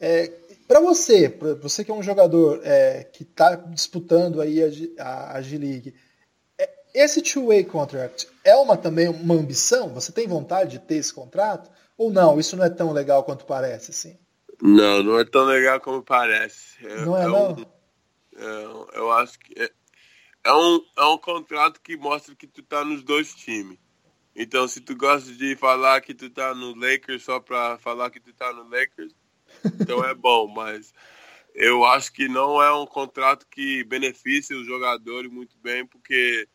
É, 0.00 0.32
para 0.66 0.80
você, 0.80 1.28
para 1.28 1.54
você 1.54 1.84
que 1.84 1.90
é 1.90 1.94
um 1.94 2.02
jogador 2.02 2.60
é, 2.64 3.04
que 3.04 3.22
está 3.22 3.54
disputando 3.54 4.40
aí 4.40 4.60
a, 4.98 5.36
a, 5.36 5.42
G-League, 5.42 5.90
é, 5.90 5.94
esse 6.94 7.22
two-way 7.22 7.64
contract 7.64 8.28
é 8.44 8.54
uma 8.56 8.76
também 8.76 9.08
uma 9.08 9.34
ambição? 9.34 9.88
Você 9.94 10.12
tem 10.12 10.26
vontade 10.26 10.72
de 10.72 10.78
ter 10.78 10.96
esse 10.96 11.12
contrato? 11.12 11.70
Ou 11.96 12.10
não? 12.10 12.38
Isso 12.38 12.56
não 12.56 12.64
é 12.64 12.70
tão 12.70 12.92
legal 12.92 13.24
quanto 13.24 13.44
parece, 13.44 13.90
assim? 13.90 14.18
Não, 14.60 15.02
não 15.02 15.18
é 15.18 15.24
tão 15.24 15.44
legal 15.44 15.80
como 15.80 16.02
parece. 16.02 16.84
É, 16.86 17.04
não 17.04 17.16
é, 17.16 17.24
é 17.24 17.26
não? 17.26 17.52
Um, 17.52 17.66
é, 18.36 18.98
eu 18.98 19.10
acho 19.12 19.38
que 19.38 19.54
é 20.44 20.52
um, 20.52 20.80
é 20.96 21.04
um 21.04 21.18
contrato 21.18 21.80
que 21.80 21.96
mostra 21.96 22.34
que 22.34 22.46
tu 22.46 22.62
tá 22.62 22.84
nos 22.84 23.02
dois 23.02 23.34
times. 23.34 23.78
Então, 24.34 24.66
se 24.66 24.80
tu 24.80 24.96
gosta 24.96 25.32
de 25.32 25.56
falar 25.56 26.00
que 26.00 26.14
tu 26.14 26.30
tá 26.30 26.54
no 26.54 26.74
Lakers 26.74 27.22
só 27.22 27.38
pra 27.38 27.78
falar 27.78 28.10
que 28.10 28.20
tu 28.20 28.32
tá 28.32 28.52
no 28.52 28.68
Lakers, 28.68 29.14
então 29.80 30.04
é 30.04 30.14
bom, 30.14 30.48
mas 30.54 30.92
eu 31.54 31.84
acho 31.84 32.12
que 32.12 32.28
não 32.28 32.62
é 32.62 32.72
um 32.72 32.86
contrato 32.86 33.46
que 33.50 33.84
beneficia 33.84 34.56
os 34.56 34.66
jogadores 34.66 35.30
muito 35.30 35.56
bem, 35.58 35.86
porque 35.86 36.48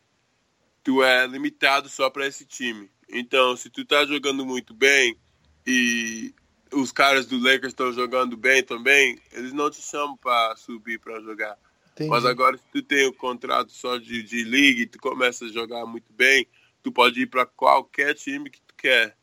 tu 0.87 1.03
é 1.03 1.27
limitado 1.27 1.89
só 1.89 2.09
para 2.09 2.25
esse 2.25 2.45
time. 2.45 2.89
Então, 3.09 3.57
se 3.57 3.69
tu 3.69 3.83
tá 3.83 4.05
jogando 4.05 4.45
muito 4.45 4.73
bem 4.73 5.17
e 5.65 6.33
os 6.71 6.93
caras 6.93 7.25
do 7.25 7.37
Lakers 7.37 7.73
estão 7.73 7.91
jogando 7.91 8.37
bem 8.37 8.63
também, 8.63 9.19
eles 9.33 9.51
não 9.51 9.69
te 9.69 9.81
chamam 9.81 10.15
para 10.15 10.55
subir 10.55 10.97
para 10.97 11.19
jogar. 11.19 11.57
Entendi. 11.91 12.09
Mas 12.09 12.23
agora, 12.23 12.57
se 12.57 12.63
tu 12.71 12.81
tem 12.81 13.05
o 13.05 13.09
um 13.09 13.13
contrato 13.13 13.69
só 13.69 13.97
de, 13.97 14.23
de 14.23 14.43
liga 14.43 14.83
e 14.83 14.87
tu 14.87 14.97
começa 14.97 15.43
a 15.43 15.49
jogar 15.49 15.85
muito 15.85 16.13
bem, 16.13 16.47
tu 16.81 16.89
pode 16.89 17.21
ir 17.21 17.27
para 17.27 17.45
qualquer 17.45 18.13
time 18.13 18.49
que 18.49 18.61
tu 18.61 18.73
quer. 18.77 19.17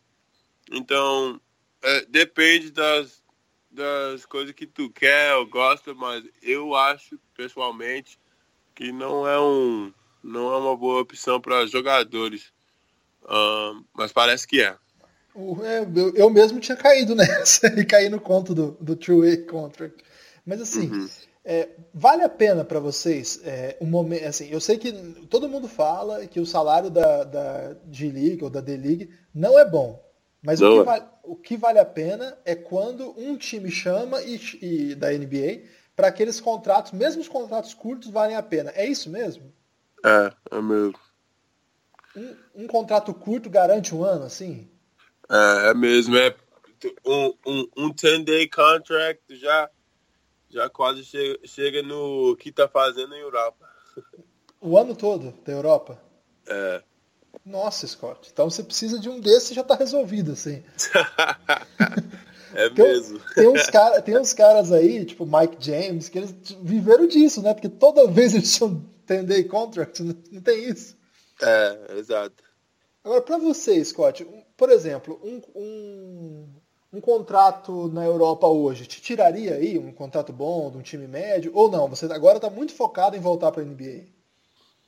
Então, 0.71 1.41
é, 1.81 2.05
depende 2.05 2.71
das, 2.73 3.23
das 3.71 4.27
coisas 4.27 4.55
que 4.55 4.67
tu 4.67 4.91
quer 4.91 5.35
ou 5.37 5.47
gosta, 5.47 5.95
mas 5.95 6.23
eu 6.43 6.75
acho, 6.75 7.19
pessoalmente, 7.35 8.19
que 8.75 8.93
não 8.93 9.27
é, 9.27 9.41
um, 9.41 9.91
não 10.25 10.53
é 10.53 10.57
uma 10.57 10.77
boa 10.77 11.03
opção 11.03 11.39
para 11.39 11.67
jogadores. 11.67 12.53
Um, 13.29 13.85
mas 13.95 14.11
parece 14.11 14.47
que 14.47 14.63
é. 14.63 14.75
é 15.63 15.87
eu, 15.95 16.15
eu, 16.15 16.31
mesmo 16.31 16.59
tinha 16.61 16.77
caído 16.77 17.15
nessa 17.17 17.67
e 17.79 17.85
caí 17.85 18.09
no 18.09 18.21
conto 18.21 18.55
do, 18.55 18.77
do 18.81 18.97
True 18.97 19.21
Way 19.21 19.37
Contract. 19.45 20.03
Mas 20.47 20.61
assim, 20.61 20.91
uhum. 20.91 21.09
É, 21.47 21.69
vale 21.93 22.23
a 22.23 22.29
pena 22.29 22.65
para 22.65 22.81
vocês 22.81 23.39
é, 23.45 23.77
um 23.79 23.85
momento 23.85 24.25
assim 24.25 24.49
eu 24.49 24.59
sei 24.59 24.79
que 24.79 24.91
todo 25.29 25.47
mundo 25.47 25.69
fala 25.69 26.27
que 26.27 26.41
o 26.41 26.47
salário 26.47 26.89
da, 26.89 27.23
da 27.23 27.77
G-League 27.93 28.43
ou 28.43 28.49
da 28.49 28.63
D-League 28.63 29.11
não 29.35 29.59
é 29.59 29.65
bom 29.69 30.03
mas 30.43 30.63
o 30.63 30.73
que, 30.73 30.79
é. 30.79 30.83
vale, 30.83 31.05
o 31.23 31.37
que, 31.37 31.57
vale, 31.59 31.79
a 31.79 31.85
pena 31.85 32.35
é 32.47 32.55
quando 32.55 33.13
um 33.21 33.37
time 33.37 33.71
chama 33.71 34.23
e, 34.23 34.41
e 34.63 34.95
da 34.95 35.11
NBA 35.11 35.65
para 35.95 36.09
aqueles 36.09 36.41
contratos 36.41 36.93
mesmo 36.93 37.21
os 37.21 37.29
contratos 37.29 37.75
curtos 37.75 38.09
valem 38.09 38.37
a 38.37 38.43
pena 38.43 38.73
é 38.75 38.87
isso 38.87 39.11
mesmo 39.11 39.53
é 40.05 40.33
é 40.51 40.61
mesmo 40.61 40.99
um, 42.17 42.37
um 42.55 42.67
contrato 42.67 43.13
curto 43.13 43.51
garante 43.51 43.95
um 43.95 44.05
ano 44.05 44.25
assim 44.25 44.69
é, 45.29 45.71
é 45.71 45.75
mesmo 45.75 46.17
é 46.17 46.37
um, 47.05 47.35
um, 47.47 47.69
um 47.77 47.91
10 47.91 48.25
day 48.25 48.49
contract 48.49 49.23
já 49.37 49.71
já 50.55 50.71
quase 50.71 51.05
chega, 51.05 51.39
chega 51.45 51.83
no 51.83 52.37
que 52.37 52.53
tá 52.53 52.69
fazendo 52.69 53.13
em 53.15 53.21
Europa. 53.21 53.69
O 54.61 54.79
ano 54.79 54.95
todo 54.95 55.35
da 55.45 55.53
Europa? 55.53 56.01
É. 56.47 56.81
Nossa, 57.45 57.87
Scott. 57.89 58.31
Então 58.33 58.49
você 58.49 58.63
precisa 58.63 58.99
de 59.01 59.09
um 59.09 59.21
desses 59.21 59.51
e 59.51 59.55
já 59.55 59.65
tá 59.65 59.75
resolvido, 59.75 60.33
assim. 60.33 60.63
é 62.55 62.71
mesmo. 62.71 63.21
Tem 63.35 63.49
uns, 63.49 63.67
cara, 63.67 64.03
tem 64.03 64.19
uns 64.19 64.33
caras 64.33 64.73
aí, 64.73 65.05
tipo 65.05 65.27
Mike 65.27 65.57
James, 65.59 66.09
que 66.09 66.19
eles 66.19 66.35
viveram 66.63 67.07
disso, 67.07 67.43
né? 67.43 67.53
Porque 67.53 67.69
toda 67.69 68.07
vez 68.07 68.35
eles 68.35 68.55
tinham 68.55 68.85
10 69.07 69.25
day 69.25 69.45
contract, 69.45 70.03
não 70.03 70.41
tem 70.41 70.69
isso. 70.69 70.97
É, 71.43 71.99
exato. 71.99 72.43
Agora, 73.05 73.21
para 73.21 73.39
você, 73.39 73.85
Scott, 73.85 74.27
por 74.57 74.71
exemplo, 74.71 75.21
um, 75.23 75.43
um, 75.55 76.49
um 76.95 77.01
contrato 77.01 77.89
na 77.89 78.05
Europa 78.05 78.47
hoje 78.47 78.87
te 78.87 79.03
tiraria 79.03 79.57
aí 79.57 79.77
um 79.77 79.93
contrato 79.93 80.33
bom 80.33 80.71
de 80.71 80.79
um 80.79 80.83
time 80.83 81.07
médio? 81.07 81.51
Ou 81.55 81.71
não? 81.71 81.89
Você 81.89 82.07
agora 82.07 82.37
está 82.37 82.49
muito 82.49 82.73
focado 82.73 83.17
em 83.17 83.21
voltar 83.21 83.53
para 83.53 83.63
a 83.63 83.65
NBA? 83.65 84.05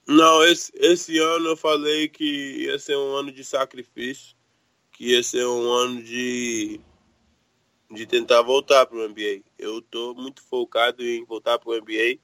Não, 0.08 0.44
esse, 0.44 0.72
esse 0.76 1.18
ano 1.18 1.48
eu 1.48 1.56
falei 1.56 2.08
que 2.08 2.64
ia 2.64 2.78
ser 2.78 2.96
um 2.96 3.16
ano 3.16 3.32
de 3.32 3.44
sacrifício, 3.44 4.36
que 4.92 5.12
ia 5.12 5.22
ser 5.22 5.44
um 5.44 5.70
ano 5.72 6.02
de, 6.02 6.80
de 7.90 8.06
tentar 8.06 8.42
voltar 8.42 8.86
para 8.86 8.98
o 8.98 9.08
NBA. 9.08 9.42
Eu 9.58 9.78
estou 9.78 10.14
muito 10.14 10.42
focado 10.42 11.04
em 11.04 11.24
voltar 11.24 11.58
para 11.58 11.70
o 11.70 11.76
NBA. 11.76 12.18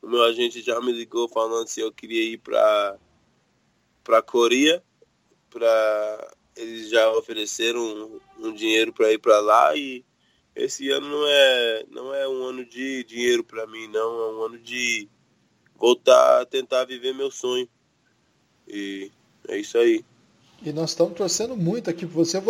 O 0.00 0.08
meu 0.08 0.22
agente 0.24 0.60
já 0.60 0.80
me 0.80 0.92
ligou 0.92 1.28
falando 1.28 1.68
se 1.68 1.80
eu 1.80 1.92
queria 1.92 2.22
ir 2.22 2.38
para 2.38 2.98
para 4.02 4.20
Coreia 4.20 4.82
para 5.48 6.34
eles 6.56 6.90
já 6.90 7.10
ofereceram 7.12 7.80
um, 7.80 8.48
um 8.48 8.52
dinheiro 8.52 8.92
para 8.92 9.12
ir 9.12 9.18
para 9.18 9.40
lá 9.40 9.74
e 9.76 10.04
esse 10.54 10.90
ano 10.90 11.08
não 11.08 11.26
é 11.26 11.86
não 11.90 12.14
é 12.14 12.28
um 12.28 12.42
ano 12.44 12.64
de 12.64 13.02
dinheiro 13.04 13.42
para 13.42 13.66
mim 13.66 13.88
não 13.88 14.20
é 14.20 14.32
um 14.32 14.42
ano 14.42 14.58
de 14.58 15.08
voltar 15.76 16.42
a 16.42 16.46
tentar 16.46 16.84
viver 16.84 17.14
meu 17.14 17.30
sonho 17.30 17.68
e 18.68 19.10
é 19.48 19.58
isso 19.58 19.78
aí 19.78 20.04
e 20.62 20.72
nós 20.72 20.90
estamos 20.90 21.16
torcendo 21.16 21.56
muito 21.56 21.88
aqui 21.88 22.04
por 22.04 22.24
você 22.24 22.42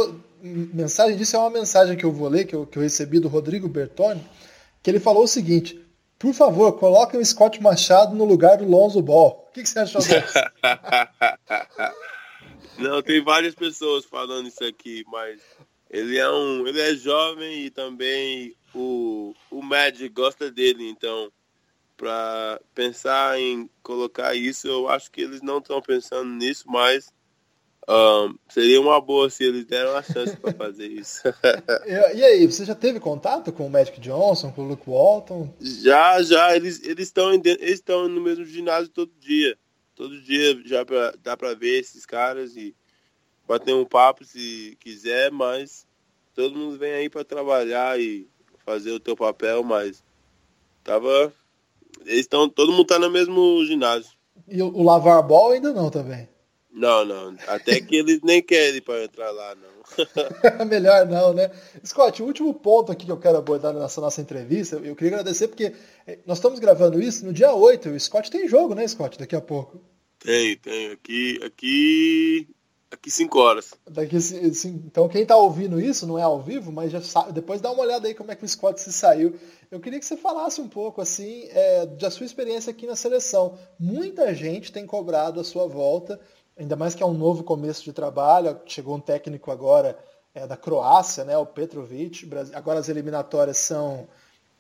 mensagem 0.47 1.17
disso 1.17 1.37
é 1.37 1.39
uma 1.39 1.51
mensagem 1.51 1.97
que 1.97 2.05
eu 2.05 2.13
vou 2.13 2.29
ler 2.29 2.45
que 2.45 2.55
eu, 2.55 2.67
que 2.67 2.79
eu 2.79 2.83
recebi 2.83 3.19
do 3.19 3.29
Rodrigo 3.29 3.69
Bertoni 3.69 4.23
que 4.83 4.91
ele 4.91 5.01
falou 5.01 5.25
o 5.25 5.29
seguinte 5.29 5.85
por 6.19 6.33
favor 6.33 6.79
coloque 6.79 7.17
o 7.17 7.25
Scott 7.25 7.63
Machado 7.63 8.17
no 8.17 8.25
lugar 8.25 8.57
do 8.57 8.65
Lonzo 8.65 9.03
Ball. 9.03 9.47
O 9.51 9.53
que, 9.53 9.63
que 9.63 9.69
você 9.69 9.81
achou 9.81 10.01
disso? 10.01 10.15
Não, 12.79 13.03
tem 13.03 13.23
várias 13.23 13.55
pessoas 13.55 14.05
falando 14.05 14.49
isso 14.49 14.65
aqui, 14.65 15.05
mas 15.07 15.41
ele 15.91 16.17
é 16.17 16.31
um, 16.31 16.67
ele 16.67 16.81
é 16.81 16.95
jovem 16.95 17.67
e 17.67 17.71
também 17.71 18.57
o 18.75 19.35
o 19.51 19.63
Magic 19.63 20.09
gosta 20.09 20.51
dele, 20.51 20.89
então 20.89 21.31
para 21.97 22.61
pensar 22.75 23.39
em 23.39 23.71
colocar 23.83 24.35
isso, 24.35 24.67
eu 24.67 24.89
acho 24.89 25.11
que 25.11 25.21
eles 25.21 25.43
não 25.43 25.59
estão 25.59 25.81
pensando 25.81 26.29
nisso, 26.29 26.65
mas 26.67 27.13
um, 27.89 28.35
seria 28.49 28.81
uma 28.81 29.01
boa 29.01 29.29
se 29.29 29.45
eles 29.45 29.65
deram 29.67 29.95
a 29.97 30.03
chance 30.03 30.37
para 30.37 30.53
fazer 30.55 30.87
isso. 30.87 31.23
e, 32.15 32.25
aí, 32.25 32.47
você 32.47 32.65
já 32.65 32.75
teve 32.75 32.99
contato 32.99 33.53
com 33.53 33.67
o 33.67 33.71
Magic 33.71 34.01
Johnson, 34.01 34.51
com 34.53 34.63
o 34.63 34.69
Luke 34.69 34.89
Walton? 34.89 35.53
Já, 35.61 36.23
já. 36.23 36.57
Eles 36.57 36.81
estão 36.83 37.33
eles 37.33 37.61
estão 37.61 38.09
no 38.09 38.21
mesmo 38.21 38.45
ginásio 38.45 38.89
todo 38.89 39.13
dia. 39.21 39.57
Todo 39.95 40.21
dia 40.21 40.61
já 40.65 40.85
pra, 40.85 41.13
dá 41.23 41.37
para 41.37 41.55
ver 41.55 41.81
esses 41.81 42.07
caras 42.07 42.57
e 42.57 42.75
bater 43.47 43.75
um 43.75 43.85
papo 43.85 44.25
se 44.25 44.77
quiser, 44.81 45.31
mas 45.31 45.87
todo 46.35 46.59
mundo 46.59 46.79
vem 46.79 46.93
aí 46.93 47.11
para 47.11 47.25
trabalhar 47.25 48.01
e 48.01 48.27
fazer 48.65 48.93
o 48.93 49.01
teu 49.01 49.15
papel, 49.15 49.63
mas 49.63 50.03
tava 50.83 51.33
eles 52.01 52.21
estão 52.21 52.49
todo 52.49 52.73
mundo 52.73 52.87
tá 52.87 52.99
no 52.99 53.11
mesmo 53.11 53.65
ginásio. 53.67 54.11
E 54.49 54.61
o, 54.63 54.83
lavar 54.83 55.23
ball 55.23 55.53
ainda 55.53 55.73
não 55.73 55.91
também. 55.91 56.29
Não, 56.75 57.05
não. 57.05 57.37
Até 57.47 57.81
que 57.81 57.95
eles 57.95 58.21
nem 58.23 58.43
querem 58.43 58.83
para 58.83 59.05
entrar 59.05 59.31
lá, 59.31 59.55
não. 59.55 60.67
Melhor 60.67 61.07
não, 61.07 61.33
né? 61.33 61.51
Scott, 61.87 62.21
o 62.21 62.27
último 62.27 62.53
ponto 62.53 62.91
aqui 62.91 63.07
que 63.07 63.13
eu 63.13 63.21
quero 63.21 63.39
abordar 63.39 63.73
nessa 63.73 64.01
nossa 64.01 64.21
entrevista, 64.21 64.77
eu 64.77 64.97
queria 64.97 65.13
agradecer 65.13 65.47
porque 65.47 65.73
eh, 66.07 66.19
nós 66.27 66.39
estamos 66.39 66.59
gravando 66.59 67.01
isso 67.01 67.25
no 67.25 67.33
dia 67.33 67.55
8. 67.55 67.91
O 67.91 68.01
Scott 68.01 68.29
tem 68.29 68.49
jogo, 68.49 68.75
né, 68.75 68.87
Scott? 68.89 69.17
Daqui 69.17 69.37
a 69.37 69.41
pouco. 69.41 69.81
Tem, 70.19 70.57
tem. 70.57 70.91
Aqui, 70.91 71.41
aqui 71.45 72.49
Daqui 72.95 73.11
cinco 73.11 73.41
horas. 73.41 73.75
Daqui, 73.91 74.17
então 74.87 75.09
quem 75.09 75.23
está 75.23 75.37
ouvindo 75.37 75.81
isso 75.81 76.07
não 76.07 76.17
é 76.17 76.23
ao 76.23 76.41
vivo, 76.41 76.71
mas 76.71 76.93
já 76.93 77.03
sabe, 77.03 77.33
depois 77.33 77.61
dá 77.61 77.73
uma 77.73 77.83
olhada 77.83 78.07
aí 78.07 78.15
como 78.15 78.31
é 78.31 78.37
que 78.37 78.45
o 78.45 78.49
Scott 78.49 78.81
se 78.81 78.93
saiu. 78.93 79.35
Eu 79.69 79.81
queria 79.81 79.99
que 79.99 80.07
você 80.07 80.17
falasse 80.17 80.61
um 80.61 80.69
pouco 80.69 81.01
assim 81.01 81.49
é, 81.51 81.87
da 81.87 82.09
sua 82.09 82.25
experiência 82.25 82.71
aqui 82.71 82.87
na 82.87 82.95
seleção. 82.95 83.59
Muita 83.81 84.33
gente 84.33 84.71
tem 84.71 84.87
cobrado 84.87 85.41
a 85.41 85.45
sua 85.45 85.67
volta, 85.67 86.21
ainda 86.59 86.77
mais 86.77 86.95
que 86.95 87.03
é 87.03 87.07
um 87.07 87.15
novo 87.15 87.43
começo 87.43 87.85
de 87.85 87.93
trabalho. 87.93 88.59
Chegou 88.67 88.97
um 88.97 89.01
técnico 89.01 89.51
agora 89.51 89.99
é, 90.35 90.47
da 90.47 90.57
Croácia, 90.57 91.25
né, 91.25 91.37
o 91.37 91.47
Petrovic. 91.47 92.29
Agora 92.55 92.81
as 92.81 92.89
eliminatórias 92.89 93.59
são 93.59 94.07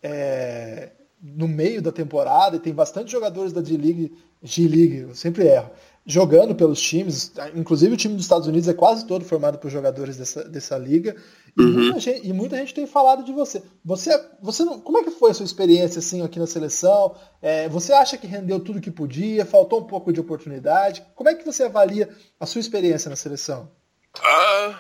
é, 0.03 0.91
no 1.23 1.49
meio 1.49 1.81
da 1.81 1.91
temporada 1.91 2.57
e 2.57 2.61
tem 2.61 2.73
bastante 2.73 3.11
jogadores 3.11 3.53
da 3.53 3.63
G-League, 3.63 4.17
G-League, 4.43 4.99
eu 4.99 5.15
sempre 5.15 5.47
erro, 5.47 5.71
jogando 6.07 6.55
pelos 6.55 6.81
times, 6.81 7.33
inclusive 7.55 7.95
o 7.95 7.97
time 7.97 8.15
dos 8.15 8.25
Estados 8.25 8.47
Unidos 8.47 8.69
é 8.69 8.75
quase 8.75 9.07
todo 9.07 9.25
formado 9.25 9.59
por 9.59 9.71
jogadores 9.71 10.17
dessa, 10.17 10.45
dessa 10.45 10.77
liga, 10.77 11.17
e, 11.57 11.63
uhum. 11.63 11.73
muita 11.73 12.01
gente, 12.01 12.27
e, 12.27 12.33
muita 12.33 12.57
gente, 12.57 12.75
tem 12.75 12.87
falado 12.87 13.25
de 13.25 13.33
você. 13.33 13.63
Você, 13.85 14.11
você 14.43 14.65
não, 14.65 14.81
como 14.81 14.99
é 14.99 15.05
que 15.05 15.11
foi 15.11 15.31
a 15.31 15.35
sua 15.35 15.47
experiência 15.47 16.01
assim 16.01 16.23
aqui 16.23 16.39
na 16.39 16.47
seleção? 16.47 17.17
É, 17.41 17.69
você 17.69 17.93
acha 17.93 18.19
que 18.19 18.27
rendeu 18.27 18.61
tudo 18.61 18.81
que 18.81 18.91
podia? 18.91 19.47
Faltou 19.47 19.81
um 19.81 19.87
pouco 19.87 20.13
de 20.13 20.21
oportunidade? 20.21 21.07
Como 21.15 21.31
é 21.31 21.35
que 21.35 21.45
você 21.45 21.63
avalia 21.63 22.15
a 22.39 22.45
sua 22.45 22.61
experiência 22.61 23.09
na 23.09 23.17
seleção? 23.17 23.71
Uh, 24.19 24.75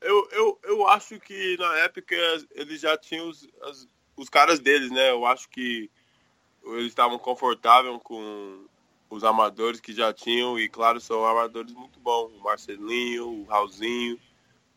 eu, 0.00 0.28
eu, 0.32 0.58
eu 0.64 0.88
acho 0.88 1.20
que 1.20 1.56
na 1.58 1.78
época 1.78 2.16
eles 2.52 2.80
já 2.80 2.96
tinham 2.96 3.28
os, 3.28 3.46
as, 3.62 3.86
os 4.16 4.28
caras 4.28 4.58
deles, 4.58 4.90
né? 4.90 5.10
Eu 5.10 5.26
acho 5.26 5.48
que 5.50 5.90
eles 6.64 6.86
estavam 6.86 7.18
confortáveis 7.18 7.98
com 8.02 8.66
os 9.14 9.22
amadores 9.22 9.80
que 9.80 9.92
já 9.92 10.12
tinham, 10.12 10.58
e 10.58 10.68
claro, 10.68 11.00
são 11.00 11.24
amadores 11.24 11.72
muito 11.72 12.00
bons, 12.00 12.32
o 12.32 12.42
Marcelinho, 12.42 13.28
o 13.28 13.44
Raulzinho, 13.44 14.18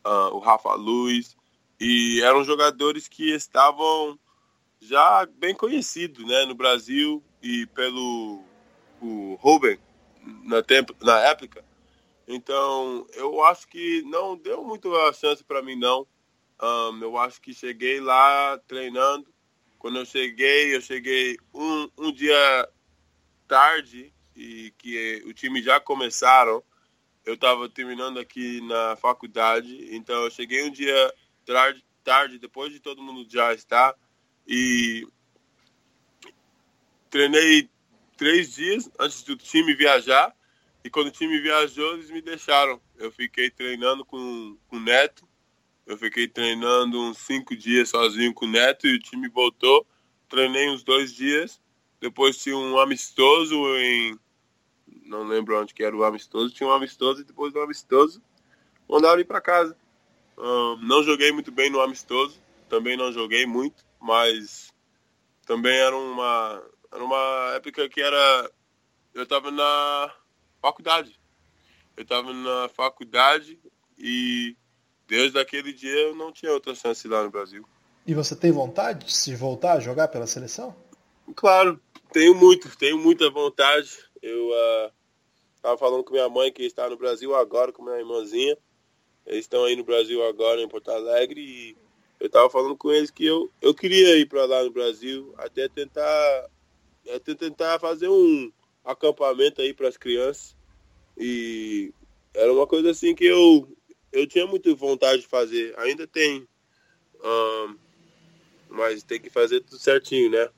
uh, 0.05 0.35
o 0.35 0.39
Rafa 0.39 0.73
Luz, 0.75 1.35
e 1.79 2.21
eram 2.21 2.43
jogadores 2.43 3.07
que 3.07 3.31
estavam 3.33 4.17
já 4.79 5.25
bem 5.25 5.55
conhecidos 5.55 6.23
né, 6.25 6.45
no 6.45 6.53
Brasil 6.53 7.23
e 7.41 7.65
pelo 7.67 8.43
o 9.01 9.35
Ruben 9.41 9.79
na, 10.43 10.61
tempo, 10.61 10.95
na 11.01 11.19
época. 11.19 11.65
Então, 12.27 13.07
eu 13.13 13.43
acho 13.43 13.67
que 13.67 14.03
não 14.03 14.37
deu 14.37 14.63
muito 14.63 14.93
a 14.95 15.13
chance 15.13 15.43
para 15.43 15.61
mim, 15.61 15.75
não. 15.75 16.05
Um, 16.61 17.01
eu 17.01 17.17
acho 17.17 17.41
que 17.41 17.53
cheguei 17.53 17.99
lá 17.99 18.59
treinando. 18.67 19.27
Quando 19.79 19.97
eu 19.97 20.05
cheguei, 20.05 20.75
eu 20.75 20.81
cheguei 20.81 21.37
um, 21.53 21.89
um 21.97 22.11
dia 22.11 22.69
tarde 23.47 24.13
e 24.37 24.71
que 24.77 25.23
o 25.25 25.33
time 25.33 25.61
já 25.61 25.79
começaram. 25.79 26.63
Eu 27.25 27.33
estava 27.33 27.67
terminando 27.67 28.19
aqui 28.19 28.61
na 28.61 28.95
faculdade, 28.95 29.93
então 29.93 30.23
eu 30.23 30.31
cheguei 30.31 30.63
um 30.63 30.71
dia 30.71 31.13
tarde, 31.45 31.83
tarde, 32.03 32.39
depois 32.39 32.71
de 32.71 32.79
todo 32.79 33.01
mundo 33.01 33.27
já 33.29 33.53
estar, 33.53 33.95
e 34.47 35.05
treinei 37.09 37.69
três 38.15 38.55
dias 38.55 38.89
antes 38.99 39.23
do 39.23 39.35
time 39.35 39.73
viajar. 39.73 40.33
E 40.83 40.89
quando 40.89 41.07
o 41.07 41.11
time 41.11 41.39
viajou, 41.39 41.95
eles 41.95 42.09
me 42.09 42.21
deixaram. 42.21 42.79
Eu 42.97 43.11
fiquei 43.11 43.49
treinando 43.49 44.05
com, 44.05 44.57
com 44.67 44.77
o 44.77 44.79
Neto. 44.79 45.27
Eu 45.85 45.97
fiquei 45.97 46.27
treinando 46.27 47.01
uns 47.01 47.17
cinco 47.17 47.55
dias 47.55 47.89
sozinho 47.89 48.33
com 48.33 48.45
o 48.45 48.49
Neto 48.49 48.87
e 48.87 48.95
o 48.95 48.99
time 48.99 49.27
voltou. 49.27 49.85
Treinei 50.29 50.69
uns 50.69 50.83
dois 50.83 51.13
dias. 51.13 51.59
Depois 51.99 52.37
tinha 52.37 52.55
um 52.55 52.79
amistoso 52.79 53.55
em 53.77 54.17
não 55.07 55.23
lembro 55.23 55.59
onde 55.59 55.73
que 55.73 55.83
era 55.83 55.95
o 55.95 56.03
amistoso, 56.03 56.53
tinha 56.53 56.69
um 56.69 56.73
amistoso 56.73 57.21
e 57.21 57.25
depois 57.25 57.53
do 57.53 57.61
amistoso 57.61 58.21
mandaram 58.87 59.19
ir 59.19 59.25
para 59.25 59.41
casa. 59.41 59.75
Um, 60.37 60.77
não 60.77 61.03
joguei 61.03 61.31
muito 61.31 61.51
bem 61.51 61.69
no 61.69 61.81
amistoso, 61.81 62.39
também 62.69 62.95
não 62.95 63.11
joguei 63.11 63.45
muito, 63.45 63.83
mas 63.99 64.71
também 65.45 65.75
era 65.75 65.95
uma, 65.95 66.63
era 66.91 67.03
uma 67.03 67.51
época 67.55 67.89
que 67.89 68.01
era. 68.01 68.51
Eu 69.13 69.23
estava 69.23 69.49
na 69.49 70.13
faculdade. 70.61 71.19
Eu 71.95 72.03
estava 72.03 72.31
na 72.31 72.69
faculdade 72.69 73.59
e 73.97 74.55
desde 75.07 75.39
aquele 75.39 75.73
dia 75.73 76.09
eu 76.09 76.15
não 76.15 76.31
tinha 76.31 76.51
outra 76.51 76.75
chance 76.75 77.07
lá 77.07 77.23
no 77.23 77.31
Brasil. 77.31 77.65
E 78.05 78.13
você 78.13 78.35
tem 78.35 78.51
vontade 78.51 79.05
de 79.05 79.13
se 79.15 79.35
voltar 79.35 79.73
a 79.73 79.79
jogar 79.79 80.07
pela 80.09 80.27
seleção? 80.27 80.75
Claro, 81.35 81.81
tenho 82.11 82.35
muito, 82.35 82.75
tenho 82.77 82.97
muita 82.97 83.29
vontade. 83.29 83.89
Eu 84.21 84.49
uh, 84.49 84.91
Tava 85.67 85.77
falando 85.77 86.01
com 86.01 86.13
minha 86.13 86.29
mãe 86.29 86.49
que 86.49 86.63
está 86.63 86.89
no 86.89 86.95
Brasil 86.95 87.35
agora, 87.35 87.73
com 87.73 87.83
minha 87.83 87.97
irmãzinha. 87.97 88.57
Eles 89.25 89.41
estão 89.41 89.65
aí 89.65 89.75
no 89.75 89.83
Brasil 89.83 90.23
agora, 90.23 90.61
em 90.61 90.67
Porto 90.69 90.89
Alegre. 90.89 91.41
E 91.41 91.77
eu 92.21 92.29
tava 92.29 92.49
falando 92.49 92.77
com 92.77 92.89
eles 92.89 93.11
que 93.11 93.25
eu, 93.25 93.51
eu 93.61 93.73
queria 93.73 94.17
ir 94.17 94.27
para 94.27 94.45
lá 94.45 94.63
no 94.63 94.71
Brasil, 94.71 95.33
até 95.37 95.67
tentar, 95.67 96.49
até 97.13 97.35
tentar 97.35 97.79
fazer 97.79 98.07
um 98.07 98.49
acampamento 98.85 99.61
aí 99.61 99.73
para 99.73 99.89
as 99.89 99.97
crianças. 99.97 100.55
E 101.17 101.91
era 102.33 102.53
uma 102.53 102.65
coisa 102.65 102.91
assim 102.91 103.13
que 103.13 103.25
eu, 103.25 103.67
eu 104.13 104.25
tinha 104.25 104.47
muita 104.47 104.73
vontade 104.73 105.23
de 105.23 105.27
fazer. 105.27 105.77
Ainda 105.79 106.07
tem. 106.07 106.47
Um, 107.21 107.75
mas 108.69 109.03
tem 109.03 109.19
que 109.19 109.29
fazer 109.29 109.59
tudo 109.59 109.79
certinho, 109.79 110.31
né? 110.31 110.49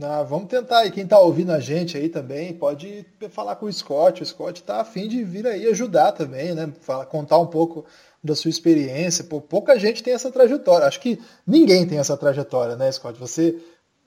Ah, 0.00 0.22
vamos 0.22 0.48
tentar 0.48 0.80
aí. 0.80 0.90
Quem 0.90 1.04
está 1.04 1.18
ouvindo 1.18 1.52
a 1.52 1.60
gente 1.60 1.96
aí 1.96 2.08
também 2.08 2.52
pode 2.52 3.06
falar 3.30 3.56
com 3.56 3.66
o 3.66 3.72
Scott. 3.72 4.22
O 4.22 4.26
Scott 4.26 4.60
está 4.60 4.80
afim 4.80 5.08
de 5.08 5.24
vir 5.24 5.46
aí 5.46 5.66
ajudar 5.68 6.12
também, 6.12 6.54
né? 6.54 6.70
Falar, 6.80 7.06
contar 7.06 7.38
um 7.38 7.46
pouco 7.46 7.84
da 8.22 8.34
sua 8.34 8.50
experiência. 8.50 9.24
Pô, 9.24 9.40
pouca 9.40 9.78
gente 9.78 10.02
tem 10.02 10.12
essa 10.12 10.30
trajetória. 10.30 10.86
Acho 10.86 11.00
que 11.00 11.18
ninguém 11.46 11.86
tem 11.86 11.98
essa 11.98 12.16
trajetória, 12.16 12.76
né, 12.76 12.92
Scott? 12.92 13.18
Você 13.18 13.58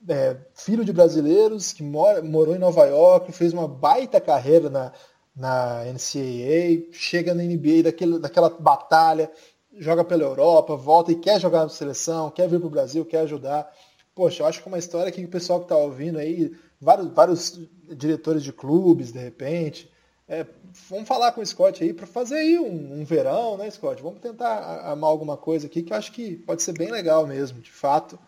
é 0.08 0.36
filho 0.54 0.84
de 0.84 0.92
brasileiros 0.92 1.72
que 1.72 1.82
mora, 1.82 2.22
morou 2.22 2.54
em 2.54 2.58
Nova 2.58 2.84
York, 2.86 3.32
fez 3.32 3.52
uma 3.52 3.66
baita 3.66 4.20
carreira 4.20 4.70
na, 4.70 4.92
na 5.34 5.84
NCAA, 5.86 6.92
chega 6.92 7.34
na 7.34 7.42
NBA 7.42 7.82
daquele, 7.84 8.18
daquela 8.18 8.48
batalha, 8.48 9.30
joga 9.76 10.04
pela 10.04 10.22
Europa, 10.22 10.76
volta 10.76 11.10
e 11.10 11.16
quer 11.16 11.40
jogar 11.40 11.64
na 11.64 11.68
seleção, 11.68 12.30
quer 12.30 12.48
vir 12.48 12.60
para 12.60 12.68
o 12.68 12.70
Brasil, 12.70 13.04
quer 13.04 13.20
ajudar 13.22 13.68
poxa, 14.14 14.42
eu 14.42 14.46
acho 14.46 14.62
que 14.62 14.68
é 14.68 14.72
uma 14.72 14.78
história 14.78 15.10
que 15.12 15.24
o 15.24 15.28
pessoal 15.28 15.60
que 15.60 15.66
está 15.66 15.76
ouvindo 15.76 16.18
aí, 16.18 16.52
vários, 16.80 17.08
vários 17.12 17.60
diretores 17.88 18.42
de 18.42 18.52
clubes, 18.52 19.12
de 19.12 19.18
repente, 19.18 19.90
é, 20.28 20.46
vamos 20.88 21.08
falar 21.08 21.32
com 21.32 21.40
o 21.40 21.46
Scott 21.46 21.82
aí 21.82 21.92
para 21.92 22.06
fazer 22.06 22.36
aí 22.36 22.58
um, 22.58 23.00
um, 23.00 23.04
verão, 23.04 23.56
né, 23.56 23.70
Scott? 23.70 24.00
Vamos 24.00 24.20
tentar 24.20 24.48
armar 24.88 25.10
alguma 25.10 25.36
coisa 25.36 25.66
aqui 25.66 25.82
que 25.82 25.92
eu 25.92 25.96
acho 25.96 26.12
que 26.12 26.36
pode 26.36 26.62
ser 26.62 26.72
bem 26.72 26.90
legal 26.90 27.26
mesmo, 27.26 27.60
de 27.60 27.70
fato. 27.70 28.18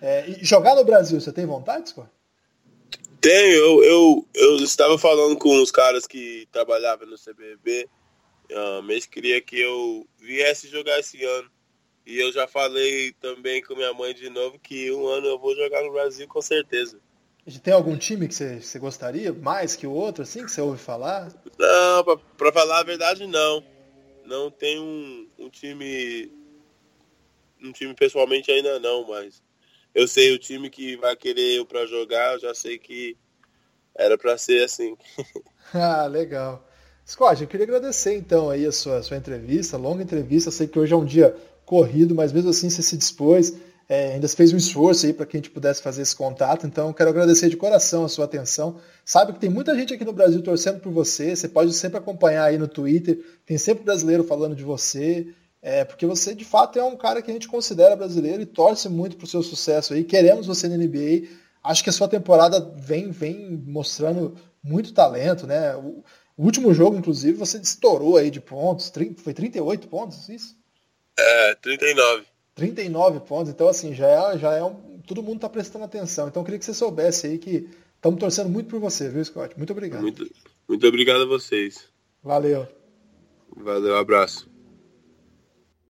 É, 0.00 0.28
e 0.28 0.44
jogar 0.44 0.74
no 0.74 0.84
Brasil, 0.84 1.20
você 1.20 1.32
tem 1.32 1.44
vontade, 1.44 1.90
Scott? 1.90 2.08
Tenho, 3.20 3.54
eu, 3.54 3.84
eu, 3.84 4.28
eu 4.34 4.56
estava 4.56 4.98
falando 4.98 5.36
com 5.36 5.62
os 5.62 5.70
caras 5.70 6.06
que 6.06 6.46
trabalhavam 6.50 7.06
no 7.06 7.16
CBB, 7.16 7.88
um, 8.50 8.90
eles 8.90 9.06
que 9.06 9.58
eu 9.58 10.06
viesse 10.18 10.68
jogar 10.68 10.98
esse 10.98 11.24
ano. 11.24 11.50
E 12.04 12.18
eu 12.18 12.32
já 12.32 12.46
falei 12.46 13.12
também 13.20 13.62
com 13.62 13.74
minha 13.74 13.94
mãe 13.94 14.12
de 14.12 14.28
novo 14.28 14.58
que 14.58 14.90
um 14.90 15.06
ano 15.06 15.26
eu 15.26 15.38
vou 15.38 15.54
jogar 15.54 15.82
no 15.82 15.92
Brasil 15.92 16.26
com 16.26 16.42
certeza. 16.42 16.98
Tem 17.62 17.74
algum 17.74 17.96
time 17.96 18.28
que 18.28 18.34
você, 18.34 18.60
você 18.60 18.78
gostaria 18.78 19.32
mais 19.32 19.74
que 19.74 19.86
o 19.86 19.92
outro, 19.92 20.22
assim, 20.22 20.44
que 20.44 20.50
você 20.50 20.60
ouve 20.60 20.78
falar? 20.78 21.32
Não, 21.58 22.04
pra, 22.04 22.16
pra 22.16 22.52
falar 22.52 22.80
a 22.80 22.84
verdade, 22.84 23.26
não. 23.26 23.64
Não 24.24 24.50
tem 24.50 24.78
um, 24.78 25.28
um 25.38 25.48
time. 25.48 26.30
Um 27.60 27.72
time 27.72 27.94
pessoalmente 27.94 28.50
ainda 28.50 28.78
não, 28.78 29.06
mas 29.06 29.42
eu 29.94 30.06
sei 30.08 30.32
o 30.34 30.38
time 30.38 30.70
que 30.70 30.96
vai 30.96 31.14
querer 31.16 31.58
eu 31.58 31.66
pra 31.66 31.86
jogar, 31.86 32.34
eu 32.34 32.40
já 32.40 32.54
sei 32.54 32.78
que 32.78 33.16
era 33.94 34.16
pra 34.16 34.38
ser 34.38 34.64
assim. 34.64 34.96
ah, 35.74 36.06
legal. 36.06 36.68
Scott, 37.06 37.42
eu 37.42 37.48
queria 37.48 37.64
agradecer 37.64 38.16
então 38.16 38.48
aí 38.50 38.64
a 38.64 38.72
sua, 38.72 39.02
sua 39.02 39.16
entrevista, 39.16 39.76
longa 39.76 40.02
entrevista. 40.02 40.48
Eu 40.48 40.52
sei 40.52 40.68
que 40.68 40.78
hoje 40.78 40.92
é 40.92 40.96
um 40.96 41.04
dia 41.04 41.36
corrido, 41.72 42.14
mas 42.14 42.34
mesmo 42.34 42.50
assim 42.50 42.68
você 42.68 42.82
se 42.82 42.98
dispôs, 42.98 43.54
é, 43.88 44.12
ainda 44.12 44.28
fez 44.28 44.52
um 44.52 44.58
esforço 44.58 45.06
aí 45.06 45.14
para 45.14 45.24
que 45.24 45.38
a 45.38 45.40
gente 45.40 45.48
pudesse 45.48 45.80
fazer 45.80 46.02
esse 46.02 46.14
contato. 46.14 46.66
Então, 46.66 46.92
quero 46.92 47.08
agradecer 47.08 47.48
de 47.48 47.56
coração 47.56 48.04
a 48.04 48.10
sua 48.10 48.26
atenção. 48.26 48.76
Sabe 49.06 49.32
que 49.32 49.38
tem 49.38 49.48
muita 49.48 49.74
gente 49.74 49.94
aqui 49.94 50.04
no 50.04 50.12
Brasil 50.12 50.42
torcendo 50.42 50.80
por 50.80 50.92
você. 50.92 51.34
Você 51.34 51.48
pode 51.48 51.72
sempre 51.72 51.96
acompanhar 51.96 52.44
aí 52.44 52.58
no 52.58 52.68
Twitter. 52.68 53.18
Tem 53.46 53.56
sempre 53.56 53.84
brasileiro 53.84 54.22
falando 54.22 54.54
de 54.54 54.62
você. 54.62 55.28
É, 55.62 55.82
porque 55.82 56.04
você 56.04 56.34
de 56.34 56.44
fato 56.44 56.78
é 56.78 56.84
um 56.84 56.94
cara 56.94 57.22
que 57.22 57.30
a 57.30 57.34
gente 57.34 57.48
considera 57.48 57.96
brasileiro 57.96 58.42
e 58.42 58.46
torce 58.46 58.90
muito 58.90 59.16
para 59.16 59.24
o 59.24 59.28
seu 59.28 59.42
sucesso 59.42 59.94
aí. 59.94 60.04
Queremos 60.04 60.46
você 60.46 60.68
na 60.68 60.76
NBA. 60.76 61.26
Acho 61.64 61.82
que 61.82 61.88
a 61.88 61.92
sua 61.92 62.06
temporada 62.06 62.60
vem, 62.76 63.10
vem 63.10 63.62
mostrando 63.66 64.34
muito 64.62 64.92
talento, 64.92 65.46
né? 65.46 65.74
O, 65.74 66.04
o 66.36 66.44
último 66.44 66.74
jogo, 66.74 66.98
inclusive, 66.98 67.38
você 67.38 67.56
estourou 67.56 68.18
aí 68.18 68.30
de 68.30 68.42
pontos. 68.42 68.90
30, 68.90 69.22
foi 69.22 69.32
38 69.32 69.88
pontos, 69.88 70.28
isso? 70.28 70.60
É, 71.18 71.54
39. 71.56 72.24
39 72.54 73.20
pontos. 73.20 73.52
Então, 73.52 73.68
assim, 73.68 73.94
já 73.94 74.06
é, 74.06 74.38
já 74.38 74.54
é 74.54 74.62
um. 74.62 75.00
Todo 75.06 75.22
mundo 75.22 75.36
está 75.36 75.48
prestando 75.48 75.84
atenção. 75.84 76.28
Então, 76.28 76.42
eu 76.42 76.44
queria 76.44 76.58
que 76.58 76.64
você 76.64 76.74
soubesse 76.74 77.26
aí 77.26 77.38
que 77.38 77.68
estamos 77.96 78.20
torcendo 78.20 78.48
muito 78.48 78.68
por 78.68 78.80
você, 78.80 79.08
viu, 79.08 79.24
Scott? 79.24 79.56
Muito 79.56 79.72
obrigado. 79.72 80.02
Muito, 80.02 80.28
muito 80.68 80.86
obrigado 80.86 81.22
a 81.22 81.26
vocês. 81.26 81.88
Valeu. 82.22 82.66
Valeu, 83.56 83.96
abraço. 83.96 84.51